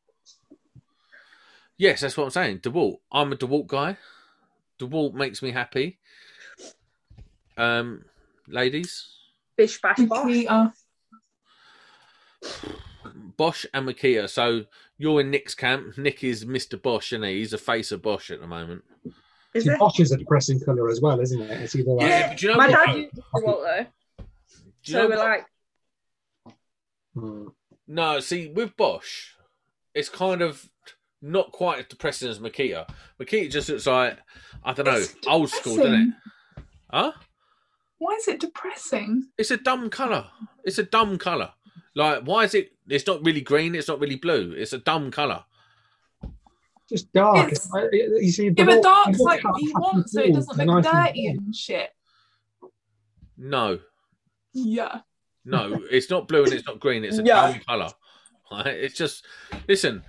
Yes, 1.78 2.02
that's 2.02 2.17
what 2.17 2.24
I'm 2.24 2.30
saying. 2.32 2.60
DeWalt. 2.62 2.98
I'm 3.12 3.32
a 3.32 3.36
DeWalt 3.36 3.67
guy. 3.67 3.98
DeWalt 4.80 5.13
makes 5.13 5.43
me 5.43 5.52
happy. 5.52 6.00
Um, 7.56 8.06
ladies, 8.48 9.10
bish 9.56 9.80
bash 9.80 10.00
bosh? 10.00 10.26
Makita. 10.28 10.74
Bosch 13.38 13.65
and 13.76 13.88
Makita. 13.88 14.28
So 14.28 14.65
you're 14.98 15.22
in 15.22 15.30
Nick's 15.30 15.54
camp. 15.54 15.96
Nick 16.00 16.24
is 16.24 16.43
Mr. 16.43 16.82
Bosch, 16.82 17.12
and 17.12 17.24
he? 17.24 17.38
he's 17.38 17.54
a 17.54 17.60
face 17.60 17.91
of 17.91 18.02
Bosch 18.02 18.32
at 18.32 18.41
the 18.41 18.48
moment. 18.48 18.84
Is 19.54 19.65
See, 19.65 19.70
it? 19.70 19.78
Bosch 19.78 20.00
is 20.00 20.12
a 20.12 20.17
depressing 20.17 20.60
colour 20.60 20.89
as 20.89 21.00
well, 21.00 21.20
isn't 21.20 21.39
it? 21.39 21.62
It's 21.62 21.76
either 21.76 21.91
like 21.91 22.10
Yeah, 22.10 22.28
but 22.30 22.41
you 22.41 22.50
know 22.50 22.58
My 22.58 22.70
what? 22.70 22.86
dad 22.88 22.96
used 22.98 23.15
to 23.15 23.22
what 23.41 23.60
though. 23.62 24.26
So 24.82 25.08
we're 25.08 25.17
what? 25.17 25.20
like, 25.20 25.46
Hmm. 27.13 27.48
No, 27.88 28.19
see, 28.19 28.47
with 28.50 28.76
Bosch, 28.76 29.30
it's 29.93 30.10
kind 30.10 30.41
of 30.41 30.69
not 31.21 31.52
quite 31.52 31.80
as 31.80 31.86
depressing 31.86 32.30
as 32.30 32.39
Makita. 32.39 32.88
Makita 33.19 33.50
just 33.52 33.69
looks 33.69 33.88
like 33.88 34.17
I 34.63 34.73
don't 34.73 34.86
know, 34.86 35.04
old 35.28 35.50
school, 35.50 35.78
doesn't 35.78 36.13
it? 36.58 36.63
Huh? 36.91 37.12
Why 38.00 38.13
is 38.15 38.28
it 38.28 38.39
depressing? 38.39 39.28
It's 39.38 39.52
a 39.52 39.58
dumb 39.58 39.89
color. 39.89 40.28
It's 40.63 40.78
a 40.78 40.84
dumb 40.84 41.17
color. 41.17 41.52
Like, 41.95 42.23
why 42.23 42.43
is 42.43 42.54
it? 42.54 42.73
It's 42.88 43.08
not 43.08 43.26
really 43.26 43.41
green. 43.41 43.73
It's 43.73 43.88
not 43.88 44.00
really 44.00 44.17
blue. 44.17 44.54
It's 44.56 44.73
a 44.73 44.78
dumb 44.78 45.10
color. 45.12 45.43
just 46.89 47.12
dark. 47.12 47.52
It's- 47.52 47.69
I- 47.73 47.89
you 47.91 48.32
see, 48.32 48.47
the 48.50 48.56
Yeah, 48.62 48.65
but 48.65 48.82
dark's 48.84 49.19
like 49.19 49.43
Walt 49.43 49.60
you 49.62 49.73
want 49.73 50.10
so 50.10 50.21
it 50.21 50.34
doesn't 50.34 50.58
look 50.58 50.84
nice 50.86 50.86
dirty 50.86 51.28
dark. 51.28 51.38
and 51.38 51.54
shit. 51.56 51.89
No, 53.38 53.80
Yeah. 54.54 55.02
No, 55.47 55.81
it's 55.89 56.10
not 56.10 56.27
blue 56.27 56.43
and 56.43 56.53
it's 56.53 56.67
not 56.67 56.79
green. 56.79 57.03
It's 57.03 57.17
a 57.17 57.23
Yeah. 57.23 57.51
dumb 57.51 57.62
color. 57.67 57.89
Right? 58.51 58.67
It's 58.67 58.95
just 58.95 59.25
listen. 59.67 60.03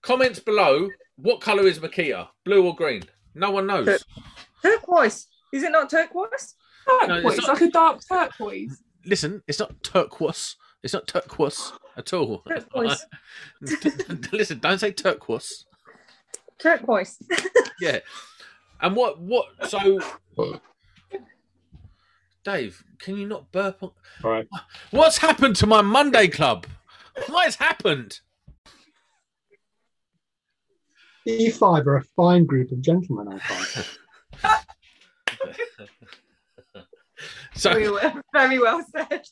Comments 0.00 0.38
below. 0.38 0.88
What 1.16 1.40
color 1.42 1.66
is 1.66 1.78
Makita? 1.80 2.28
Blue 2.44 2.66
or 2.66 2.74
green? 2.74 3.02
No 3.34 3.50
one 3.50 3.66
knows. 3.66 4.02
turquoise. 4.62 5.26
Is 5.52 5.62
it 5.62 5.70
not 5.70 5.90
turquoise? 5.90 6.54
No, 7.06 7.16
it's 7.28 7.36
not- 7.38 7.48
like 7.48 7.60
a 7.60 7.70
dark 7.70 8.00
turquoise. 8.10 8.82
Listen, 9.04 9.42
it's 9.46 9.58
not 9.58 9.82
turquoise. 9.82 10.56
It's 10.82 10.94
not 10.94 11.06
turquoise 11.06 11.72
at 11.98 12.12
all. 12.14 12.42
Turquoise. 12.48 13.04
Listen, 14.32 14.58
don't 14.60 14.78
say 14.78 14.90
turquoise. 14.92 15.66
Turquoise. 16.58 17.18
Yeah. 17.80 17.98
And 18.80 18.96
what? 18.96 19.20
What? 19.20 19.46
So, 19.68 20.00
Dave, 22.44 22.84
can 22.98 23.16
you 23.16 23.26
not 23.26 23.50
burp? 23.50 23.82
On... 23.82 23.90
All 24.22 24.30
right. 24.30 24.46
What's 24.90 25.18
happened 25.18 25.56
to 25.56 25.66
my 25.66 25.82
Monday 25.82 26.28
club? 26.28 26.66
What 27.26 27.46
has 27.46 27.56
happened? 27.56 28.20
E5 31.26 31.86
are 31.86 31.96
a 31.96 32.04
fine 32.16 32.44
group 32.44 32.70
of 32.70 32.82
gentlemen, 32.82 33.28
I 33.28 33.38
find. 33.38 34.60
So, 37.54 37.70
very, 37.70 37.88
well, 37.88 38.20
very 38.32 38.58
well 38.58 38.84
said. 38.94 39.22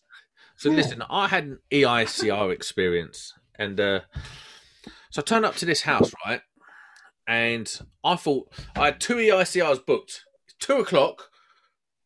So 0.57 0.71
listen, 0.71 1.03
I 1.11 1.27
had 1.27 1.45
an 1.45 1.59
EICR 1.73 2.53
experience, 2.53 3.35
and 3.59 3.81
uh, 3.81 4.01
so 5.11 5.21
I 5.21 5.23
turned 5.23 5.45
up 5.45 5.57
to 5.57 5.67
this 5.67 5.83
house, 5.83 6.13
right? 6.25 6.41
And 7.27 7.71
I 8.05 8.15
thought 8.15 8.49
I 8.77 8.87
had 8.87 9.01
two 9.01 9.17
EICRs 9.17 9.85
booked, 9.85 10.25
two 10.61 10.77
o'clock, 10.77 11.31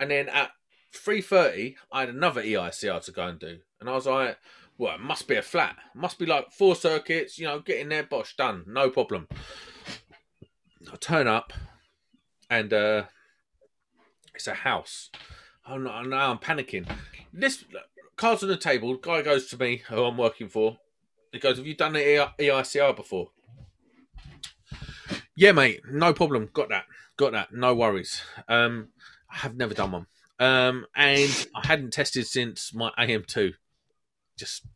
and 0.01 0.11
then 0.11 0.31
at 0.31 0.51
three 0.97 1.21
thirty 1.21 1.77
I 1.93 2.01
had 2.01 2.09
another 2.09 2.43
EICR 2.43 3.05
to 3.05 3.13
go 3.13 3.27
and 3.27 3.39
do, 3.39 3.59
and 3.81 3.89
I 3.89 3.95
was 3.95 4.07
like, 4.07 4.39
"Well, 4.79 4.95
it 4.95 5.01
must 5.01 5.29
be 5.29 5.37
a 5.37 5.43
flat, 5.43 5.77
must 5.95 6.19
be 6.19 6.27
like 6.27 6.53
four 6.53 6.75
circuits, 6.77 7.39
you 7.39 7.47
know, 7.47 7.61
get 7.61 7.79
in 7.79 7.89
there, 7.89 8.03
bosh, 8.03 8.37
done, 8.37 8.65
no 8.67 8.91
problem." 8.91 9.29
I 10.93 10.97
turn 10.97 11.27
up, 11.27 11.53
and 12.49 12.73
uh, 12.73 13.05
it's 14.35 14.47
a 14.47 14.55
house. 14.55 15.11
Oh 15.69 15.79
no, 15.79 16.03
now 16.03 16.31
I'm 16.31 16.39
panicking. 16.39 16.89
This 17.33 17.65
cards 18.17 18.43
on 18.43 18.49
the 18.49 18.57
table. 18.57 18.97
Guy 18.97 19.23
goes 19.23 19.47
to 19.49 19.59
me, 19.59 19.83
who 19.89 20.05
I'm 20.05 20.17
working 20.17 20.49
for. 20.49 20.79
He 21.33 21.39
goes, 21.39 21.59
"Have 21.59 21.67
you 21.67 21.75
done 21.75 21.95
the 21.95 22.31
EICR 22.39 22.95
before?" 22.95 23.31
Yeah, 25.35 25.53
mate. 25.53 25.83
No 25.91 26.15
problem. 26.15 26.49
Got 26.55 26.71
that. 26.71 26.87
Got 27.19 27.33
that. 27.33 27.53
No 27.53 27.75
worries. 27.75 28.23
Um, 28.49 28.89
I 29.31 29.39
have 29.39 29.55
never 29.55 29.75
done 29.75 29.93
one. 29.93 30.07
Um, 30.39 30.87
and 30.95 31.49
I 31.55 31.67
hadn't 31.67 31.93
tested 31.93 32.27
since 32.27 32.75
my 32.75 32.91
AM2. 32.99 33.55
Just, 34.37 34.67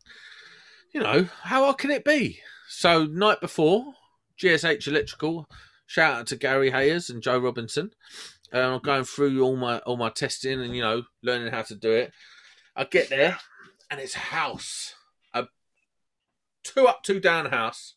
you 0.93 1.01
know, 1.01 1.29
how 1.43 1.65
hard 1.65 1.79
can 1.79 1.91
it 1.91 2.05
be? 2.05 2.41
So 2.69 3.05
night 3.05 3.41
before, 3.41 3.95
GSH 4.41 4.87
Electrical. 4.89 5.49
Shout 5.87 6.15
out 6.15 6.27
to 6.29 6.37
Gary 6.37 6.71
Hayes 6.71 7.11
and 7.11 7.23
Joe 7.23 7.39
Robinson. 7.39 7.91
Um, 8.53 8.75
I'm 8.75 8.81
going 8.81 9.05
through 9.05 9.43
all 9.43 9.57
my 9.57 9.79
all 9.81 9.97
my 9.97 10.09
testing 10.09 10.61
and 10.61 10.75
you 10.75 10.83
know 10.83 11.03
learning 11.23 11.53
how 11.53 11.63
to 11.63 11.75
do 11.75 11.93
it. 11.93 12.13
I 12.75 12.85
get 12.85 13.09
there 13.09 13.39
and 13.91 14.01
it's 14.01 14.17
a 14.17 14.21
house, 14.21 14.95
a 15.35 15.47
two 16.63 16.87
up, 16.87 17.03
two 17.03 17.21
down 17.21 17.47
house 17.47 17.95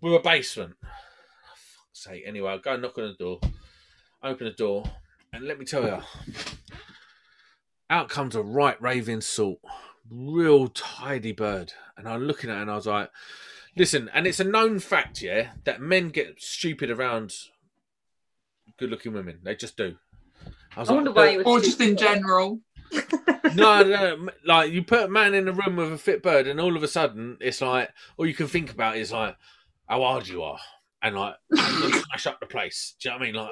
with 0.00 0.14
a 0.14 0.18
basement. 0.18 0.76
Oh, 0.84 0.88
fuck's 1.54 2.04
sake. 2.04 2.22
Anyway, 2.26 2.50
I 2.50 2.58
go 2.58 2.76
knock 2.76 2.98
on 2.98 3.04
the 3.04 3.14
door, 3.14 3.40
open 4.22 4.46
the 4.46 4.52
door, 4.52 4.84
and 5.32 5.44
let 5.44 5.58
me 5.58 5.64
tell 5.64 5.82
you, 5.82 5.98
out 7.90 8.08
comes 8.08 8.34
a 8.34 8.42
right 8.42 8.80
raving 8.80 9.20
salt, 9.20 9.60
real 10.10 10.68
tidy 10.68 11.32
bird. 11.32 11.74
And 11.96 12.08
I'm 12.08 12.24
looking 12.24 12.48
at 12.48 12.58
it 12.58 12.62
and 12.62 12.70
I 12.70 12.76
was 12.76 12.86
like, 12.86 13.10
listen, 13.76 14.08
and 14.14 14.26
it's 14.26 14.40
a 14.40 14.44
known 14.44 14.78
fact, 14.78 15.20
yeah, 15.20 15.50
that 15.64 15.80
men 15.80 16.08
get 16.08 16.40
stupid 16.40 16.90
around 16.90 17.34
good 18.78 18.90
looking 18.90 19.12
women. 19.12 19.40
They 19.42 19.54
just 19.54 19.76
do. 19.76 19.96
I 20.76 20.80
was 20.80 20.88
I 20.88 20.92
like, 20.92 21.04
wonder 21.04 21.12
why 21.12 21.28
oh. 21.28 21.30
you 21.30 21.38
were 21.38 21.44
Or 21.44 21.60
just 21.60 21.80
in 21.80 21.96
general. 21.96 22.60
no, 23.54 23.82
no, 23.82 24.16
no, 24.16 24.28
like 24.44 24.72
you 24.72 24.82
put 24.82 25.04
a 25.04 25.08
man 25.08 25.34
in 25.34 25.48
a 25.48 25.52
room 25.52 25.76
with 25.76 25.92
a 25.92 25.98
fit 25.98 26.22
bird, 26.22 26.46
and 26.46 26.60
all 26.60 26.76
of 26.76 26.82
a 26.82 26.88
sudden 26.88 27.36
it's 27.40 27.60
like 27.60 27.90
all 28.16 28.26
you 28.26 28.34
can 28.34 28.48
think 28.48 28.70
about 28.70 28.96
is 28.96 29.12
like 29.12 29.36
how 29.88 30.02
hard 30.02 30.28
you 30.28 30.42
are, 30.42 30.58
and 31.02 31.16
like 31.16 31.34
smash 31.54 32.26
up 32.26 32.40
the 32.40 32.46
place. 32.46 32.94
Do 33.00 33.08
you 33.08 33.12
know 33.12 33.18
what 33.18 33.22
I 33.22 33.26
mean? 33.26 33.34
Like 33.34 33.50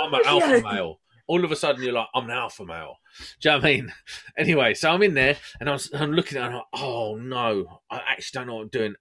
I'm 0.00 0.14
an 0.14 0.20
alpha 0.26 0.60
male. 0.62 1.00
All 1.26 1.44
of 1.44 1.52
a 1.52 1.56
sudden 1.56 1.82
you're 1.82 1.92
like 1.92 2.08
I'm 2.14 2.24
an 2.24 2.30
alpha 2.36 2.64
male. 2.64 2.96
Do 3.40 3.48
you 3.48 3.50
know 3.52 3.58
what 3.58 3.66
I 3.66 3.72
mean? 3.72 3.92
Anyway, 4.36 4.74
so 4.74 4.90
I'm 4.90 5.02
in 5.02 5.14
there 5.14 5.36
and 5.60 5.68
I 5.68 5.72
was, 5.72 5.90
I'm 5.94 6.12
looking 6.12 6.38
at 6.38 6.42
her. 6.42 6.46
And 6.48 6.56
I'm 6.56 6.60
like, 6.60 6.82
oh 6.82 7.16
no, 7.16 7.80
I 7.90 8.00
actually 8.08 8.38
don't 8.38 8.46
know 8.48 8.54
what 8.56 8.62
I'm 8.62 8.68
doing, 8.68 8.94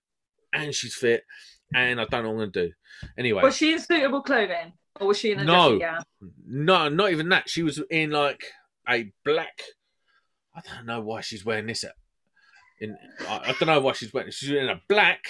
and 0.54 0.74
she's 0.76 0.94
fit, 0.96 1.24
and 1.74 2.00
I 2.02 2.06
don't 2.06 2.24
know 2.24 2.32
what 2.32 2.44
I'm 2.44 2.52
gonna 2.52 2.68
do. 2.68 2.72
Anyway, 3.18 3.42
Was 3.42 3.56
she 3.58 3.74
in 3.74 3.80
suitable 3.80 4.22
clothing? 4.22 4.74
Or 5.00 5.08
was 5.08 5.18
she 5.18 5.32
in 5.32 5.40
a 5.40 5.44
No. 5.44 5.80
No, 6.46 6.90
not 6.90 7.12
even 7.12 7.30
that. 7.30 7.50
She 7.50 7.64
was 7.64 7.82
in 7.90 8.12
like 8.12 8.44
a 8.90 9.12
black. 9.24 9.62
I 10.54 10.62
don't 10.62 10.86
know 10.86 11.00
why 11.02 11.22
she's 11.22 11.46
wearing 11.46 11.68
this. 11.68 11.86
In 12.82 12.98
I, 13.28 13.38
I 13.38 13.52
don't 13.54 13.68
know 13.68 13.80
why 13.80 13.94
she's 13.94 14.14
wearing. 14.14 14.32
She's 14.32 14.52
in 14.52 14.70
a 14.70 14.82
black 14.90 15.24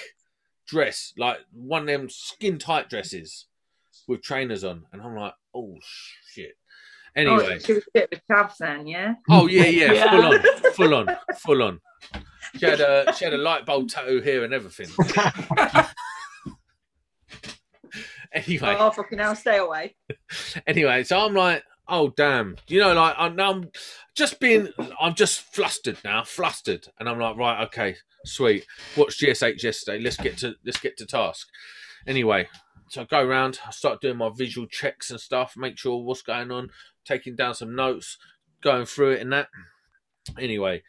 dress, 0.67 1.13
like 1.17 1.37
one 1.51 1.83
of 1.83 1.87
them 1.87 2.09
skin 2.09 2.57
tight 2.57 2.89
dresses 2.89 3.45
with 4.07 4.23
trainers 4.23 4.63
on, 4.63 4.85
and 4.91 5.01
I'm 5.01 5.15
like, 5.15 5.33
oh 5.53 5.77
shit. 6.33 6.57
Oh, 7.17 7.19
anyway, 7.21 7.55
Oh, 7.55 7.59
she 7.59 7.73
was 7.73 7.83
a 7.83 7.91
bit 7.93 8.09
of 8.13 8.19
a 8.19 8.33
chav 8.33 8.57
then, 8.57 8.87
yeah? 8.87 9.13
oh 9.29 9.47
yeah, 9.47 9.65
yeah, 9.65 9.91
Yeah. 9.93 10.11
full 10.11 10.23
on, 10.25 10.39
full 10.73 10.93
on, 10.93 11.17
full 11.37 11.63
on. 11.63 11.79
She 12.57 12.65
had 12.65 12.79
a 12.81 13.13
she 13.15 13.25
had 13.25 13.33
a 13.33 13.37
light 13.37 13.65
bulb 13.65 13.89
tattoo 13.89 14.21
here 14.21 14.43
and 14.43 14.53
everything. 14.53 14.87
Anyway, 18.33 18.75
Oh, 18.79 18.91
fucking 18.91 19.19
hell, 19.19 19.35
stay 19.35 19.57
away. 19.57 19.95
anyway, 20.65 21.03
so 21.03 21.19
I'm 21.19 21.33
like, 21.33 21.63
oh 21.89 22.13
damn, 22.15 22.55
you 22.69 22.79
know, 22.79 22.93
like 22.93 23.13
I'm, 23.17 23.37
I'm 23.37 23.69
just 24.15 24.39
being, 24.39 24.69
I'm 25.01 25.15
just 25.15 25.41
flustered 25.53 25.97
now, 26.05 26.23
flustered, 26.23 26.87
and 26.97 27.09
I'm 27.09 27.19
like, 27.19 27.35
right, 27.35 27.65
okay, 27.65 27.97
sweet. 28.25 28.65
Watched 28.95 29.19
GSH 29.21 29.61
yesterday. 29.63 29.99
Let's 30.01 30.15
get 30.15 30.37
to 30.37 30.55
let's 30.65 30.79
get 30.79 30.95
to 30.99 31.05
task. 31.05 31.49
Anyway, 32.07 32.47
so 32.89 33.01
I 33.01 33.05
go 33.05 33.19
around, 33.21 33.59
I 33.67 33.71
start 33.71 33.99
doing 33.99 34.15
my 34.17 34.29
visual 34.33 34.65
checks 34.65 35.11
and 35.11 35.19
stuff, 35.19 35.55
make 35.57 35.77
sure 35.77 36.01
what's 36.01 36.21
going 36.21 36.51
on, 36.51 36.69
taking 37.05 37.35
down 37.35 37.55
some 37.55 37.75
notes, 37.75 38.17
going 38.61 38.85
through 38.85 39.11
it 39.11 39.21
and 39.21 39.33
that. 39.33 39.49
Anyway, 40.39 40.83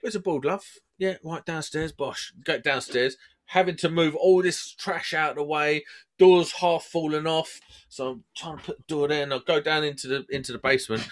where's 0.00 0.14
a 0.14 0.20
board, 0.20 0.44
love? 0.44 0.64
Yeah, 0.98 1.16
right 1.24 1.44
downstairs. 1.44 1.92
Bosh, 1.92 2.32
go 2.44 2.58
downstairs. 2.58 3.16
Having 3.46 3.76
to 3.76 3.90
move 3.90 4.14
all 4.14 4.42
this 4.42 4.72
trash 4.72 5.12
out 5.12 5.30
of 5.30 5.36
the 5.36 5.44
way, 5.44 5.84
doors 6.18 6.52
half 6.52 6.84
falling 6.84 7.26
off. 7.26 7.60
So 7.88 8.08
I'm 8.08 8.24
trying 8.36 8.58
to 8.58 8.64
put 8.64 8.78
the 8.78 8.84
door 8.86 9.08
there, 9.08 9.22
and 9.22 9.34
I 9.34 9.38
go 9.46 9.60
down 9.60 9.84
into 9.84 10.08
the 10.08 10.24
into 10.30 10.52
the 10.52 10.58
basement, 10.58 11.06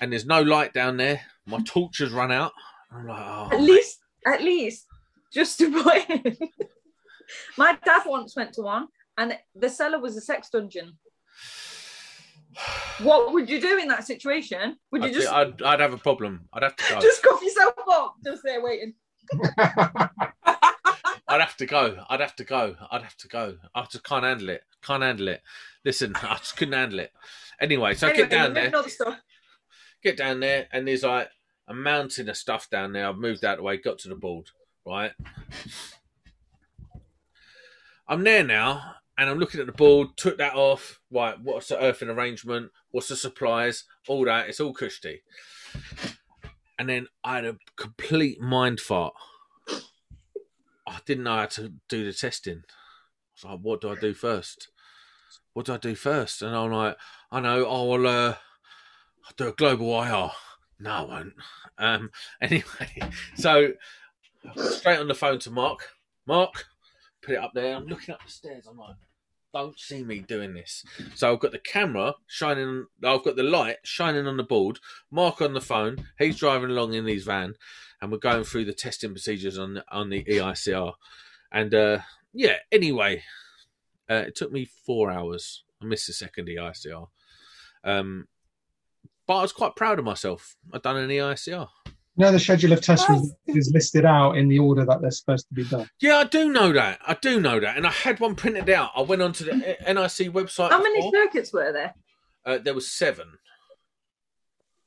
and 0.00 0.12
there's 0.12 0.26
no 0.26 0.42
light 0.42 0.72
down 0.72 0.96
there. 0.96 1.22
My 1.46 1.60
torch 1.64 1.98
has 1.98 2.12
run 2.12 2.30
out. 2.30 2.52
I'm 2.92 3.06
like, 3.06 3.18
oh, 3.20 3.48
At 3.52 3.60
least, 3.60 3.98
at 4.24 4.42
least, 4.42 4.86
just 5.32 5.58
to 5.58 5.82
put 5.82 6.08
in. 6.08 6.36
My 7.56 7.76
dad 7.84 8.02
once 8.06 8.36
went 8.36 8.52
to 8.54 8.62
one, 8.62 8.88
and 9.18 9.36
the 9.54 9.68
cellar 9.68 10.00
was 10.00 10.16
a 10.16 10.20
sex 10.20 10.50
dungeon. 10.50 10.98
What 13.00 13.32
would 13.32 13.48
you 13.50 13.60
do 13.60 13.78
in 13.78 13.88
that 13.88 14.04
situation? 14.06 14.76
Would 14.90 15.02
you 15.02 15.08
I'd, 15.08 15.14
just 15.14 15.32
I'd, 15.32 15.62
I'd 15.62 15.80
have 15.80 15.92
a 15.92 15.98
problem. 15.98 16.48
I'd 16.52 16.62
have 16.62 16.76
to 16.76 16.94
go. 16.94 17.00
just 17.00 17.22
cough 17.22 17.42
yourself 17.42 17.74
up, 17.90 18.14
just 18.24 18.42
there 18.44 18.62
waiting? 18.62 18.94
I'd 21.28 21.40
have 21.40 21.56
to 21.58 21.66
go. 21.66 22.04
I'd 22.08 22.20
have 22.20 22.36
to 22.36 22.44
go. 22.44 22.76
I'd 22.90 23.02
have 23.02 23.16
to 23.18 23.28
go. 23.28 23.56
I 23.74 23.82
just 23.90 24.04
can't 24.04 24.24
handle 24.24 24.48
it. 24.50 24.62
Can't 24.82 25.02
handle 25.02 25.28
it. 25.28 25.42
Listen, 25.84 26.14
I 26.22 26.36
just 26.36 26.56
couldn't 26.56 26.74
handle 26.74 27.00
it. 27.00 27.12
Anyway, 27.60 27.94
so 27.94 28.06
I 28.06 28.10
Anyway, 28.10 28.28
get 28.28 28.30
down 28.30 28.54
there. 28.54 28.64
moving 28.64 28.74
on 28.78 28.84
to 28.84 28.90
stuff. 28.90 29.18
get 30.02 30.16
down 30.16 30.40
there 30.40 30.68
and 30.72 30.86
there's 30.86 31.02
like 31.02 31.28
a 31.68 31.74
mountain 31.74 32.28
of 32.28 32.36
stuff 32.36 32.70
down 32.70 32.92
there. 32.92 33.08
I've 33.08 33.16
moved 33.16 33.44
out 33.44 33.54
of 33.54 33.58
the 33.58 33.62
way, 33.64 33.76
got 33.76 33.98
to 34.00 34.08
the 34.08 34.14
board, 34.14 34.46
right? 34.86 35.12
I'm 38.08 38.22
there 38.22 38.44
now 38.44 38.94
and 39.18 39.30
I'm 39.30 39.38
looking 39.38 39.60
at 39.60 39.66
the 39.66 39.72
board, 39.72 40.08
took 40.16 40.38
that 40.38 40.54
off. 40.54 41.00
Right, 41.10 41.40
what's 41.40 41.68
the 41.68 41.82
earthing 41.82 42.08
arrangement? 42.08 42.70
What's 42.90 43.08
the 43.08 43.16
supplies? 43.16 43.84
All 44.08 44.24
that. 44.26 44.48
It's 44.48 44.60
all 44.60 44.74
cushy. 44.74 45.22
And 46.78 46.88
then 46.88 47.08
I 47.24 47.36
had 47.36 47.44
a 47.46 47.56
complete 47.76 48.40
mind 48.40 48.80
fart. 48.80 49.14
I 50.86 50.98
didn't 51.04 51.24
know 51.24 51.36
how 51.36 51.46
to 51.46 51.72
do 51.88 52.04
the 52.04 52.12
testing. 52.12 52.62
I 52.66 53.48
was 53.48 53.52
like, 53.52 53.60
what 53.60 53.80
do 53.80 53.90
I 53.90 53.94
do 53.96 54.14
first? 54.14 54.68
What 55.54 55.66
do 55.66 55.74
I 55.74 55.78
do 55.78 55.94
first? 55.94 56.42
And 56.42 56.54
I'm 56.54 56.70
like, 56.70 56.96
I 57.32 57.40
know, 57.40 57.66
oh, 57.66 57.84
well, 57.84 58.06
uh, 58.06 58.34
I'll 59.24 59.32
do 59.36 59.48
a 59.48 59.52
global 59.52 60.02
IR. 60.02 60.30
No, 60.78 60.90
I 60.90 61.02
won't. 61.02 61.32
Um, 61.78 62.10
anyway, 62.40 63.10
so 63.36 63.72
straight 64.56 64.98
on 64.98 65.08
the 65.08 65.14
phone 65.14 65.38
to 65.40 65.50
Mark. 65.50 65.88
Mark, 66.26 66.66
put 67.22 67.34
it 67.34 67.38
up 67.42 67.52
there. 67.54 67.74
I'm 67.74 67.86
looking 67.86 68.14
up 68.14 68.24
the 68.24 68.30
stairs. 68.30 68.66
I'm 68.68 68.76
like, 68.76 68.96
don't 69.56 69.78
see 69.78 70.04
me 70.04 70.20
doing 70.20 70.54
this. 70.54 70.84
So 71.14 71.32
I've 71.32 71.40
got 71.40 71.52
the 71.52 71.58
camera 71.58 72.14
shining. 72.26 72.86
I've 73.04 73.24
got 73.24 73.36
the 73.36 73.42
light 73.42 73.78
shining 73.84 74.26
on 74.26 74.36
the 74.36 74.42
board. 74.42 74.78
Mark 75.10 75.40
on 75.40 75.54
the 75.54 75.60
phone. 75.60 76.08
He's 76.18 76.38
driving 76.38 76.70
along 76.70 76.94
in 76.94 77.06
his 77.06 77.24
van, 77.24 77.54
and 78.00 78.12
we're 78.12 78.18
going 78.18 78.44
through 78.44 78.66
the 78.66 78.72
testing 78.72 79.10
procedures 79.10 79.58
on 79.58 79.82
on 79.90 80.10
the 80.10 80.24
EICR. 80.24 80.92
And 81.52 81.74
uh, 81.74 81.98
yeah, 82.32 82.56
anyway, 82.70 83.22
uh, 84.10 84.24
it 84.26 84.34
took 84.36 84.52
me 84.52 84.64
four 84.64 85.10
hours. 85.10 85.64
I 85.80 85.86
missed 85.86 86.06
the 86.06 86.12
second 86.12 86.48
EICR. 86.48 87.08
Um, 87.84 88.28
but 89.26 89.38
I 89.38 89.42
was 89.42 89.52
quite 89.52 89.76
proud 89.76 89.98
of 89.98 90.04
myself. 90.04 90.56
I'd 90.72 90.82
done 90.82 90.96
an 90.96 91.08
EICR. 91.08 91.68
No, 92.18 92.32
the 92.32 92.40
schedule 92.40 92.72
of 92.72 92.80
tests 92.80 93.06
was, 93.08 93.34
is 93.46 93.70
listed 93.74 94.04
out 94.06 94.38
in 94.38 94.48
the 94.48 94.58
order 94.58 94.84
that 94.86 95.02
they're 95.02 95.10
supposed 95.10 95.46
to 95.48 95.54
be 95.54 95.64
done. 95.64 95.86
Yeah, 96.00 96.16
I 96.16 96.24
do 96.24 96.50
know 96.50 96.72
that. 96.72 96.98
I 97.06 97.14
do 97.14 97.40
know 97.40 97.60
that. 97.60 97.76
And 97.76 97.86
I 97.86 97.90
had 97.90 98.20
one 98.20 98.34
printed 98.34 98.70
out. 98.70 98.90
I 98.96 99.02
went 99.02 99.20
onto 99.20 99.44
the 99.44 99.52
NIC 99.56 100.32
website. 100.32 100.70
How 100.70 100.82
many 100.82 100.96
before. 100.98 101.12
circuits 101.12 101.52
were 101.52 101.72
there? 101.72 101.94
Uh, 102.46 102.58
there 102.58 102.72
was 102.74 102.90
seven. 102.90 103.26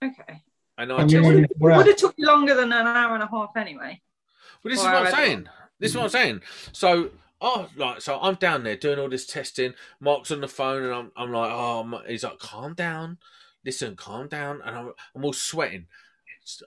Okay. 0.04 0.42
And 0.78 0.92
I 0.94 1.02
And 1.02 1.10
tested- 1.10 1.24
Would 1.26 1.50
were- 1.60 1.72
were 1.72 1.78
would 1.78 1.88
have 1.88 1.98
took 1.98 2.16
you 2.18 2.26
longer 2.26 2.56
than 2.56 2.72
an 2.72 2.88
hour 2.88 3.14
and 3.14 3.24
a 3.24 3.28
half 3.28 3.56
anyway. 3.56 4.02
Well, 4.64 4.72
this 4.72 4.80
is 4.80 4.86
what 4.86 4.96
I 4.96 4.98
I'm 5.00 5.04
read 5.06 5.14
it. 5.14 5.16
saying. 5.18 5.50
This 5.80 5.92
is 5.92 5.98
what 5.98 6.04
I'm 6.06 6.10
saying. 6.10 6.42
So, 6.72 7.12
oh, 7.42 7.70
like, 7.76 8.02
so 8.02 8.20
I'm 8.22 8.36
down 8.36 8.64
there 8.64 8.76
doing 8.76 9.00
all 9.00 9.10
this 9.10 9.26
testing. 9.26 9.74
Mark's 10.00 10.32
on 10.32 10.42
the 10.42 10.48
phone, 10.48 10.84
and 10.84 10.94
I'm, 10.94 11.12
I'm 11.16 11.32
like, 11.32 11.52
oh, 11.52 11.78
I'm- 11.82 12.02
he's 12.08 12.24
like, 12.24 12.40
calm 12.40 12.74
down, 12.74 13.18
listen, 13.66 13.96
calm 13.96 14.28
down, 14.30 14.62
and 14.66 14.76
I'm, 14.76 14.94
I'm 15.16 15.26
all 15.26 15.34
sweating. 15.34 15.88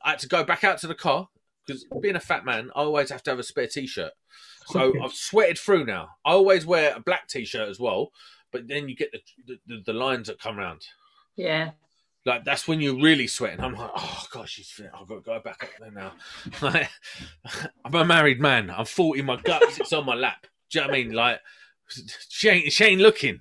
I 0.05 0.11
had 0.11 0.19
to 0.21 0.29
go 0.29 0.45
back 0.45 0.65
out 0.65 0.79
to 0.79 0.87
the 0.87 0.95
car 0.95 1.29
because 1.67 1.85
being 2.01 2.17
a 2.17 2.21
fat 2.21 2.45
man, 2.45 2.71
I 2.75 2.81
always 2.81 3.11
have 3.11 3.23
to 3.25 3.31
have 3.31 3.39
a 3.39 3.43
spare 3.45 3.67
t-shirt. 3.67 4.13
So 4.67 4.81
Okay. 4.81 4.99
I've 5.03 5.13
sweated 5.13 5.59
through 5.59 5.87
now. 5.87 6.09
I 6.25 6.33
always 6.33 6.67
wear 6.67 6.95
a 6.97 7.01
black 7.01 7.29
t-shirt 7.29 7.69
as 7.69 7.79
well, 7.81 8.11
but 8.53 8.69
then 8.69 8.89
you 8.89 8.97
get 8.97 9.13
the 9.13 9.21
the, 9.47 9.59
the, 9.67 9.83
the 9.87 9.93
lines 9.93 10.29
that 10.29 10.41
come 10.41 10.59
around. 10.59 10.83
Yeah. 11.37 11.71
Like 12.25 12.45
that's 12.45 12.69
when 12.69 12.81
you're 12.81 13.01
really 13.03 13.27
sweating. 13.27 13.61
I'm 13.61 13.75
like, 13.75 13.91
oh 13.97 14.25
gosh, 14.33 14.51
she's 14.51 14.71
fit. 14.71 14.91
I've 14.95 15.09
got 15.09 15.17
to 15.17 15.21
go 15.23 15.41
back 15.41 15.63
up 15.65 15.71
there 15.81 15.91
now. 15.91 16.13
Like, 16.63 16.89
I'm 17.85 17.95
a 17.95 18.05
married 18.05 18.41
man. 18.41 18.71
I'm 18.71 18.85
40. 18.85 19.23
My 19.23 19.37
gut 19.37 19.63
sits 19.73 19.93
on 19.93 20.07
my 20.07 20.15
lap. 20.15 20.47
Do 20.71 20.79
you 20.79 20.85
know 20.85 20.89
what 20.91 20.95
I 20.97 21.03
mean? 21.03 21.13
Like, 21.13 21.41
she 22.29 22.49
ain't 22.49 22.73
she 22.73 22.85
ain't 22.85 23.01
looking, 23.01 23.41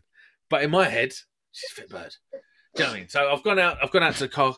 but 0.50 0.64
in 0.64 0.72
my 0.72 0.90
head, 0.90 1.14
she's 1.52 1.72
a 1.72 1.82
fit 1.82 1.90
bird. 1.90 2.16
Do 2.32 2.38
you 2.38 2.84
know 2.84 2.90
what 2.92 2.96
I 2.96 3.00
mean? 3.02 3.10
So 3.10 3.32
I've 3.32 3.44
gone 3.44 3.60
out. 3.60 3.78
I've 3.84 3.92
gone 3.92 4.04
out 4.04 4.14
to 4.16 4.22
the 4.22 4.30
car, 4.30 4.56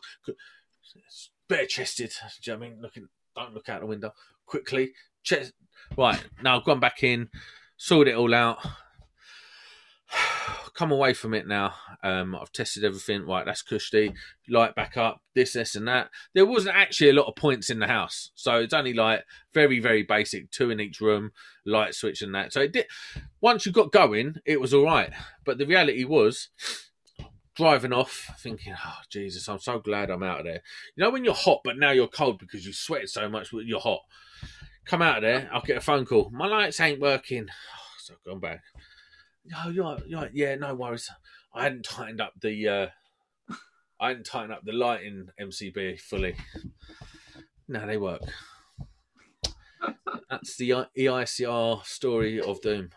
bare 1.48 1.66
chested. 1.66 2.12
Do 2.42 2.50
you 2.50 2.56
know 2.56 2.58
what 2.58 2.66
I 2.66 2.70
mean? 2.70 2.82
Looking, 2.82 3.08
don't 3.36 3.54
look 3.54 3.68
out 3.68 3.80
the 3.80 3.86
window 3.86 4.12
quickly. 4.46 4.92
Chest, 5.22 5.52
right 5.96 6.22
now. 6.42 6.58
I've 6.58 6.64
gone 6.64 6.80
back 6.80 7.02
in, 7.02 7.28
sorted 7.76 8.14
it 8.14 8.16
all 8.16 8.34
out. 8.34 8.58
Come 10.74 10.90
away 10.90 11.14
from 11.14 11.34
it 11.34 11.46
now. 11.46 11.74
Um, 12.02 12.34
I've 12.34 12.52
tested 12.52 12.84
everything. 12.84 13.26
Right, 13.26 13.46
that's 13.46 13.62
cushy. 13.62 14.12
Light 14.48 14.74
back 14.74 14.96
up. 14.96 15.22
This, 15.34 15.52
this, 15.52 15.76
and 15.76 15.86
that. 15.86 16.10
There 16.34 16.44
wasn't 16.44 16.76
actually 16.76 17.10
a 17.10 17.14
lot 17.14 17.28
of 17.28 17.36
points 17.36 17.70
in 17.70 17.78
the 17.78 17.86
house, 17.86 18.30
so 18.34 18.56
it's 18.56 18.74
only 18.74 18.92
like 18.92 19.24
very, 19.52 19.78
very 19.78 20.02
basic. 20.02 20.50
Two 20.50 20.70
in 20.70 20.80
each 20.80 21.00
room, 21.00 21.30
light 21.64 21.94
switch, 21.94 22.22
and 22.22 22.34
that. 22.34 22.52
So 22.52 22.60
it 22.60 22.72
did. 22.72 22.86
Once 23.40 23.64
you 23.64 23.72
got 23.72 23.92
going, 23.92 24.36
it 24.44 24.60
was 24.60 24.74
all 24.74 24.84
right. 24.84 25.12
But 25.44 25.58
the 25.58 25.66
reality 25.66 26.04
was, 26.04 26.48
driving 27.54 27.92
off, 27.92 28.30
thinking, 28.38 28.74
"Oh 28.84 28.98
Jesus, 29.10 29.48
I'm 29.48 29.58
so 29.58 29.78
glad 29.78 30.10
I'm 30.10 30.22
out 30.22 30.40
of 30.40 30.46
there." 30.46 30.62
You 30.96 31.04
know 31.04 31.10
when 31.10 31.24
you're 31.24 31.34
hot, 31.34 31.60
but 31.64 31.78
now 31.78 31.90
you're 31.90 32.08
cold 32.08 32.38
because 32.38 32.66
you 32.66 32.72
sweated 32.72 33.10
so 33.10 33.28
much. 33.28 33.52
You're 33.52 33.80
hot. 33.80 34.02
Come 34.84 35.02
out 35.02 35.18
of 35.18 35.22
there. 35.22 35.48
I'll 35.52 35.62
get 35.62 35.78
a 35.78 35.80
phone 35.80 36.04
call. 36.04 36.30
My 36.30 36.46
lights 36.46 36.80
ain't 36.80 37.00
working. 37.00 37.48
So 37.98 38.14
I've 38.14 38.24
gone 38.24 38.40
back. 38.40 38.60
No, 39.46 39.68
you're, 39.70 39.98
you're 40.06 40.30
yeah, 40.32 40.54
no 40.56 40.74
worries. 40.74 41.10
I 41.54 41.62
hadn't 41.64 41.84
tightened 41.84 42.20
up 42.20 42.32
the 42.40 42.68
uh 42.68 42.86
I 44.00 44.08
hadn't 44.08 44.26
tightened 44.26 44.52
up 44.52 44.64
the 44.64 44.72
lighting 44.72 45.28
MCB 45.40 46.00
fully. 46.00 46.36
No, 47.68 47.86
they 47.86 47.96
work. 47.96 48.20
That's 50.28 50.56
the 50.56 50.86
EICR 50.98 51.84
story 51.84 52.40
of 52.40 52.60
doom. 52.60 52.90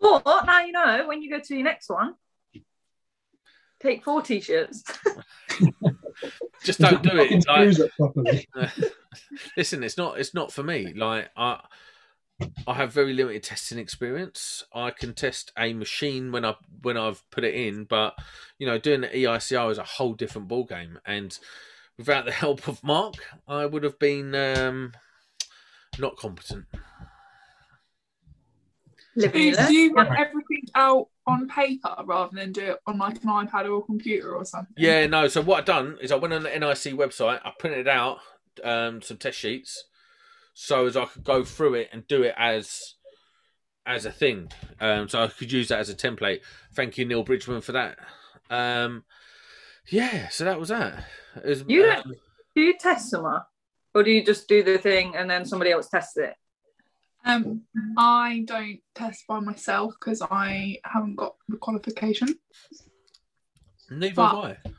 But 0.00 0.46
now 0.46 0.64
you 0.64 0.72
know 0.72 1.06
when 1.08 1.22
you 1.22 1.30
go 1.30 1.40
to 1.40 1.54
your 1.54 1.64
next 1.64 1.88
one, 1.88 2.14
take 3.80 4.04
four 4.04 4.22
t-shirts. 4.22 4.84
Just 6.64 6.80
don't 6.80 7.02
do 7.02 7.10
it. 7.18 7.46
Like, 7.46 7.66
Use 7.66 7.78
it 7.78 7.92
properly. 7.96 8.48
listen, 9.56 9.82
it's 9.82 9.96
not 9.96 10.18
it's 10.18 10.34
not 10.34 10.52
for 10.52 10.62
me. 10.62 10.92
Like 10.92 11.30
I 11.36 11.60
I 12.66 12.74
have 12.74 12.92
very 12.92 13.12
limited 13.12 13.42
testing 13.42 13.78
experience. 13.78 14.64
I 14.72 14.90
can 14.90 15.14
test 15.14 15.52
a 15.58 15.72
machine 15.72 16.30
when 16.30 16.44
I 16.44 16.54
when 16.82 16.96
I've 16.96 17.28
put 17.30 17.44
it 17.44 17.54
in, 17.54 17.84
but 17.84 18.14
you 18.58 18.66
know, 18.66 18.78
doing 18.78 19.02
the 19.02 19.08
EICR 19.08 19.70
is 19.72 19.78
a 19.78 19.84
whole 19.84 20.14
different 20.14 20.48
ball 20.48 20.64
game. 20.64 20.98
And 21.04 21.36
without 21.96 22.24
the 22.24 22.32
help 22.44 22.68
of 22.68 22.82
Mark, 22.84 23.14
I 23.46 23.66
would 23.66 23.82
have 23.82 23.98
been 23.98 24.34
um, 24.34 24.92
not 25.98 26.16
competent. 26.16 26.66
Living 29.18 29.32
Do, 29.32 29.46
you 29.48 29.56
learn. 29.56 29.66
do 29.66 29.74
you 29.74 29.94
want 29.94 30.08
everything 30.18 30.62
out 30.74 31.08
on 31.26 31.48
paper 31.48 31.94
rather 32.04 32.34
than 32.34 32.52
do 32.52 32.62
it 32.62 32.78
on 32.86 32.98
like 32.98 33.22
an 33.22 33.28
iPad 33.28 33.68
or 33.68 33.78
a 33.78 33.82
computer 33.82 34.34
or 34.34 34.44
something? 34.44 34.74
Yeah, 34.76 35.06
no. 35.06 35.28
So 35.28 35.40
what 35.42 35.58
I've 35.60 35.64
done 35.64 35.98
is 36.00 36.12
I 36.12 36.16
went 36.16 36.34
on 36.34 36.44
the 36.44 36.50
NIC 36.50 36.94
website, 36.94 37.40
I 37.44 37.52
printed 37.58 37.88
out 37.88 38.18
um, 38.64 39.02
some 39.02 39.16
test 39.16 39.38
sheets, 39.38 39.84
so 40.54 40.86
as 40.86 40.96
I 40.96 41.04
could 41.06 41.24
go 41.24 41.44
through 41.44 41.74
it 41.74 41.88
and 41.92 42.06
do 42.06 42.22
it 42.22 42.34
as 42.36 42.94
as 43.86 44.04
a 44.04 44.12
thing. 44.12 44.50
Um, 44.80 45.08
so 45.08 45.22
I 45.22 45.28
could 45.28 45.50
use 45.50 45.68
that 45.68 45.80
as 45.80 45.88
a 45.88 45.94
template. 45.94 46.40
Thank 46.74 46.98
you, 46.98 47.04
Neil 47.04 47.22
Bridgman, 47.22 47.62
for 47.62 47.72
that. 47.72 47.98
Um, 48.50 49.04
yeah, 49.90 50.28
so 50.28 50.44
that 50.44 50.60
was 50.60 50.68
that. 50.68 51.04
Was, 51.44 51.64
You 51.66 51.90
um, 51.90 52.14
Do 52.54 52.62
you 52.62 52.76
test 52.78 53.10
someone? 53.10 53.40
Or 53.94 54.02
do 54.02 54.10
you 54.10 54.22
just 54.24 54.46
do 54.46 54.62
the 54.62 54.76
thing 54.78 55.16
and 55.16 55.28
then 55.30 55.46
somebody 55.46 55.70
else 55.70 55.88
tests 55.88 56.16
it? 56.18 56.34
Um, 57.24 57.62
I 57.98 58.44
don't 58.46 58.78
test 58.94 59.24
by 59.28 59.40
myself 59.40 59.94
because 59.98 60.22
I 60.22 60.78
haven't 60.84 61.16
got 61.16 61.34
the 61.48 61.56
qualification. 61.56 62.28
neither 63.90 64.14
but- 64.14 64.28
have 64.46 64.56
I. 64.66 64.70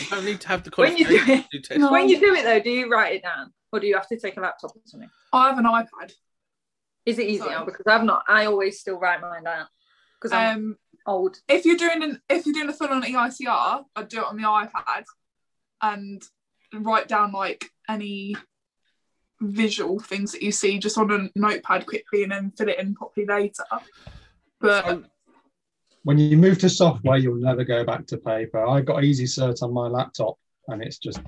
You 0.00 0.06
don't 0.08 0.24
need 0.24 0.40
to 0.40 0.48
have 0.48 0.64
the 0.64 0.70
When 0.76 0.96
you 0.96 1.06
do 1.06 1.18
qualification 1.18 1.48
to 1.52 1.60
test. 1.60 1.80
No. 1.80 1.92
When 1.92 2.08
you 2.08 2.18
do 2.18 2.34
it 2.34 2.44
though, 2.44 2.60
do 2.60 2.70
you 2.70 2.90
write 2.90 3.16
it 3.16 3.22
down? 3.22 3.52
Or 3.72 3.80
do 3.80 3.86
you 3.86 3.94
have 3.94 4.08
to 4.08 4.18
take 4.18 4.36
a 4.36 4.40
laptop 4.40 4.70
or 4.74 4.80
something? 4.86 5.10
I 5.32 5.48
have 5.48 5.58
an 5.58 5.64
iPad. 5.66 6.12
Is 7.04 7.18
it 7.18 7.26
easier? 7.28 7.46
Sorry. 7.50 7.64
Because 7.66 7.86
I've 7.86 8.04
not 8.04 8.24
I 8.28 8.46
always 8.46 8.80
still 8.80 8.98
write 8.98 9.20
mine 9.20 9.44
down. 9.44 9.66
Because 10.18 10.32
I'm 10.32 10.56
Um, 10.56 10.76
old. 11.06 11.36
if 11.48 11.64
you're 11.66 11.76
doing 11.76 12.02
an 12.02 12.20
if 12.30 12.46
you're 12.46 12.54
doing 12.54 12.68
a 12.68 12.72
full 12.72 12.88
on 12.88 13.02
EICR, 13.02 13.84
I'd 13.96 14.08
do 14.08 14.18
it 14.20 14.24
on 14.24 14.36
the 14.36 14.44
iPad 14.44 15.04
and 15.82 16.22
write 16.74 17.08
down 17.08 17.32
like 17.32 17.66
any 17.88 18.34
visual 19.42 19.98
things 19.98 20.32
that 20.32 20.42
you 20.42 20.52
see 20.52 20.78
just 20.78 20.98
on 20.98 21.10
a 21.10 21.28
notepad 21.38 21.86
quickly 21.86 22.22
and 22.22 22.32
then 22.32 22.52
fill 22.56 22.68
it 22.68 22.78
in 22.78 22.94
properly 22.94 23.26
later. 23.26 23.64
But 24.60 24.84
So, 24.86 25.04
When 26.04 26.18
you 26.18 26.36
move 26.36 26.58
to 26.58 26.68
software, 26.68 27.18
you'll 27.18 27.36
never 27.36 27.64
go 27.64 27.84
back 27.84 28.06
to 28.08 28.18
paper. 28.18 28.64
I've 28.66 28.86
got 28.86 29.04
Easy 29.04 29.24
Cert 29.24 29.62
on 29.62 29.72
my 29.72 29.88
laptop, 29.88 30.36
and 30.68 30.82
it's 30.82 30.98
just 30.98 31.20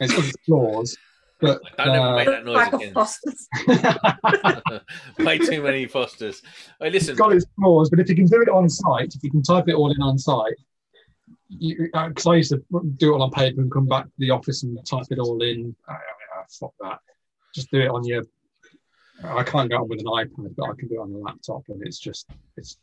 it's 0.00 0.14
got 0.14 0.24
its 0.24 0.36
flaws, 0.46 0.96
but 1.40 1.60
don't 1.78 1.88
ever 1.88 2.16
make 2.16 2.28
uh, 2.28 2.30
that 2.30 2.44
noise 2.44 2.68
again. 2.72 2.94
Foster's. 2.94 3.48
Way 5.18 5.38
too 5.38 5.62
many 5.62 5.86
Fosters. 5.86 6.42
Hey, 6.80 6.90
listen, 6.90 7.12
it's 7.12 7.20
got 7.20 7.32
its 7.32 7.46
flaws. 7.58 7.90
But 7.90 8.00
if 8.00 8.08
you 8.08 8.14
can 8.14 8.26
do 8.26 8.40
it 8.40 8.48
on 8.48 8.68
site, 8.68 9.14
if 9.14 9.22
you 9.22 9.30
can 9.30 9.42
type 9.42 9.68
it 9.68 9.74
all 9.74 9.90
in 9.90 10.00
on 10.00 10.18
site, 10.18 10.54
because 11.58 12.26
I 12.26 12.36
used 12.36 12.50
to 12.52 12.62
do 12.96 13.10
it 13.10 13.14
all 13.14 13.22
on 13.22 13.30
paper 13.30 13.60
and 13.60 13.70
come 13.70 13.86
back 13.86 14.04
to 14.04 14.12
the 14.18 14.30
office 14.30 14.62
and 14.62 14.78
type 14.86 15.06
it 15.10 15.18
all 15.18 15.42
in. 15.42 15.74
Uh, 15.88 15.92
uh, 15.92 16.42
stop 16.48 16.72
that. 16.80 16.98
Just 17.54 17.70
do 17.70 17.80
it 17.80 17.88
on 17.88 18.04
your. 18.04 18.22
I 19.24 19.42
can't 19.42 19.68
get 19.68 19.76
on 19.80 19.88
with 19.88 20.00
an 20.00 20.06
iPad, 20.06 20.54
but 20.56 20.64
I 20.70 20.74
can 20.78 20.88
do 20.88 20.94
it 20.94 20.98
on 20.98 21.12
a 21.12 21.18
laptop, 21.18 21.62
and 21.68 21.82
it's 21.86 21.98
just 21.98 22.28
it's. 22.56 22.78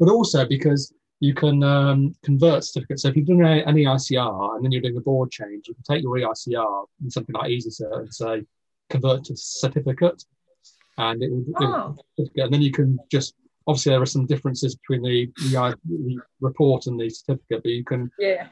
But 0.00 0.08
also 0.08 0.46
because 0.46 0.92
you 1.20 1.34
can 1.34 1.62
um, 1.62 2.14
convert 2.24 2.64
certificates. 2.64 3.02
So 3.02 3.08
if 3.08 3.16
you've 3.16 3.26
done 3.26 3.42
a- 3.42 3.64
an 3.64 3.74
EICR 3.76 4.54
and 4.56 4.64
then 4.64 4.72
you're 4.72 4.80
doing 4.80 4.96
a 4.96 5.00
board 5.00 5.30
change, 5.30 5.68
you 5.68 5.74
can 5.74 5.82
take 5.82 6.02
your 6.02 6.16
EICR 6.16 6.84
and 7.02 7.12
something 7.12 7.34
like 7.34 7.50
EasyCert 7.50 7.98
and 8.00 8.14
say 8.14 8.44
convert 8.88 9.24
to 9.24 9.36
certificate, 9.36 10.24
and 10.96 11.22
it 11.22 11.30
will. 11.30 11.40
it 11.40 11.60
will 11.60 11.74
Oh. 11.74 11.96
certificate, 12.16 12.44
and 12.44 12.54
then 12.54 12.62
you 12.62 12.70
can 12.72 12.98
just 13.10 13.34
obviously 13.68 13.90
there 13.90 14.02
are 14.02 14.06
some 14.06 14.26
differences 14.26 14.74
between 14.76 15.02
the, 15.02 15.30
the, 15.50 15.76
the 15.88 16.18
report 16.40 16.86
and 16.86 16.98
the 16.98 17.08
certificate, 17.10 17.62
but 17.62 17.70
you 17.70 17.84
can 17.84 18.10
Yeah. 18.18 18.48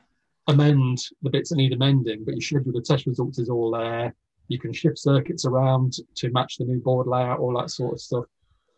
amend 0.47 0.99
the 1.23 1.31
bits 1.31 1.49
that 1.51 1.57
need 1.57 1.73
amending. 1.73 2.23
But 2.25 2.35
your 2.35 2.43
schedule 2.43 2.77
of 2.77 2.85
test 2.85 3.07
results 3.07 3.39
is 3.39 3.49
all 3.49 3.71
there. 3.73 4.15
You 4.49 4.59
can 4.61 4.73
shift 4.73 4.99
circuits 4.99 5.45
around 5.47 5.95
to 6.17 6.31
match 6.31 6.59
the 6.59 6.67
new 6.67 6.81
board 6.81 7.07
layout, 7.09 7.41
all 7.41 7.59
that 7.59 7.71
sort 7.71 7.95
of 7.95 8.01
stuff. 8.01 8.25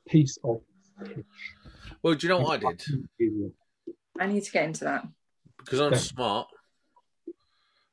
Piece 0.09 0.39
of 0.45 0.62
well, 2.03 2.14
do 2.14 2.26
you 2.26 2.32
know 2.32 2.41
what 2.41 2.64
I 2.64 2.72
did? 2.72 2.82
Easier. 3.20 3.51
I 4.18 4.26
need 4.26 4.43
to 4.45 4.51
get 4.53 4.64
into 4.64 4.84
that. 4.84 5.07
Because 5.59 5.80
I'm 5.80 5.93
Yeah. 5.93 5.99
smart, 5.99 6.49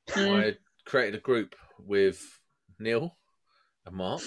Mm. 0.09 0.53
I 0.53 0.57
created 0.85 1.15
a 1.15 1.21
group 1.21 1.55
with 1.79 2.21
Neil 2.79 3.17
and 3.85 3.95
Mark, 3.95 4.21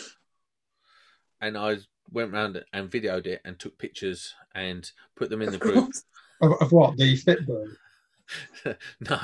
and 1.41 1.57
I 1.57 1.77
went 2.11 2.33
around 2.33 2.63
and 2.73 2.91
videoed 2.91 3.27
it 3.27 3.41
and 3.45 3.59
took 3.59 3.79
pictures 3.79 4.35
and 4.55 4.91
put 5.17 5.31
them 5.31 5.43
in 5.43 5.51
the 5.51 5.57
Of 5.57 5.61
group. 5.61 5.95
Of, 6.41 6.53
of 6.61 6.73
what 6.73 6.97
the 6.97 7.17
Fitbird? 7.17 7.77
no, 9.09 9.21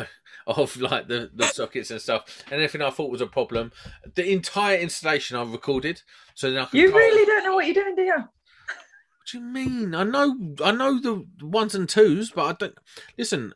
of 0.47 0.77
like 0.79 1.09
the, 1.09 1.31
the 1.35 1.47
sockets 1.47 1.91
and 1.91 2.01
stuff, 2.01 2.43
and 2.51 2.61
anything 2.61 2.83
I 2.83 2.91
thought 2.91 3.11
was 3.11 3.21
a 3.21 3.27
problem. 3.27 3.73
The 4.15 4.31
entire 4.31 4.79
installation 4.79 5.37
I 5.37 5.43
recorded, 5.43 6.03
so 6.35 6.51
then 6.51 6.63
I 6.63 6.65
could. 6.67 6.81
You 6.81 6.91
go- 6.91 6.97
really 6.97 7.27
don't 7.27 7.45
know 7.45 7.55
what 7.55 7.67
you're 7.67 7.75
doing, 7.75 7.97
do 7.97 8.03
you? 8.03 8.17
What 8.17 9.31
do 9.31 9.39
you 9.39 9.45
mean? 9.45 9.95
I 9.95 10.05
know, 10.05 10.55
I 10.63 10.73
know 10.73 11.01
the 11.01 11.27
ones 11.43 11.75
and 11.75 11.89
twos, 11.89 12.31
but 12.31 12.45
I 12.45 12.53
don't. 12.53 12.79
Listen, 13.19 13.55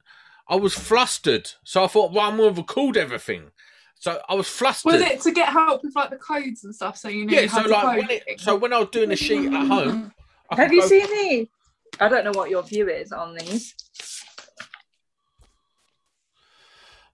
I 0.49 0.57
was 0.57 0.75
flustered, 0.75 1.51
so 1.63 1.85
I 1.85 1.89
thought, 1.89 2.13
well, 2.13 2.29
I'm 2.29 2.37
going 2.39 2.55
to 2.55 2.61
record 2.61 2.97
everything. 2.97 3.51
So 4.01 4.21
I 4.29 4.35
was 4.35 4.47
flustered. 4.49 4.93
was 4.93 5.03
it 5.03 5.21
to 5.23 5.33
get 5.33 5.49
help 5.49 5.83
with 5.83 5.95
like 5.97 6.11
the 6.11 6.17
codes 6.17 6.63
and 6.65 6.73
stuff 6.75 6.97
so 6.97 7.09
you 7.09 7.27
knew 7.27 7.37
yeah, 7.37 7.47
how 7.49 7.65
so 7.65 7.69
like 7.69 7.99
when 7.99 8.11
it, 8.11 8.41
so 8.41 8.55
when 8.57 8.73
I 8.73 8.79
was 8.79 8.89
doing 8.91 9.09
the 9.09 9.17
sheet 9.17 9.53
at 9.53 9.67
home, 9.67 10.13
I 10.51 10.57
Have 10.57 10.73
you 10.73 10.83
go- 10.83 10.87
seen 10.87 11.07
these? 11.11 11.47
I 12.01 12.09
don't 12.09 12.25
know 12.25 12.33
what 12.33 12.49
your 12.51 12.63
view 12.63 12.89
is 12.89 13.13
on 13.13 13.35
these. 13.35 13.75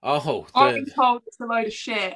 Oh, 0.02 0.46
I've 0.54 0.74
been 0.74 0.86
told 0.86 1.22
it's 1.26 1.40
a 1.40 1.46
load 1.46 1.66
of 1.66 1.72
shit. 1.72 2.14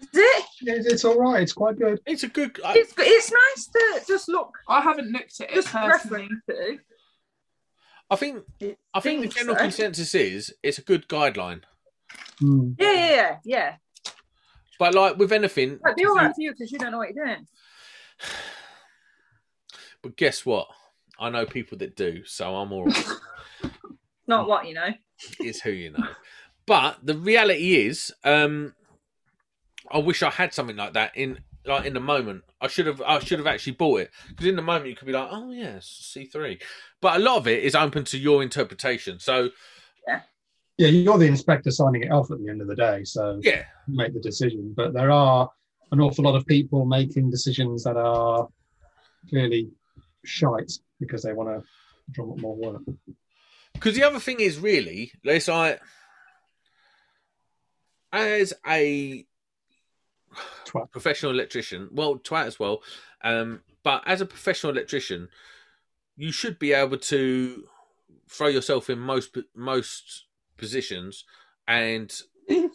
Is 0.00 0.08
it? 0.12 0.44
It's, 0.60 0.86
it's 0.86 1.04
all 1.04 1.18
right. 1.18 1.42
It's 1.42 1.52
quite 1.52 1.76
good. 1.76 2.00
it's 2.06 2.22
a 2.22 2.28
good. 2.28 2.60
I, 2.64 2.74
It's, 2.76 2.92
it's 2.96 3.32
nice 3.32 3.66
to 3.66 4.04
just 4.06 4.28
look, 4.28 4.56
I 4.68 4.80
haven't 4.80 5.10
looked 5.10 5.40
at 5.40 5.50
it 5.50 5.54
just 5.54 5.68
personally. 5.68 6.28
reference 6.28 6.42
to. 6.48 6.78
I 8.08 8.16
think. 8.16 8.44
I 8.94 9.00
think 9.00 9.22
the 9.22 9.28
general 9.28 9.56
so. 9.56 9.62
consensus 9.62 10.14
is 10.14 10.54
it's 10.62 10.78
a 10.78 10.82
good 10.82 11.08
guideline. 11.08 11.62
Hmm. 12.38 12.72
Yeah, 12.78 12.92
yeah, 12.92 13.10
yeah, 13.10 13.36
yeah. 13.44 13.76
But 14.78 14.94
like 14.94 15.16
with 15.16 15.32
anything, 15.32 15.78
But 15.82 15.96
be 15.96 16.04
all 16.06 16.14
right 16.14 16.34
for 16.34 16.40
you 16.40 16.52
because 16.52 16.70
you 16.70 16.78
don't 16.78 16.92
know 16.92 16.98
what 16.98 17.14
you're 17.14 17.24
doing. 17.24 17.46
but 20.02 20.16
guess 20.16 20.44
what? 20.44 20.68
I 21.18 21.30
know 21.30 21.46
people 21.46 21.78
that 21.78 21.96
do, 21.96 22.24
so 22.24 22.54
I'm 22.54 22.72
all 22.72 22.84
right. 22.84 23.06
Not 24.26 24.48
what 24.48 24.66
you 24.66 24.74
know. 24.74 24.90
is 25.40 25.62
who 25.62 25.70
you 25.70 25.90
know. 25.90 26.06
But 26.66 26.98
the 27.02 27.16
reality 27.16 27.86
is, 27.86 28.12
um, 28.24 28.74
I 29.90 29.98
wish 29.98 30.22
I 30.22 30.30
had 30.30 30.52
something 30.52 30.76
like 30.76 30.94
that 30.94 31.16
in 31.16 31.38
like 31.64 31.84
in 31.84 31.94
the 31.94 32.00
moment. 32.00 32.42
I 32.60 32.68
should 32.68 32.86
have 32.86 33.00
I 33.02 33.18
should 33.20 33.38
have 33.38 33.46
actually 33.46 33.72
bought 33.72 34.00
it 34.00 34.10
because 34.28 34.46
in 34.46 34.56
the 34.56 34.62
moment 34.62 34.88
you 34.88 34.96
could 34.96 35.06
be 35.06 35.12
like, 35.12 35.28
oh 35.30 35.50
yes, 35.52 35.86
C 35.86 36.24
three. 36.24 36.58
But 37.00 37.16
a 37.16 37.18
lot 37.18 37.38
of 37.38 37.46
it 37.46 37.62
is 37.62 37.74
open 37.74 38.04
to 38.06 38.18
your 38.18 38.42
interpretation. 38.42 39.18
So 39.20 39.50
Yeah, 40.78 40.88
you're 40.88 41.18
the 41.18 41.26
inspector 41.26 41.70
signing 41.70 42.02
it 42.02 42.12
off 42.12 42.30
at 42.30 42.38
the 42.38 42.48
end 42.50 42.60
of 42.60 42.68
the 42.68 42.76
day, 42.76 43.02
so 43.04 43.40
yeah, 43.42 43.64
make 43.88 44.12
the 44.12 44.20
decision. 44.20 44.74
But 44.76 44.92
there 44.92 45.10
are 45.10 45.50
an 45.90 46.00
awful 46.00 46.24
lot 46.24 46.34
of 46.34 46.46
people 46.46 46.84
making 46.84 47.30
decisions 47.30 47.84
that 47.84 47.96
are 47.96 48.48
clearly 49.30 49.70
shite 50.24 50.72
because 51.00 51.22
they 51.22 51.32
want 51.32 51.48
to 51.48 51.66
drum 52.12 52.32
up 52.32 52.38
more 52.40 52.56
work. 52.56 52.82
because 53.72 53.94
the 53.94 54.02
other 54.02 54.20
thing 54.20 54.40
is 54.40 54.58
really, 54.58 55.12
like 55.24 55.80
as 58.12 58.52
a 58.66 59.26
Twat. 60.66 60.90
professional 60.90 61.32
electrician, 61.32 61.88
well, 61.92 62.18
twat 62.18 62.46
as 62.46 62.58
well. 62.58 62.82
Um, 63.22 63.62
but 63.82 64.02
as 64.06 64.20
a 64.20 64.26
professional 64.26 64.72
electrician, 64.72 65.28
you 66.16 66.32
should 66.32 66.58
be 66.58 66.72
able 66.72 66.98
to 66.98 67.64
throw 68.28 68.48
yourself 68.48 68.90
in 68.90 68.98
most 68.98 69.36
most 69.54 70.25
positions 70.56 71.24
and 71.66 72.12
in 72.48 72.70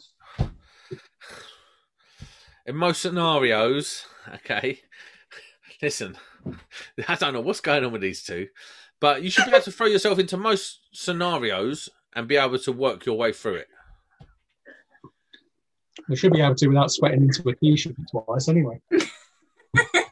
most 2.76 3.02
scenarios. 3.02 4.06
Okay, 4.36 4.82
listen, 5.82 6.18
I 7.08 7.16
don't 7.16 7.34
know 7.34 7.42
what's 7.42 7.62
going 7.62 7.84
on 7.84 7.92
with 7.92 8.02
these 8.02 8.24
two, 8.24 8.48
but 9.00 9.24
you 9.24 9.30
should 9.30 9.46
be 9.46 9.52
able 9.52 9.62
to 9.64 9.72
throw 9.72 9.88
yourself 9.88 10.20
into 10.20 10.38
most 10.38 10.80
scenarios 10.94 11.90
and 12.14 12.28
be 12.28 12.38
able 12.38 12.60
to 12.60 12.72
work 12.72 13.06
your 13.06 13.18
way 13.18 13.34
through 13.34 13.56
it. 13.56 13.68
They 16.10 16.16
should 16.16 16.34
be 16.34 16.42
able 16.42 16.56
to 16.56 16.68
without 16.68 16.92
sweating 16.92 17.24
into 17.24 17.48
a 17.50 17.56
t-shirt 17.56 17.96
twice 18.10 18.48
anyway. 18.48 18.82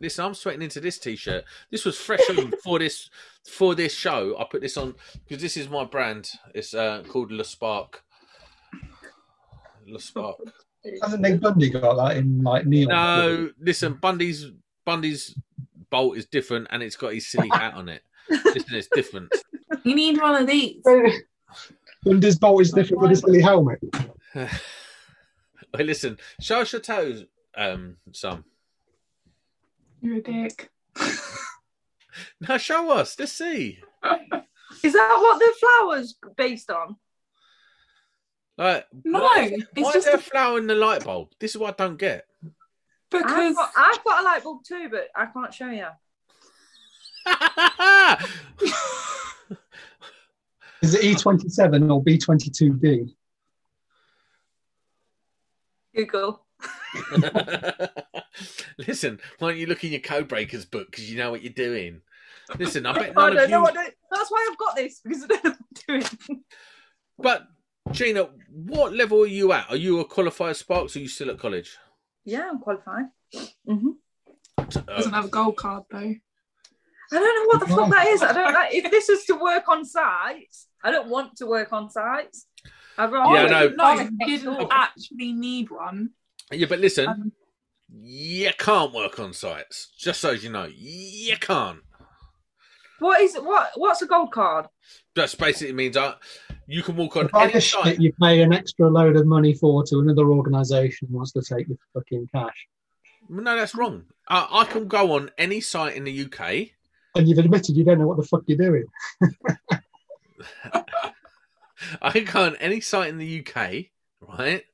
Listen, 0.00 0.24
I'm 0.24 0.34
sweating 0.34 0.62
into 0.62 0.80
this 0.80 0.98
t-shirt. 0.98 1.44
This 1.70 1.84
was 1.84 1.96
fresh 1.96 2.20
on 2.30 2.52
for 2.64 2.78
this 2.78 3.10
for 3.44 3.74
this 3.74 3.94
show. 3.94 4.36
I 4.38 4.44
put 4.50 4.60
this 4.60 4.76
on 4.76 4.94
because 5.26 5.42
this 5.42 5.56
is 5.56 5.68
my 5.68 5.84
brand. 5.84 6.30
It's 6.54 6.74
uh, 6.74 7.02
called 7.08 7.30
Le 7.30 7.44
Spark. 7.44 8.02
Le 9.86 10.00
Spark. 10.00 10.36
Hasn't 11.02 11.22
Nick 11.22 11.40
Bundy 11.40 11.70
got 11.70 11.96
that 11.96 12.16
in 12.16 12.42
like 12.42 12.66
neon? 12.66 12.88
No, 12.88 13.50
listen, 13.58 13.94
Bundy's 13.94 14.50
Bundy's 14.84 15.34
bolt 15.90 16.16
is 16.16 16.26
different, 16.26 16.66
and 16.70 16.82
it's 16.82 16.96
got 16.96 17.14
his 17.14 17.26
silly 17.26 17.48
hat 17.48 17.74
on 17.74 17.88
it. 17.88 18.02
Listen, 18.28 18.74
it's 18.74 18.88
different. 18.92 19.32
You 19.84 19.94
need 19.94 20.20
one 20.20 20.42
of 20.42 20.46
these. 20.46 20.82
Bundy's 22.04 22.38
bolt 22.38 22.62
is 22.62 22.72
different 22.72 23.02
with 23.02 23.10
his 23.10 23.20
silly 23.20 23.40
helmet. 23.40 23.78
Wait, 24.34 25.86
listen, 25.86 26.18
show 26.40 26.60
us 26.60 26.72
your 26.72 26.80
toes, 26.82 27.24
um, 27.56 27.96
some. 28.12 28.44
You're 30.04 30.18
a 30.18 30.22
dick. 30.22 30.70
Now 32.40 32.58
show 32.58 32.92
us. 32.92 33.18
Let's 33.18 33.32
see. 33.32 33.80
Is 34.84 34.92
that 34.92 35.16
what 35.20 35.38
the 35.40 35.52
flowers 35.58 36.14
based 36.36 36.70
on? 36.70 36.94
Like, 38.56 38.86
No, 39.04 39.20
why, 39.20 39.50
it's 39.52 39.64
why 39.74 39.82
just 39.94 39.96
is 39.96 40.04
there 40.04 40.14
a- 40.14 40.18
a 40.18 40.20
flower 40.20 40.58
in 40.58 40.68
the 40.68 40.76
light 40.76 41.02
bulb? 41.04 41.30
This 41.40 41.52
is 41.52 41.58
what 41.58 41.80
I 41.80 41.84
don't 41.86 41.96
get. 41.96 42.26
I've 42.44 42.52
Because 43.10 43.56
got, 43.56 43.72
I've 43.76 44.04
got 44.04 44.20
a 44.20 44.24
light 44.24 44.44
bulb 44.44 44.62
too, 44.64 44.88
but 44.90 45.08
I 45.16 45.26
can't 45.26 45.52
show 45.52 45.70
you. 45.70 45.86
Is 50.82 50.94
it 50.94 51.00
E27 51.16 51.90
or 51.90 52.04
B22D? 52.04 53.12
Google. 55.96 56.46
Listen, 58.78 59.20
why 59.38 59.50
don't 59.50 59.58
you 59.58 59.66
look 59.66 59.84
in 59.84 59.92
your 59.92 60.00
code 60.00 60.28
breakers 60.28 60.64
book 60.64 60.90
because 60.90 61.10
you 61.10 61.16
know 61.18 61.30
what 61.30 61.42
you're 61.42 61.52
doing? 61.52 62.00
Listen, 62.58 62.86
I 62.86 62.92
bet 62.98 63.14
none 63.14 63.32
of 63.32 63.34
don't 63.38 63.50
know 63.50 63.56
you. 63.58 63.62
what. 63.62 63.76
I- 63.78 63.92
That's 64.10 64.30
why 64.30 64.48
I've 64.50 64.58
got 64.58 64.76
this 64.76 65.00
because 65.00 65.24
I 65.24 65.26
don't 65.28 65.44
know 65.44 65.50
what 65.50 65.58
I'm 65.88 66.00
doing. 66.28 66.44
But 67.18 67.46
Gina, 67.92 68.28
what 68.50 68.92
level 68.94 69.22
are 69.22 69.26
you 69.26 69.52
at? 69.52 69.70
Are 69.70 69.76
you 69.76 70.00
a 70.00 70.04
qualified 70.04 70.56
Sparks? 70.56 70.96
Or 70.96 70.98
are 70.98 71.02
you 71.02 71.08
still 71.08 71.30
at 71.30 71.38
college? 71.38 71.76
Yeah, 72.24 72.48
I'm 72.50 72.58
qualified. 72.58 73.04
Mm-hmm. 73.68 73.90
doesn't 74.68 74.88
Uh, 74.88 75.10
have 75.10 75.26
a 75.26 75.28
gold 75.28 75.56
card 75.56 75.84
though. 75.90 75.98
I 77.12 77.16
don't 77.18 77.22
know 77.22 77.46
what 77.46 77.60
the 77.60 77.74
fuck 77.74 77.90
that 77.90 78.06
is. 78.08 78.22
I 78.22 78.32
don't 78.32 78.52
know 78.54 78.64
if 78.70 78.90
this 78.90 79.08
is 79.08 79.24
to 79.26 79.34
work 79.34 79.68
on 79.68 79.84
sites. 79.84 80.68
I 80.82 80.90
don't 80.90 81.08
want 81.08 81.36
to 81.36 81.46
work 81.46 81.72
on 81.72 81.90
sites. 81.90 82.46
I'd 82.98 83.12
rather 83.12 83.34
Yeah, 83.34 83.42
work 83.42 83.50
no. 83.50 83.66
in 83.66 83.76
no, 83.76 83.84
sites 83.84 84.10
you 84.10 84.16
next 84.18 84.42
didn't 84.44 84.68
actually 84.72 85.32
need 85.32 85.70
one. 85.70 86.10
yeah, 86.50 86.66
but 86.68 86.78
listen, 86.80 87.08
Um, 87.08 87.32
you 88.00 88.50
can't 88.58 88.92
work 88.92 89.18
on 89.18 89.32
sites. 89.32 89.92
Just 89.96 90.20
so 90.20 90.30
you 90.32 90.50
know, 90.50 90.68
you 90.76 91.36
can't. 91.36 91.80
What 92.98 93.20
is 93.20 93.34
it 93.34 93.44
what? 93.44 93.70
What's 93.76 94.02
a 94.02 94.06
gold 94.06 94.32
card? 94.32 94.66
That 95.14 95.34
basically 95.38 95.74
means 95.74 95.96
uh, 95.96 96.14
you 96.66 96.82
can 96.82 96.96
walk 96.96 97.16
on 97.16 97.28
any 97.34 97.60
site. 97.60 98.00
you 98.00 98.12
pay 98.20 98.42
an 98.42 98.52
extra 98.52 98.88
load 98.88 99.16
of 99.16 99.26
money 99.26 99.54
for 99.54 99.84
to 99.84 100.00
another 100.00 100.30
organisation 100.30 101.08
wants 101.10 101.32
to 101.32 101.42
take 101.42 101.68
your 101.68 101.78
fucking 101.92 102.28
cash. 102.34 102.66
No, 103.28 103.56
that's 103.56 103.74
wrong. 103.74 104.04
Uh, 104.28 104.46
I 104.50 104.64
can 104.64 104.88
go 104.88 105.12
on 105.12 105.30
any 105.38 105.60
site 105.60 105.96
in 105.96 106.04
the 106.04 106.24
UK. 106.24 106.68
And 107.16 107.28
you've 107.28 107.38
admitted 107.38 107.76
you 107.76 107.84
don't 107.84 107.98
know 107.98 108.06
what 108.06 108.16
the 108.16 108.24
fuck 108.24 108.42
you're 108.46 108.58
doing. 108.58 108.84
I 112.02 112.10
can 112.10 112.24
go 112.24 112.44
on 112.44 112.56
any 112.56 112.80
site 112.80 113.08
in 113.08 113.18
the 113.18 113.46
UK, 113.46 113.86
right, 114.20 114.64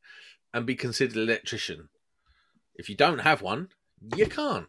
and 0.55 0.67
be 0.67 0.75
considered 0.75 1.17
an 1.17 1.23
electrician. 1.23 1.89
If 2.81 2.89
you 2.89 2.97
don't 2.97 3.19
have 3.21 3.43
one, 3.43 3.69
you 4.17 4.27
can't. 4.27 4.67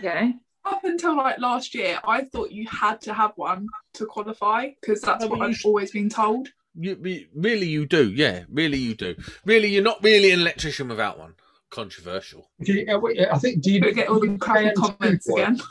Okay. 0.00 0.34
up 0.64 0.82
until 0.84 1.16
like 1.16 1.38
last 1.38 1.72
year, 1.74 2.00
I 2.04 2.22
thought 2.24 2.50
you 2.50 2.66
had 2.68 3.00
to 3.02 3.14
have 3.14 3.32
one 3.36 3.68
to 3.94 4.06
qualify 4.06 4.70
because 4.80 5.00
that's 5.00 5.22
No, 5.22 5.28
but 5.30 5.38
what 5.38 5.48
I've 5.48 5.56
sh- 5.56 5.64
always 5.64 5.92
been 5.92 6.08
told. 6.08 6.48
You 6.74 6.98
you- 7.04 7.28
really, 7.34 7.68
you 7.68 7.86
do. 7.86 8.10
Yeah, 8.10 8.42
really, 8.50 8.78
you 8.78 8.94
do. 8.94 9.14
Really, 9.44 9.68
you're 9.68 9.82
not 9.84 10.02
really 10.02 10.32
an 10.32 10.40
electrician 10.40 10.88
without 10.88 11.18
one. 11.18 11.34
Controversial. 11.70 12.50
Do 12.60 12.72
you, 12.72 12.86
uh, 12.88 13.34
I 13.34 13.38
think. 13.38 13.62
Do 13.62 13.72
you, 13.72 13.80
But 13.80 13.94
get 13.94 14.08
all 14.08 14.18
the 14.20 14.28
you 14.28 14.38
crappy 14.38 14.72
comments 14.74 15.28
again. 15.28 15.56
Do 15.56 15.62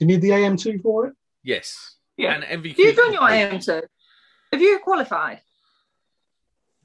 you 0.00 0.06
need 0.06 0.22
the 0.22 0.30
AM2 0.30 0.80
for 0.82 1.06
it? 1.08 1.14
Yes. 1.42 1.96
Yeah. 2.16 2.34
And 2.34 2.44
NVQ. 2.64 2.78
You've 2.78 2.96
done 2.96 3.12
your 3.12 3.22
AM2. 3.22 3.82
Have 4.52 4.62
you 4.62 4.78
qualified? 4.82 5.40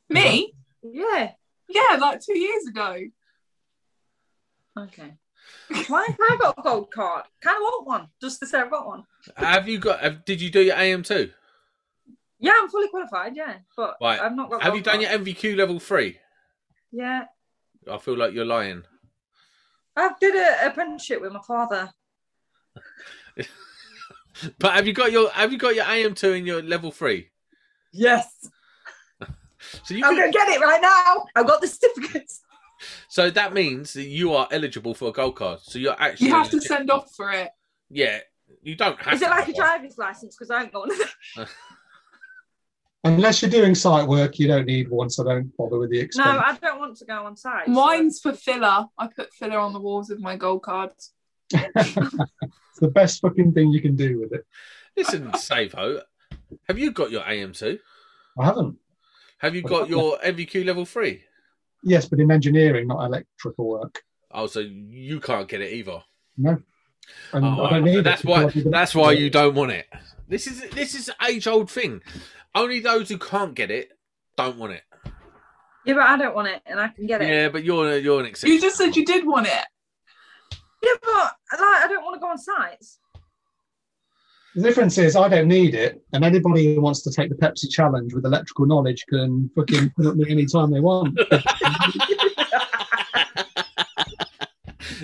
Me? 0.09 0.53
Yeah. 0.83 1.31
Yeah, 1.69 1.97
like 1.97 2.19
two 2.25 2.37
years 2.37 2.65
ago. 2.67 2.97
Okay. 4.77 5.13
Why 5.87 6.05
have 6.07 6.17
I 6.19 6.37
got 6.39 6.57
a 6.57 6.61
gold 6.61 6.91
card? 6.91 7.25
Kind 7.41 7.57
of 7.57 7.61
want 7.61 7.87
one, 7.87 8.07
just 8.21 8.39
to 8.39 8.45
say 8.47 8.59
I've 8.59 8.71
got 8.71 8.85
one. 8.87 9.03
Have 9.35 9.67
you 9.67 9.77
got? 9.79 9.99
Have, 10.01 10.25
did 10.25 10.41
you 10.41 10.49
do 10.49 10.61
your 10.61 10.75
AM 10.75 11.03
two? 11.03 11.31
Yeah, 12.39 12.53
I'm 12.61 12.69
fully 12.69 12.87
qualified. 12.87 13.35
Yeah, 13.35 13.55
but 13.75 13.97
Right. 14.01 14.19
I've 14.19 14.35
not 14.35 14.49
got. 14.49 14.61
Have 14.61 14.71
gold 14.73 14.77
you 14.77 14.83
done 14.83 15.03
card. 15.03 15.25
your 15.25 15.35
NVQ 15.35 15.57
level 15.57 15.79
three? 15.79 16.17
Yeah, 16.91 17.25
I 17.91 17.97
feel 17.97 18.17
like 18.17 18.33
you're 18.33 18.45
lying. 18.45 18.83
I 19.95 20.11
did 20.19 20.35
an 20.35 20.67
apprenticeship 20.69 21.21
with 21.21 21.33
my 21.33 21.41
father. 21.45 21.91
But 24.57 24.73
have 24.73 24.87
you 24.87 24.93
got 24.93 25.11
your 25.11 25.29
Have 25.31 25.51
you 25.51 25.57
got 25.57 25.75
your 25.75 25.83
AM 25.85 26.13
two 26.15 26.31
and 26.31 26.47
your 26.47 26.61
level 26.61 26.91
three? 26.91 27.29
Yes, 27.91 28.47
So 29.83 29.93
you 29.93 30.03
I'm 30.05 30.15
can, 30.15 30.31
gonna 30.31 30.31
get 30.31 30.49
it 30.49 30.61
right 30.61 30.81
now. 30.81 31.25
I've 31.35 31.47
got 31.47 31.61
the 31.61 31.67
certificates. 31.67 32.41
so 33.09 33.29
that 33.29 33.53
means 33.53 33.93
that 33.93 34.03
you 34.05 34.33
are 34.33 34.47
eligible 34.51 34.93
for 34.93 35.09
a 35.09 35.11
gold 35.11 35.35
card. 35.35 35.59
So 35.61 35.79
you're 35.79 35.95
actually 35.99 36.27
You 36.27 36.33
have 36.33 36.49
to 36.51 36.61
send 36.61 36.89
off 36.91 37.13
for 37.15 37.31
it. 37.31 37.49
Yeah, 37.89 38.19
you 38.61 38.75
don't 38.75 38.99
have. 39.01 39.13
Is 39.15 39.19
to 39.21 39.25
it 39.25 39.29
like 39.29 39.39
a 39.43 39.45
have 39.45 39.55
one. 39.55 39.65
driver's 39.65 39.97
license? 39.97 40.35
Because 40.35 40.51
I 40.51 40.63
ain't 40.63 40.71
got 40.73 40.87
one. 41.37 41.47
Unless 43.05 43.41
you're 43.41 43.49
doing 43.51 43.75
site 43.75 44.05
work, 44.07 44.39
you 44.39 44.47
don't 44.47 44.65
need 44.65 44.89
one, 44.89 45.09
so 45.09 45.23
don't 45.23 45.55
bother 45.55 45.79
with 45.79 45.89
the 45.89 45.99
expense. 45.99 46.25
no. 46.27 46.39
I 46.39 46.57
don't 46.61 46.79
want 46.79 46.97
to 46.97 47.05
go 47.05 47.25
on 47.25 47.37
site. 47.37 47.65
so- 47.67 47.71
Mine's 47.71 48.19
for 48.19 48.33
filler. 48.33 48.87
I 48.97 49.07
put 49.07 49.33
filler 49.33 49.57
on 49.57 49.71
the 49.71 49.79
walls 49.79 50.09
with 50.09 50.19
my 50.19 50.35
gold 50.35 50.63
cards. 50.63 51.13
it's 51.53 51.93
the 52.81 52.89
best 52.89 53.21
fucking 53.21 53.53
thing 53.53 53.69
you 53.71 53.81
can 53.81 53.95
do 53.95 54.19
with 54.19 54.33
it. 54.33 54.45
Listen, 54.97 55.33
Savo, 55.35 56.01
have 56.67 56.77
you 56.77 56.91
got 56.91 57.09
your 57.09 57.25
AM 57.27 57.53
two? 57.53 57.79
I 58.37 58.45
haven't. 58.45 58.75
Have 59.39 59.55
you 59.55 59.61
got 59.61 59.89
your 59.89 60.17
NVQ 60.19 60.65
level 60.65 60.85
three? 60.85 61.23
Yes, 61.83 62.05
but 62.05 62.19
in 62.19 62.29
engineering, 62.29 62.87
not 62.87 63.05
electrical 63.05 63.67
work. 63.69 64.03
Oh, 64.31 64.47
so 64.47 64.59
you 64.59 65.19
can't 65.19 65.47
get 65.47 65.61
it 65.61 65.73
either. 65.73 66.03
No. 66.37 66.61
And 67.33 67.45
Oh, 67.45 67.63
I 67.65 67.69
don't 67.71 67.83
need 67.85 68.03
that's 68.03 68.23
it 68.23 68.27
why. 68.27 68.51
That's 68.53 68.93
why 68.93 69.13
you 69.13 69.29
don't 69.29 69.55
want 69.55 69.71
it. 69.71 69.87
This 70.27 70.45
is 70.45 70.61
this 70.71 70.93
is 70.93 71.09
age 71.27 71.47
old 71.47 71.71
thing. 71.71 72.01
Only 72.53 72.79
those 72.79 73.09
who 73.09 73.17
can't 73.17 73.55
get 73.55 73.71
it 73.71 73.89
don't 74.37 74.57
want 74.57 74.73
it. 74.73 74.83
Yeah, 75.85 75.95
but 75.95 76.03
I 76.03 76.17
don't 76.17 76.35
want 76.35 76.49
it, 76.49 76.61
and 76.65 76.79
I 76.79 76.89
can 76.89 77.07
get 77.07 77.21
it. 77.21 77.29
Yeah, 77.29 77.49
but 77.49 77.63
you're 77.63 77.97
you're 77.97 78.19
an 78.19 78.25
exception. 78.27 78.53
You 78.53 78.61
just 78.61 78.77
said 78.77 78.95
you 78.95 79.05
did 79.05 79.25
want 79.25 79.47
it. 79.47 79.65
Yeah, 80.83 80.93
but 81.01 81.11
like, 81.59 81.83
I 81.83 81.87
don't 81.89 82.03
want 82.03 82.15
to 82.15 82.19
go 82.19 82.27
on 82.27 82.37
sites. 82.37 82.99
The 84.55 84.63
difference 84.63 84.97
is 84.97 85.15
I 85.15 85.29
don't 85.29 85.47
need 85.47 85.75
it, 85.75 86.01
and 86.13 86.25
anybody 86.25 86.73
who 86.73 86.81
wants 86.81 87.03
to 87.03 87.11
take 87.11 87.29
the 87.29 87.35
Pepsi 87.35 87.69
challenge 87.69 88.13
with 88.13 88.25
electrical 88.25 88.65
knowledge 88.65 89.05
can 89.07 89.49
fucking 89.55 89.91
put 89.95 90.17
me 90.17 90.29
anytime 90.29 90.71
they 90.71 90.79
want. 90.79 91.17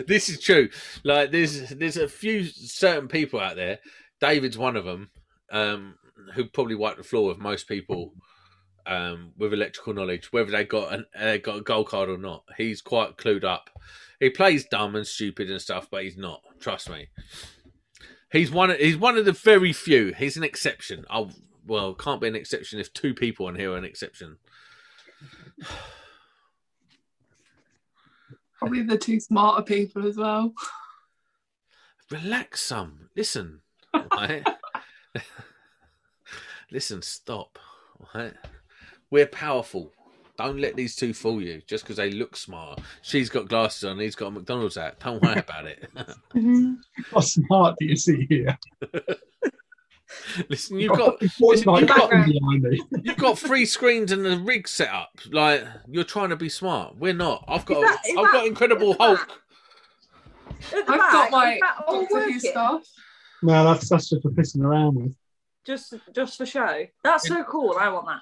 this 0.07 0.29
is 0.29 0.41
true. 0.41 0.69
Like 1.03 1.31
there's 1.31 1.69
there's 1.69 1.97
a 1.97 2.07
few 2.07 2.45
certain 2.45 3.07
people 3.07 3.39
out 3.39 3.55
there. 3.55 3.79
David's 4.19 4.57
one 4.57 4.75
of 4.75 4.85
them, 4.85 5.11
um, 5.51 5.95
who 6.33 6.45
probably 6.45 6.75
wipe 6.75 6.97
the 6.97 7.03
floor 7.03 7.27
with 7.27 7.37
most 7.37 7.67
people 7.67 8.13
um, 8.87 9.31
with 9.37 9.53
electrical 9.53 9.93
knowledge, 9.93 10.31
whether 10.31 10.51
they 10.51 10.63
got 10.63 10.93
an 10.93 11.05
uh, 11.19 11.37
got 11.37 11.57
a 11.57 11.61
gold 11.61 11.87
card 11.87 12.09
or 12.09 12.17
not. 12.17 12.43
He's 12.57 12.81
quite 12.81 13.17
clued 13.17 13.43
up. 13.43 13.69
He 14.19 14.29
plays 14.29 14.65
dumb 14.65 14.95
and 14.95 15.05
stupid 15.05 15.49
and 15.49 15.61
stuff, 15.61 15.87
but 15.91 16.03
he's 16.03 16.17
not. 16.17 16.41
Trust 16.59 16.89
me. 16.89 17.07
He's 18.35 18.51
one. 18.51 18.69
Of, 18.69 18.77
he's 18.79 18.97
one 18.97 19.17
of 19.17 19.23
the 19.23 19.31
very 19.31 19.71
few. 19.71 20.13
He's 20.13 20.35
an 20.35 20.43
exception. 20.43 21.05
Oh 21.09 21.29
well, 21.65 21.93
can't 21.93 22.19
be 22.19 22.27
an 22.27 22.35
exception 22.35 22.79
if 22.79 22.91
two 22.93 23.13
people 23.13 23.45
on 23.45 23.55
here 23.55 23.71
are 23.71 23.77
an 23.77 23.85
exception. 23.85 24.37
Probably 28.59 28.83
the 28.83 28.97
two 28.97 29.21
smarter 29.21 29.63
people 29.63 30.05
as 30.05 30.17
well. 30.17 30.53
relax 32.11 32.61
some 32.61 33.09
listen 33.15 33.61
right? 33.93 34.45
listen 36.71 37.01
stop 37.01 37.57
right? 38.13 38.33
we're 39.09 39.27
powerful 39.27 39.93
don't 40.37 40.59
let 40.59 40.75
these 40.75 40.95
two 40.95 41.13
fool 41.13 41.41
you 41.41 41.61
just 41.67 41.83
because 41.83 41.97
they 41.97 42.11
look 42.11 42.35
smart 42.35 42.79
she's 43.01 43.29
got 43.29 43.47
glasses 43.47 43.83
on 43.83 43.99
he's 43.99 44.15
got 44.15 44.27
a 44.27 44.31
mcdonald's 44.31 44.75
hat 44.75 44.99
don't 44.99 45.21
worry 45.21 45.39
about 45.39 45.65
it 45.65 45.89
mm-hmm. 45.95 46.73
How 47.13 47.19
smart 47.21 47.75
do 47.79 47.85
you 47.85 47.95
see 47.95 48.25
here? 48.27 48.57
listen 50.49 50.79
you've 50.79 50.95
got 50.97 51.19
Fortnite 51.19 51.79
you've 51.81 51.87
got- 51.89 52.09
fucking 52.11 52.31
behind 52.33 52.63
me. 52.63 52.81
you've 53.03 53.17
got 53.17 53.37
three 53.37 53.65
screens 53.65 54.11
and 54.11 54.25
a 54.25 54.37
rig 54.37 54.67
set 54.67 54.89
up 54.89 55.09
like 55.31 55.63
you're 55.89 56.03
trying 56.03 56.29
to 56.29 56.35
be 56.35 56.47
smart 56.49 56.95
we're 56.97 57.13
not 57.13 57.43
i've 57.47 57.65
got 57.65 57.77
Is 57.77 57.89
that- 57.89 58.01
is 58.07 58.17
i've 58.17 58.23
that- 58.25 58.31
got 58.33 58.45
incredible 58.47 58.91
is 58.91 58.97
that- 58.97 59.03
hulk 59.17 59.41
I've 60.73 60.87
back, 60.87 61.11
got 61.11 61.31
my 61.31 61.59
that 61.61 61.83
all 61.85 62.01
Doctor 62.01 62.31
Who 62.31 62.39
stuff. 62.39 62.81
No, 63.43 63.63
that's, 63.65 63.89
that's 63.89 64.09
just 64.09 64.21
for 64.23 64.31
pissing 64.31 64.63
around 64.63 64.95
with. 64.95 65.15
Just, 65.65 65.93
just 66.13 66.37
for 66.37 66.45
show. 66.45 66.85
That's 67.03 67.27
so 67.27 67.43
cool. 67.43 67.75
I 67.79 67.89
want 67.89 68.07
that. 68.07 68.21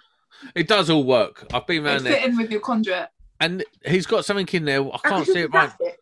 It 0.56 0.68
does 0.68 0.90
all 0.90 1.04
work 1.04 1.46
i've 1.54 1.66
been 1.68 1.84
They 1.84 1.90
around 1.90 2.00
fit 2.02 2.10
there 2.10 2.26
in 2.30 2.38
with 2.38 2.52
your 2.52 2.60
conduit. 2.60 3.10
and 3.40 3.64
he's 3.86 4.06
got 4.06 4.26
something 4.26 4.48
in 4.52 4.66
there 4.66 4.82
i 4.84 4.90
I 5.04 5.10
can't 5.10 5.26
see 5.26 5.40
it 5.40 5.54
right 5.54 5.72
it. 5.80 6.00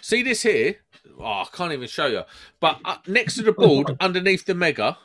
See 0.00 0.22
this 0.24 0.42
here? 0.42 0.76
Oh, 1.18 1.24
I 1.24 1.46
can't 1.52 1.72
even 1.72 1.86
show 1.86 2.06
you. 2.06 2.22
But 2.58 2.80
uh, 2.84 2.96
next 3.06 3.36
to 3.36 3.42
the 3.42 3.52
board, 3.52 3.96
underneath 4.00 4.44
the 4.46 4.52
Megger, 4.54 4.96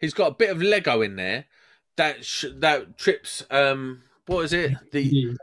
he's 0.00 0.12
got 0.12 0.32
a 0.32 0.34
bit 0.34 0.50
of 0.50 0.60
Lego 0.60 1.02
in 1.02 1.14
there 1.14 1.44
that 1.96 2.24
sh- 2.24 2.46
that 2.56 2.98
trips. 2.98 3.44
Um, 3.48 4.02
what 4.26 4.40
is 4.40 4.52
it? 4.52 4.72
The 4.90 5.36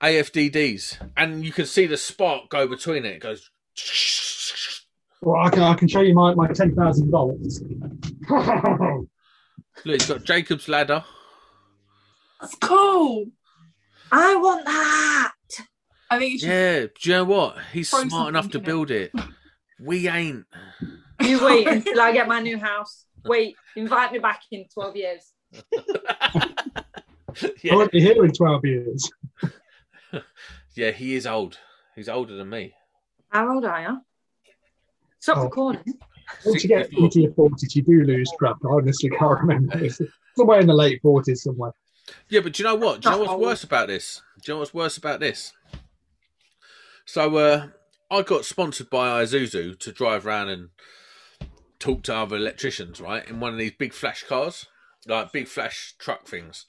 AFDDs, 0.00 1.10
and 1.16 1.44
you 1.44 1.50
can 1.50 1.66
see 1.66 1.86
the 1.86 1.96
spark 1.96 2.50
go 2.50 2.68
between 2.68 3.04
it. 3.04 3.16
It 3.16 3.20
goes. 3.20 3.50
Well, 5.20 5.40
I 5.44 5.50
can, 5.50 5.62
I 5.62 5.74
can 5.74 5.88
show 5.88 6.00
you 6.02 6.14
my, 6.14 6.34
my 6.34 6.46
10,000 6.48 7.10
volts. 7.10 7.60
Look, 8.30 9.06
it's 9.86 10.06
got 10.06 10.24
Jacob's 10.24 10.68
ladder. 10.68 11.04
That's 12.42 12.54
cool. 12.56 13.26
I 14.10 14.36
want 14.36 14.64
that. 14.66 15.32
I 16.10 16.18
think 16.18 16.32
you 16.34 16.38
should. 16.40 16.48
Yeah, 16.48 16.80
do 16.80 16.90
you 17.10 17.12
know 17.12 17.24
what? 17.24 17.56
He's 17.72 17.88
Throw 17.88 18.06
smart 18.08 18.28
enough 18.28 18.48
to 18.50 18.54
something 18.54 18.60
in 18.60 18.64
it. 18.64 18.66
build 18.66 18.90
it. 18.90 19.12
We 19.80 20.08
ain't. 20.08 20.44
You 21.22 21.44
wait 21.44 21.66
until 21.68 22.00
I 22.00 22.12
get 22.12 22.28
my 22.28 22.40
new 22.40 22.58
house. 22.58 23.06
Wait, 23.24 23.56
invite 23.76 24.12
me 24.12 24.18
back 24.18 24.42
in 24.50 24.66
12 24.74 24.96
years. 24.96 25.32
I 25.72 26.54
won't 27.64 27.92
be 27.92 28.00
here 28.00 28.24
in 28.24 28.32
12 28.32 28.64
years. 28.64 29.10
yeah, 30.74 30.90
he 30.90 31.14
is 31.14 31.26
old. 31.26 31.58
He's 31.94 32.08
older 32.08 32.34
than 32.36 32.50
me. 32.50 32.74
How 33.30 33.54
old 33.54 33.64
are 33.64 33.82
you? 33.82 33.98
Stop 35.20 35.38
Oh. 35.38 35.44
recording. 35.44 35.84
Once 36.44 36.62
you 36.64 36.68
get 36.68 36.86
64. 36.90 37.04
into 37.04 37.20
your 37.20 37.30
40s, 37.32 37.74
you 37.74 37.82
do 37.82 38.02
lose 38.04 38.30
track. 38.38 38.56
I 38.64 38.68
honestly 38.68 39.10
can't 39.10 39.40
remember. 39.40 39.78
It's 39.84 40.00
somewhere 40.36 40.60
in 40.60 40.66
the 40.66 40.74
late 40.74 41.00
40s 41.02 41.38
somewhere. 41.38 41.72
Yeah, 42.28 42.40
but 42.40 42.52
do 42.54 42.62
you 42.62 42.68
know 42.68 42.74
what? 42.74 43.00
Do 43.00 43.10
you 43.10 43.16
know 43.16 43.22
what's 43.24 43.40
worse 43.40 43.64
about 43.64 43.88
this? 43.88 44.22
Do 44.42 44.50
you 44.50 44.54
know 44.54 44.58
what's 44.60 44.74
worse 44.74 44.96
about 44.96 45.20
this? 45.20 45.52
So, 47.04 47.36
uh, 47.36 47.68
I 48.10 48.22
got 48.22 48.44
sponsored 48.44 48.90
by 48.90 49.22
Isuzu 49.22 49.78
to 49.78 49.92
drive 49.92 50.26
around 50.26 50.48
and 50.48 50.68
talk 51.78 52.02
to 52.04 52.14
other 52.14 52.36
electricians, 52.36 53.00
right? 53.00 53.26
In 53.28 53.40
one 53.40 53.52
of 53.52 53.58
these 53.58 53.72
big 53.72 53.92
flash 53.92 54.22
cars, 54.24 54.66
like 55.06 55.32
big 55.32 55.48
flash 55.48 55.94
truck 55.98 56.26
things. 56.26 56.66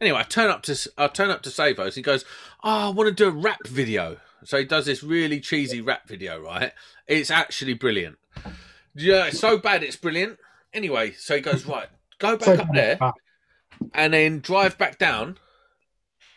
Anyway, 0.00 0.18
I 0.18 0.22
turn 0.22 0.50
up 0.50 0.62
to 0.62 0.90
I 0.96 1.08
turn 1.08 1.30
up 1.30 1.42
to 1.42 1.50
Savos. 1.50 1.94
He 1.94 2.02
goes, 2.02 2.24
"Oh, 2.62 2.88
I 2.88 2.90
want 2.90 3.08
to 3.08 3.14
do 3.14 3.28
a 3.28 3.30
rap 3.42 3.66
video." 3.66 4.18
So 4.44 4.58
he 4.58 4.64
does 4.64 4.86
this 4.86 5.02
really 5.02 5.40
cheesy 5.40 5.80
rap 5.80 6.06
video, 6.06 6.40
right? 6.40 6.72
It's 7.08 7.30
actually 7.30 7.74
brilliant. 7.74 8.18
Yeah, 8.94 9.26
it's 9.26 9.40
so 9.40 9.58
bad 9.58 9.82
it's 9.82 9.96
brilliant. 9.96 10.38
Anyway, 10.72 11.12
so 11.12 11.34
he 11.34 11.40
goes, 11.40 11.66
"Right, 11.66 11.88
go 12.18 12.36
back 12.36 12.44
So- 12.56 12.62
up 12.62 12.68
there." 12.72 12.98
And 13.94 14.12
then 14.12 14.40
drive 14.40 14.78
back 14.78 14.98
down, 14.98 15.38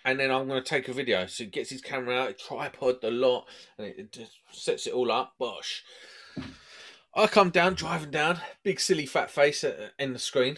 and 0.05 0.19
then 0.19 0.31
I'm 0.31 0.47
going 0.47 0.61
to 0.61 0.69
take 0.69 0.87
a 0.87 0.93
video. 0.93 1.25
So 1.27 1.43
he 1.43 1.49
gets 1.49 1.69
his 1.69 1.81
camera 1.81 2.17
out, 2.17 2.37
tripod, 2.37 3.01
the 3.01 3.11
lot, 3.11 3.45
and 3.77 3.87
it, 3.87 4.11
just 4.11 4.31
sets 4.51 4.87
it 4.87 4.93
all 4.93 5.11
up. 5.11 5.33
Bosh. 5.39 5.83
I 7.15 7.27
come 7.27 7.49
down, 7.49 7.73
driving 7.73 8.11
down, 8.11 8.39
big 8.63 8.79
silly 8.79 9.05
fat 9.05 9.29
face 9.29 9.65
in 9.99 10.13
the 10.13 10.19
screen, 10.19 10.57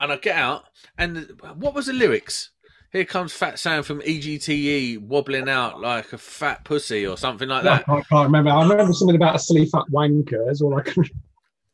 and 0.00 0.12
I 0.12 0.16
get 0.16 0.36
out, 0.36 0.64
and 0.96 1.40
what 1.56 1.74
was 1.74 1.86
the 1.86 1.94
lyrics? 1.94 2.50
Here 2.90 3.04
comes 3.04 3.34
Fat 3.34 3.58
Sam 3.58 3.82
from 3.82 4.00
EGTE 4.00 4.98
wobbling 5.02 5.48
out 5.48 5.78
like 5.78 6.14
a 6.14 6.18
fat 6.18 6.64
pussy 6.64 7.06
or 7.06 7.18
something 7.18 7.46
like 7.46 7.60
I 7.60 7.76
that. 7.76 7.84
can't, 7.84 8.08
can't 8.08 8.26
remember. 8.26 8.50
I 8.50 8.62
remember 8.62 8.94
something 8.94 9.16
about 9.16 9.36
a 9.36 9.38
silly 9.38 9.66
fat 9.66 9.84
wanker. 9.92 10.50
Is 10.50 10.62
all 10.62 10.74
I 10.74 10.82
can. 10.82 11.04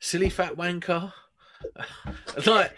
Silly 0.01 0.29
fat 0.29 0.57
wanker. 0.57 1.13
like, 2.47 2.73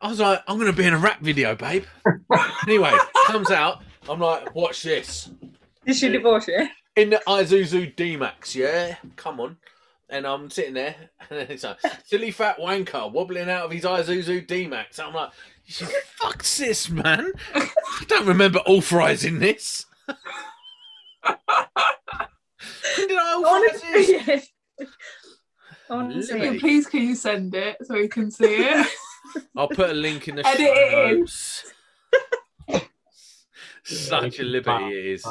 I 0.00 0.08
was 0.08 0.20
like, 0.20 0.42
I'm 0.46 0.58
going 0.58 0.70
to 0.70 0.76
be 0.76 0.86
in 0.86 0.94
a 0.94 0.98
rap 0.98 1.20
video, 1.20 1.54
babe. 1.54 1.84
anyway, 2.66 2.92
comes 3.26 3.50
out. 3.50 3.82
I'm 4.08 4.20
like, 4.20 4.54
watch 4.54 4.82
this. 4.82 5.30
Did 5.84 5.96
she 5.96 6.08
divorce 6.08 6.48
you? 6.48 6.68
In 6.96 7.10
the 7.10 7.22
Isuzu 7.26 7.96
D-Max, 7.96 8.54
yeah? 8.54 8.96
Come 9.16 9.40
on. 9.40 9.56
And 10.08 10.26
I'm 10.26 10.50
sitting 10.50 10.74
there, 10.74 10.94
and 11.30 11.50
it's 11.50 11.64
like, 11.64 11.78
silly 12.04 12.30
fat 12.30 12.58
wanker 12.58 13.10
wobbling 13.10 13.50
out 13.50 13.64
of 13.64 13.72
his 13.72 13.84
Isuzu 13.84 14.46
D-Max. 14.46 14.98
I'm 14.98 15.14
like, 15.14 15.30
you 15.64 15.86
fuck's 16.20 16.58
this, 16.58 16.88
man? 16.90 17.32
I 17.54 18.04
don't 18.06 18.26
remember 18.26 18.60
authorising 18.60 19.40
this. 19.40 19.86
when 20.06 20.16
did 22.96 23.18
I 23.18 23.34
authorise 23.34 24.26
this? 24.26 24.48
Honestly, 24.78 25.88
I 25.88 25.94
want 25.94 26.12
to 26.12 26.22
see 26.22 26.34
Limit. 26.34 26.60
Please, 26.60 26.86
can 26.86 27.02
you 27.02 27.14
send 27.14 27.54
it 27.54 27.76
so 27.84 27.94
we 27.94 28.08
can 28.08 28.30
see 28.30 28.44
it? 28.44 28.86
I'll 29.56 29.68
put 29.68 29.90
a 29.90 29.94
link 29.94 30.28
in 30.28 30.36
the 30.36 30.46
Edit 30.46 30.60
show 30.60 30.74
it 30.74 31.12
in. 31.12 31.18
notes. 31.20 31.72
Such 33.84 34.38
a 34.40 34.42
liberty 34.42 34.84
it 34.86 35.06
is. 35.06 35.26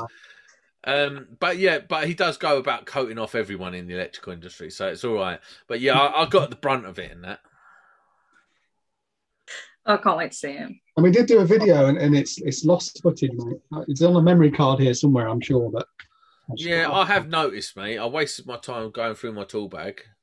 Um, 0.86 1.28
but 1.40 1.58
yeah, 1.58 1.80
but 1.80 2.08
he 2.08 2.14
does 2.14 2.38
go 2.38 2.58
about 2.58 2.86
coating 2.86 3.18
off 3.18 3.36
everyone 3.36 3.74
in 3.74 3.88
the 3.88 3.96
electrical 3.96 4.34
industry, 4.34 4.70
so 4.70 4.88
it's 4.88 5.04
all 5.04 5.16
right. 5.16 5.40
But 5.68 5.82
yeah, 5.82 6.00
I, 6.00 6.24
I 6.24 6.26
got 6.28 6.50
the 6.50 6.56
brunt 6.56 6.86
of 6.86 7.00
it 7.00 7.12
in 7.12 7.22
that. 7.22 7.40
I 9.86 9.98
can't 9.98 10.18
wait 10.18 10.32
to 10.32 10.38
see 10.38 10.54
him. 10.54 10.80
And 10.98 11.04
we 11.04 11.12
did 11.12 11.26
do 11.26 11.40
a 11.40 11.46
video, 11.46 11.88
and, 11.88 11.98
and 11.98 12.16
it's 12.16 12.40
it's 12.42 12.66
lost 12.66 13.02
footage, 13.02 13.32
mate. 13.34 13.58
It's 13.88 14.02
on 14.02 14.16
a 14.16 14.22
memory 14.22 14.52
card 14.52 14.80
here 14.80 14.94
somewhere, 14.94 15.28
I'm 15.28 15.42
sure. 15.42 15.70
But 15.72 15.88
Yeah, 16.56 16.90
I 16.92 17.06
have 17.06 17.28
noticed, 17.30 17.76
mate. 17.76 17.98
I 17.98 18.06
wasted 18.06 18.46
my 18.46 18.58
time 18.58 18.92
going 18.92 19.16
through 19.16 19.34
my 19.34 19.44
tool 19.44 19.68
bag, 19.68 20.02
Yes, 20.02 20.15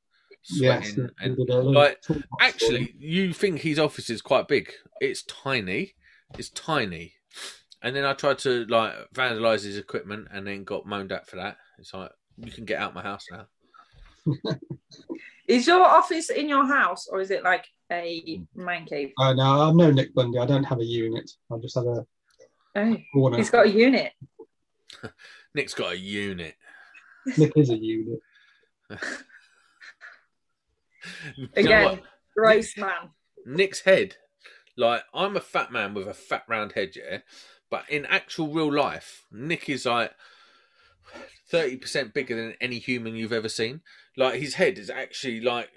sweating, 0.43 1.09
we 1.19 1.25
and 1.25 1.37
did 1.37 1.49
like, 1.49 2.03
actually, 2.39 2.93
you 2.97 3.33
think 3.33 3.61
his 3.61 3.79
office 3.79 4.09
is 4.09 4.21
quite 4.21 4.47
big? 4.47 4.71
It's 5.01 5.23
tiny. 5.23 5.93
It's 6.37 6.49
tiny. 6.49 7.13
And 7.81 7.95
then 7.95 8.05
I 8.05 8.13
tried 8.13 8.37
to 8.39 8.65
like 8.65 8.93
vandalize 9.13 9.63
his 9.63 9.77
equipment, 9.77 10.27
and 10.31 10.45
then 10.47 10.63
got 10.63 10.85
moaned 10.85 11.11
at 11.11 11.27
for 11.27 11.35
that. 11.37 11.57
It's 11.79 11.93
like 11.93 12.11
you 12.37 12.51
can 12.51 12.65
get 12.65 12.79
out 12.79 12.93
my 12.93 13.01
house 13.03 13.25
now. 13.31 13.47
Is 15.47 15.67
your 15.67 15.81
office 15.83 16.29
in 16.29 16.47
your 16.47 16.65
house 16.65 17.07
or 17.07 17.19
is 17.19 17.29
it 17.29 17.43
like 17.43 17.65
a 17.91 18.41
man 18.55 18.85
cave? 18.85 19.09
it. 19.09 19.13
Uh, 19.21 19.33
no, 19.33 19.43
I'm 19.43 19.75
no 19.75 19.91
Nick 19.91 20.15
Bundy. 20.15 20.39
I 20.39 20.45
don't 20.45 20.63
have 20.63 20.79
a 20.79 20.85
unit. 20.85 21.29
I 21.51 21.57
just 21.57 21.75
have 21.75 21.85
a 21.85 22.05
Oh, 22.75 22.97
corner. 23.13 23.37
he's 23.37 23.49
got 23.49 23.65
a 23.67 23.69
unit. 23.69 24.13
Nick's 25.55 25.73
got 25.73 25.91
a 25.93 25.97
unit. 25.97 26.55
Nick 27.37 27.51
is 27.57 27.69
a 27.69 27.75
unit. 27.77 28.19
You 31.35 31.43
know 31.45 31.49
Again, 31.55 31.83
what? 31.85 32.03
gross 32.35 32.77
man. 32.77 33.09
Nick's 33.45 33.81
head, 33.81 34.15
like 34.77 35.03
I'm 35.13 35.35
a 35.35 35.41
fat 35.41 35.71
man 35.71 35.93
with 35.93 36.07
a 36.07 36.13
fat 36.13 36.43
round 36.47 36.73
head, 36.73 36.91
yeah. 36.95 37.19
But 37.69 37.89
in 37.89 38.05
actual 38.05 38.47
real 38.49 38.71
life, 38.71 39.25
Nick 39.31 39.67
is 39.69 39.85
like 39.85 40.11
thirty 41.49 41.77
percent 41.77 42.13
bigger 42.13 42.35
than 42.35 42.55
any 42.61 42.79
human 42.79 43.15
you've 43.15 43.33
ever 43.33 43.49
seen. 43.49 43.81
Like 44.15 44.35
his 44.35 44.55
head 44.55 44.77
is 44.77 44.89
actually 44.89 45.41
like, 45.41 45.69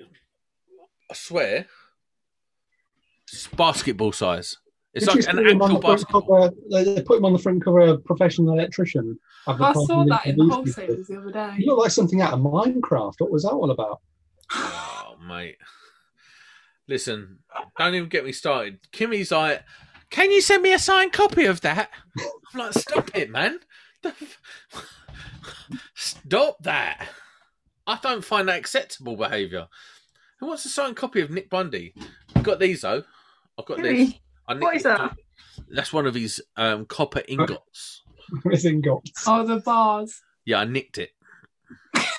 I 1.11 1.15
swear, 1.15 1.67
it's 3.33 3.47
basketball 3.49 4.13
size. 4.13 4.57
It's 4.95 5.05
Did 5.07 5.17
like 5.27 5.29
an 5.35 5.37
see 5.45 5.53
actual 5.53 5.81
basketball. 5.81 6.23
cover? 6.23 6.55
They 6.71 6.85
they 6.85 7.03
put 7.03 7.19
him 7.19 7.25
on 7.25 7.33
the 7.33 7.39
front 7.39 7.65
cover 7.65 7.81
of 7.81 8.05
Professional 8.05 8.53
Electrician. 8.55 9.19
I 9.47 9.73
saw 9.73 10.05
that 10.05 10.27
in 10.27 10.37
the 10.37 10.45
newspapers. 10.45 10.75
wholesalers 10.77 11.07
the 11.07 11.19
other 11.19 11.33
day. 11.33 11.55
You 11.59 11.67
look 11.67 11.79
like 11.79 11.91
something 11.91 12.21
out 12.21 12.33
of 12.33 12.41
Minecraft. 12.41 13.15
What 13.19 13.31
was 13.31 13.43
that 13.45 13.51
all 13.53 13.71
about? 13.71 14.01
Mate. 15.27 15.57
Listen, 16.89 17.39
don't 17.79 17.95
even 17.95 18.09
get 18.09 18.25
me 18.25 18.33
started. 18.33 18.79
Kimmy's 18.93 19.33
like, 19.33 19.63
can 20.11 20.31
you 20.31 20.41
send 20.41 20.63
me 20.63 20.73
a 20.73 20.79
signed 20.79 21.13
copy 21.13 21.47
of 21.47 21.61
that? 21.63 21.91
I'm 22.55 22.61
like, 22.61 22.73
stop 22.75 23.11
it, 23.17 23.31
man. 23.31 23.59
Stop 25.95 26.59
that. 26.63 27.09
I 27.87 27.99
don't 28.03 28.25
find 28.25 28.49
that 28.49 28.59
acceptable 28.59 29.17
behaviour. 29.17 29.67
Who 30.39 30.47
wants 30.47 30.65
a 30.65 30.69
signed 30.69 30.97
copy 30.97 31.21
of 31.21 31.31
Nick 31.31 31.51
Bundy? 31.51 31.95
I've 32.35 32.43
got 32.43 32.61
these, 32.61 32.83
though. 32.83 33.03
I've 33.59 33.65
got 33.67 33.79
this. 33.79 33.87
Really? 33.87 34.23
I 34.49 34.55
What 34.55 34.77
is 34.77 34.83
it. 34.83 34.85
that? 34.85 35.17
That's 35.71 35.93
one 35.93 36.07
of 36.07 36.15
his 36.15 36.43
um, 36.57 36.85
copper 36.87 37.23
ingots. 37.27 38.03
Everything 38.45 38.81
got. 38.81 39.03
Oh, 39.27 39.45
the 39.47 39.61
bars. 39.61 40.21
Yeah, 40.45 40.61
I 40.61 40.65
nicked 40.65 40.99
it. 40.99 41.11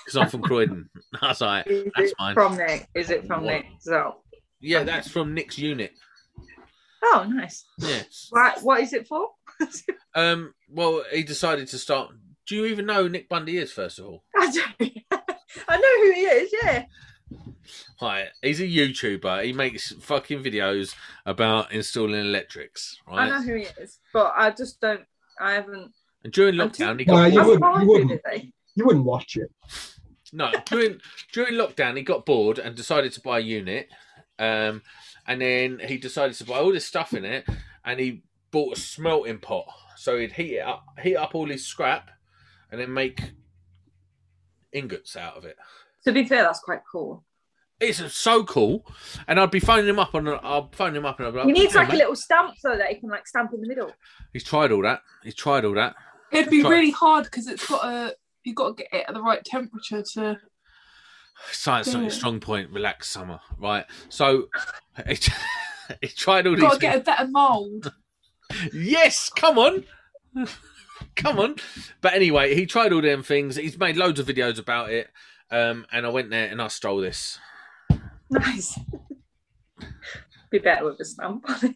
Because 0.07 0.17
I'm 0.17 0.29
from 0.29 0.41
Croydon. 0.41 0.89
I 1.21 1.27
was 1.27 1.41
like, 1.41 1.67
Is 1.67 1.83
that's 1.95 2.11
it 2.11 2.15
mine. 2.17 2.33
from 2.33 2.55
Nick? 2.57 2.87
Is 2.95 3.09
it 3.09 3.27
from 3.27 3.43
What? 3.43 3.51
Nick? 3.53 3.65
So, 3.81 4.15
Yeah, 4.61 4.83
that's 4.83 5.09
from 5.11 5.33
Nick's 5.33 5.57
unit. 5.59 5.91
oh, 7.03 7.25
nice. 7.29 7.65
Yes. 7.77 8.29
Right, 8.33 8.57
what 8.63 8.79
is 8.81 8.93
it 8.93 9.07
for? 9.07 9.29
Um. 10.15 10.53
Well, 10.67 11.03
he 11.11 11.21
decided 11.21 11.67
to 11.67 11.77
start. 11.77 12.09
Do 12.47 12.55
you 12.55 12.65
even 12.65 12.87
know 12.87 13.03
who 13.03 13.09
Nick 13.09 13.29
Bundy 13.29 13.57
is? 13.57 13.71
First 13.71 13.99
of 13.99 14.05
all, 14.05 14.23
I 14.35 14.49
don't. 14.51 14.91
I 15.67 15.77
know 15.77 16.03
who 16.03 16.11
he 16.13 16.21
is. 16.21 16.53
Yeah. 16.63 16.85
right? 18.01 18.27
He's 18.41 18.59
a 18.61 18.63
YouTuber. 18.67 19.43
He 19.43 19.53
makes 19.53 19.91
fucking 19.99 20.41
videos 20.43 20.95
about 21.27 21.71
installing 21.71 22.15
electrics, 22.19 22.97
I 23.07 23.29
know 23.29 23.41
who 23.43 23.55
he 23.57 23.67
is, 23.79 23.99
but 24.11 24.33
I 24.35 24.49
just 24.51 24.81
don't. 24.81 25.01
I 25.39 25.53
haven't. 25.53 25.91
And 26.23 26.33
during 26.33 26.55
lockdown, 26.55 26.97
too- 26.97 27.03
he 27.03 27.05
No, 27.05 27.13
got 27.13 27.31
you 27.33 27.39
wouldn't- 27.39 27.53
surprised 27.53 27.87
wouldn't. 27.87 28.21
You 28.75 28.85
wouldn't 28.85 29.05
watch 29.05 29.37
it. 29.37 29.51
No, 30.33 30.51
during 30.65 30.99
during 31.31 31.53
lockdown, 31.53 31.95
he 31.97 32.03
got 32.03 32.25
bored 32.25 32.59
and 32.59 32.75
decided 32.75 33.11
to 33.13 33.21
buy 33.21 33.39
a 33.39 33.41
unit. 33.41 33.89
Um, 34.39 34.81
and 35.25 35.41
then 35.41 35.79
he 35.85 35.97
decided 35.97 36.35
to 36.37 36.45
buy 36.45 36.59
all 36.59 36.71
this 36.71 36.85
stuff 36.85 37.13
in 37.13 37.25
it, 37.25 37.45
and 37.85 37.99
he 37.99 38.23
bought 38.51 38.77
a 38.77 38.79
smelting 38.79 39.39
pot. 39.39 39.65
So 39.95 40.17
he'd 40.17 40.33
heat 40.33 40.55
it 40.55 40.59
up, 40.65 40.85
heat 41.01 41.15
up 41.15 41.33
all 41.35 41.47
his 41.47 41.65
scrap, 41.65 42.09
and 42.71 42.79
then 42.79 42.93
make 42.93 43.21
ingots 44.71 45.15
out 45.15 45.37
of 45.37 45.45
it. 45.45 45.57
To 46.05 46.11
be 46.11 46.25
fair, 46.25 46.43
that's 46.43 46.59
quite 46.59 46.81
cool. 46.89 47.23
It's 47.79 48.01
so 48.13 48.43
cool, 48.43 48.85
and 49.27 49.39
I'd 49.39 49.51
be 49.51 49.59
phoning 49.59 49.87
him 49.87 49.99
up 49.99 50.15
on. 50.15 50.27
I'll 50.27 50.69
phone 50.71 50.95
him 50.95 51.05
up 51.05 51.19
and 51.19 51.27
I'll 51.27 51.31
be 51.31 51.37
like, 51.39 51.47
He 51.47 51.53
needs 51.53 51.73
"Hey, 51.73 51.79
like 51.79 51.89
a 51.89 51.91
mate." 51.91 51.97
little 51.99 52.15
stamp 52.15 52.55
so 52.57 52.75
that 52.75 52.87
he 52.87 52.95
can 52.95 53.09
like 53.09 53.27
stamp 53.27 53.53
in 53.53 53.61
the 53.61 53.67
middle. 53.67 53.91
He's 54.33 54.43
tried 54.43 54.71
all 54.71 54.81
that. 54.81 55.01
He's 55.23 55.35
tried 55.35 55.63
all 55.63 55.73
that. 55.75 55.95
It'd 56.31 56.49
be 56.49 56.61
Try- 56.61 56.69
really 56.71 56.91
hard 56.91 57.25
because 57.25 57.47
it's 57.47 57.67
got 57.67 57.85
a 57.85 58.15
you've 58.47 58.55
got 58.55 58.77
to 58.77 58.83
get 58.83 58.93
it 58.93 59.05
at 59.07 59.13
the 59.13 59.21
right 59.21 59.43
temperature 59.45 60.01
to. 60.13 60.37
Science 61.51 61.93
not 61.93 62.01
your 62.01 62.09
strong 62.09 62.39
point. 62.39 62.71
Relax, 62.71 63.09
summer. 63.09 63.39
Right. 63.59 63.85
So 64.09 64.47
he, 65.07 65.17
he 66.01 66.07
tried 66.15 66.47
all 66.47 66.53
You've 66.53 66.61
these. 66.61 66.69
got 66.69 66.73
to 66.75 66.79
get 66.79 66.95
a 66.97 67.01
better 67.01 67.27
mould. 67.27 67.91
Yes, 68.73 69.29
come 69.29 69.57
on. 69.59 69.83
come 71.17 71.37
on. 71.37 71.55
But 71.99 72.13
anyway, 72.13 72.55
he 72.55 72.65
tried 72.65 72.93
all 72.93 73.01
them 73.01 73.21
things. 73.21 73.57
He's 73.57 73.77
made 73.77 73.97
loads 73.97 74.21
of 74.21 74.25
videos 74.25 74.57
about 74.57 74.89
it. 74.89 75.09
Um, 75.51 75.85
and 75.91 76.05
I 76.05 76.09
went 76.09 76.29
there 76.29 76.47
and 76.49 76.61
I 76.61 76.69
stole 76.69 77.01
this. 77.01 77.39
Nice. 78.29 78.79
Be 80.49 80.59
better 80.59 80.85
with 80.85 80.97
a 81.01 81.05
stamp 81.05 81.43
on 81.49 81.65
it. 81.71 81.75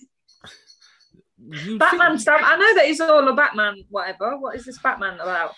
You 1.65 1.77
Batman 1.77 2.11
think- 2.11 2.21
stamp. 2.21 2.41
I 2.41 2.55
know 2.55 2.75
that 2.75 2.85
he's 2.85 3.01
all 3.01 3.27
a 3.27 3.33
Batman, 3.35 3.83
whatever. 3.89 4.37
What 4.37 4.55
is 4.55 4.63
this 4.63 4.79
Batman 4.79 5.15
about? 5.15 5.53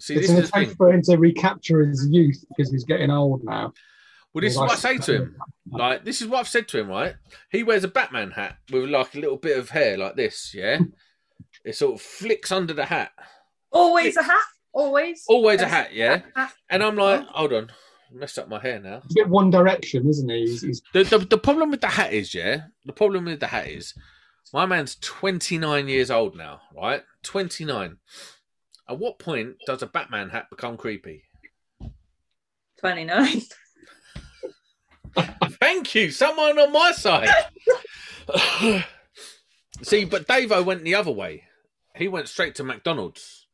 See, 0.00 0.14
It's 0.14 0.28
this 0.28 0.30
an 0.30 0.42
is 0.42 0.48
attempt 0.48 0.76
for 0.76 0.92
him 0.92 1.02
to 1.02 1.16
recapture 1.16 1.84
his 1.84 2.08
youth 2.10 2.44
because 2.48 2.70
he's 2.70 2.84
getting 2.84 3.10
old 3.10 3.44
now. 3.44 3.72
Well, 4.32 4.42
this 4.42 4.54
is 4.54 4.58
what 4.58 4.72
I 4.72 4.74
say 4.74 4.98
to 4.98 5.14
him. 5.14 5.36
Like, 5.70 6.04
this 6.04 6.20
is 6.20 6.26
what 6.26 6.40
I've 6.40 6.48
said 6.48 6.66
to 6.68 6.80
him, 6.80 6.88
right? 6.88 7.14
He 7.50 7.62
wears 7.62 7.84
a 7.84 7.88
Batman 7.88 8.32
hat 8.32 8.56
with 8.72 8.90
like 8.90 9.14
a 9.14 9.18
little 9.20 9.36
bit 9.36 9.56
of 9.56 9.70
hair 9.70 9.96
like 9.96 10.16
this, 10.16 10.52
yeah? 10.54 10.78
It 11.64 11.74
sort 11.76 11.94
of 11.94 12.02
flicks 12.02 12.52
under 12.52 12.74
the 12.74 12.84
hat. 12.84 13.12
Always 13.72 14.18
a 14.18 14.22
hat. 14.22 14.42
Always. 14.74 15.24
Always 15.28 15.62
a 15.62 15.66
hat, 15.66 15.94
yeah? 15.94 16.20
Hat. 16.36 16.52
And 16.68 16.82
I'm 16.82 16.96
like, 16.96 17.24
hold 17.28 17.54
on, 17.54 17.70
messed 18.12 18.38
up 18.38 18.48
my 18.48 18.60
hair 18.60 18.78
now. 18.80 19.00
He's 19.04 19.12
a 19.12 19.20
bit 19.24 19.28
One 19.28 19.50
Direction, 19.50 20.06
isn't 20.06 20.28
he? 20.28 20.40
He's, 20.40 20.60
he's 20.60 20.82
The, 20.92 21.04
the 21.04 21.18
the 21.18 21.38
problem 21.38 21.70
with 21.70 21.80
the 21.80 21.88
hat 21.88 22.12
is, 22.12 22.34
yeah, 22.34 22.64
the 22.84 22.92
problem 22.92 23.24
with 23.24 23.40
the 23.40 23.46
hat 23.46 23.68
is, 23.68 23.94
my 24.52 24.66
man's 24.66 24.96
29 24.96 25.88
years 25.88 26.10
old 26.10 26.36
now, 26.36 26.60
right? 26.76 27.02
29. 27.22 27.96
At 28.88 28.98
what 28.98 29.18
point 29.18 29.56
does 29.66 29.82
a 29.82 29.86
Batman 29.86 30.30
hat 30.30 30.50
become 30.50 30.76
creepy? 30.76 31.24
29. 32.78 33.42
Thank 35.60 35.94
you, 35.94 36.10
someone 36.10 36.58
on 36.58 36.72
my 36.72 36.92
side. 36.92 37.28
See, 39.82 40.04
but 40.04 40.26
Davo 40.26 40.64
went 40.64 40.84
the 40.84 40.94
other 40.94 41.10
way. 41.10 41.44
He 41.96 42.08
went 42.08 42.28
straight 42.28 42.56
to 42.56 42.64
McDonald's, 42.64 43.46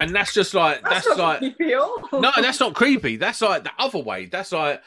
and 0.00 0.14
that's 0.14 0.34
just 0.34 0.54
like 0.54 0.82
that's, 0.82 1.06
not 1.06 1.18
like 1.18 1.38
creepy 1.38 1.72
at 1.72 1.80
all. 1.80 2.08
no, 2.12 2.32
that's 2.36 2.60
not 2.60 2.74
creepy. 2.74 3.16
That's 3.16 3.40
like 3.40 3.64
the 3.64 3.72
other 3.78 4.00
way. 4.00 4.26
That's 4.26 4.52
like 4.52 4.82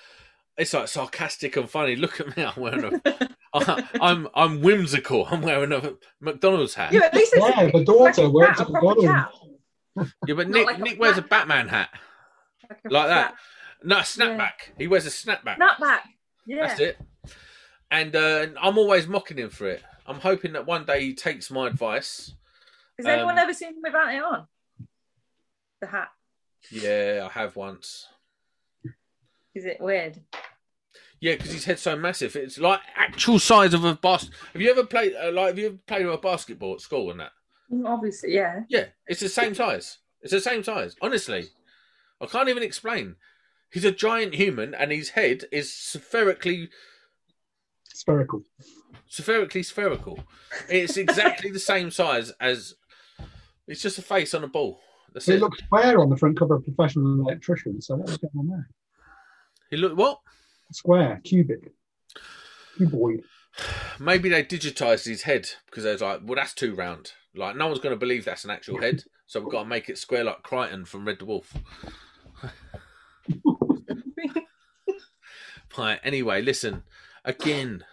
it's 0.57 0.73
like 0.73 0.87
sarcastic 0.87 1.55
and 1.57 1.69
funny. 1.69 1.95
Look 1.95 2.19
at 2.19 2.35
me, 2.35 2.43
I'm 2.43 2.53
wearing 2.61 2.83
a, 3.05 3.29
I, 3.53 3.87
I'm 4.01 4.27
I'm 4.33 4.61
whimsical. 4.61 5.25
I'm 5.29 5.41
wearing 5.41 5.71
a 5.71 5.93
McDonald's 6.21 6.73
hat. 6.73 6.91
Yeah, 6.93 7.01
at 7.05 7.13
least 7.13 7.33
it's 7.35 7.45
Yeah, 7.57 7.71
the 7.71 7.83
daughter 7.85 8.03
like 8.03 8.17
a 8.17 8.29
works 8.29 8.57
cat, 8.57 8.61
at 8.61 8.67
a 8.69 8.71
proper 8.79 9.01
McDonald's. 9.01 10.13
Yeah, 10.27 10.33
but 10.35 10.47
Not 10.49 10.57
Nick 10.57 10.65
like 10.67 10.77
a 10.77 10.81
Nick 10.81 10.99
wears 10.99 11.17
a 11.17 11.21
Batman 11.23 11.67
hat 11.69 11.89
Like, 12.69 12.91
like 12.91 13.07
that. 13.07 13.29
flat 13.29 13.35
No, 13.83 13.97
a 13.97 14.01
snapback. 14.01 14.51
He 14.77 14.87
wears 14.87 15.05
a 15.05 15.09
snapback. 15.09 15.57
Snapback. 15.57 15.99
Yeah. 16.45 16.67
That's 16.67 16.79
it. 16.79 16.97
And 17.89 18.15
uh, 18.15 18.47
I'm 18.61 18.77
always 18.77 19.07
mocking 19.07 19.37
him 19.37 19.49
for 19.49 19.67
it. 19.67 19.83
I'm 20.05 20.19
hoping 20.19 20.53
that 20.53 20.65
one 20.65 20.85
day 20.85 21.01
he 21.01 21.13
takes 21.13 21.49
my 21.49 21.67
advice. 21.67 22.33
Has 22.97 23.05
anyone 23.05 23.33
Um, 23.33 23.39
ever 23.39 23.53
seen 23.53 23.69
him 23.69 23.81
without 23.83 24.13
it 24.13 24.23
on? 24.23 24.47
The 25.81 25.87
hat. 25.87 26.09
Yeah, 26.71 27.27
I 27.29 27.39
have 27.39 27.55
once. 27.55 28.07
Is 29.57 29.65
it 29.65 29.81
weird? 29.81 30.19
Yeah, 31.19 31.33
because 31.35 31.51
his 31.51 31.65
head's 31.65 31.81
so 31.81 31.95
massive. 31.95 32.35
It's 32.35 32.59
like 32.59 32.79
actual 32.95 33.39
size 33.39 33.73
of 33.73 33.83
a 33.83 33.95
bas. 33.95 34.29
Have 34.53 34.61
you 34.61 34.69
ever 34.69 34.85
played 34.85 35.13
uh, 35.15 35.31
like 35.31 35.47
Have 35.47 35.57
you 35.57 35.65
ever 35.67 35.77
played 35.87 36.05
with 36.05 36.13
a 36.13 36.19
basketball 36.19 36.75
at 36.75 36.81
school 36.81 37.09
and 37.09 37.19
that? 37.19 37.31
Mm, 37.73 37.87
Obviously, 37.87 38.35
yeah. 38.35 38.61
Yeah, 38.69 38.85
it's 39.07 39.21
the 39.21 39.29
same 39.29 39.55
size. 39.55 39.97
It's 40.21 40.31
the 40.31 40.39
same 40.41 40.63
size. 40.63 40.95
Honestly, 41.01 41.45
I 42.21 42.27
can't 42.27 42.49
even 42.49 42.61
explain. 42.61 43.15
He's 43.71 43.83
a 43.83 43.91
giant 43.91 44.35
human, 44.35 44.75
and 44.75 44.91
his 44.91 45.09
head 45.09 45.45
is 45.51 45.73
spherically 45.73 46.69
spherical. 47.83 48.43
spherically 49.07 49.63
spherical. 49.63 50.19
It's 50.69 50.97
exactly 50.97 51.49
the 51.49 51.59
same 51.59 51.89
size 51.89 52.31
as. 52.39 52.75
It's 53.67 53.81
just 53.81 53.97
a 53.97 54.03
face 54.03 54.35
on 54.35 54.43
a 54.43 54.47
ball. 54.47 54.79
That's 55.13 55.27
It 55.27 55.35
it. 55.35 55.41
looks 55.41 55.57
square 55.63 55.99
on 55.99 56.09
the 56.11 56.15
front 56.15 56.37
cover 56.37 56.55
of 56.55 56.63
Professional 56.63 57.21
Electrician. 57.21 57.81
So 57.81 57.95
what's 57.95 58.17
going 58.17 58.31
on 58.37 58.47
there? 58.49 58.69
He 59.69 59.77
look 59.77 59.97
what? 59.97 60.19
Square, 60.71 61.21
cubic, 61.23 61.71
cuboid. 62.77 63.21
Maybe 63.99 64.29
they 64.29 64.43
digitized 64.43 65.05
his 65.05 65.23
head 65.23 65.49
because 65.65 65.83
they 65.83 65.91
was 65.91 66.01
like, 66.01 66.21
well, 66.23 66.35
that's 66.35 66.53
too 66.53 66.75
round. 66.75 67.13
Like, 67.35 67.55
no 67.55 67.67
one's 67.67 67.79
going 67.79 67.95
to 67.95 67.99
believe 67.99 68.25
that's 68.25 68.45
an 68.45 68.51
actual 68.51 68.81
head, 68.81 69.03
so 69.25 69.39
we've 69.39 69.51
got 69.51 69.63
to 69.63 69.69
make 69.69 69.89
it 69.89 69.97
square 69.97 70.23
like 70.23 70.43
Kryten 70.43 70.87
from 70.87 71.05
Red 71.05 71.19
Dwarf. 71.19 71.45
right. 75.77 75.99
Anyway, 76.03 76.41
listen. 76.41 76.83
Again, 77.25 77.83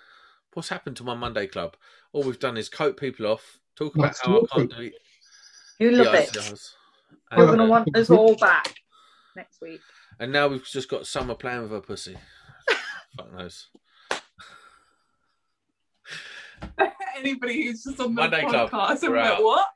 what's 0.53 0.69
happened 0.69 0.97
to 0.97 1.05
my 1.05 1.15
Monday 1.15 1.47
club? 1.47 1.77
All 2.13 2.23
we've 2.23 2.39
done 2.39 2.57
is 2.57 2.69
coat 2.69 2.97
people 2.97 3.27
off, 3.27 3.59
talk 3.77 3.95
about 3.95 4.09
That's 4.09 4.21
how 4.21 4.43
I 4.43 4.59
can't 4.59 4.71
do 4.71 4.83
it. 4.83 4.95
You 5.79 5.91
love 5.93 6.15
Yeah, 6.15 6.21
it. 6.21 6.31
yes. 6.35 6.75
You're 7.37 7.47
going 7.47 7.59
to 7.59 7.67
want 7.67 7.97
us 7.97 8.11
all 8.11 8.37
back 8.37 8.75
next 9.35 9.61
week. 9.61 9.81
And 10.19 10.33
now 10.33 10.49
we've 10.49 10.65
just 10.65 10.89
got 10.89 11.07
summer 11.07 11.35
playing 11.35 11.63
with 11.63 11.71
her 11.71 11.81
pussy. 11.81 12.17
Fuck 13.17 13.33
knows. 13.33 13.69
Anybody 17.19 17.65
who's 17.65 17.85
just 17.85 18.01
on 18.01 18.15
the 18.15 18.23
Monday 18.23 18.45
Club, 18.47 18.71
podcast 18.71 19.03
and 19.03 19.13
we're 19.13 19.21
like, 19.21 19.33
out. 19.33 19.43
what? 19.43 19.67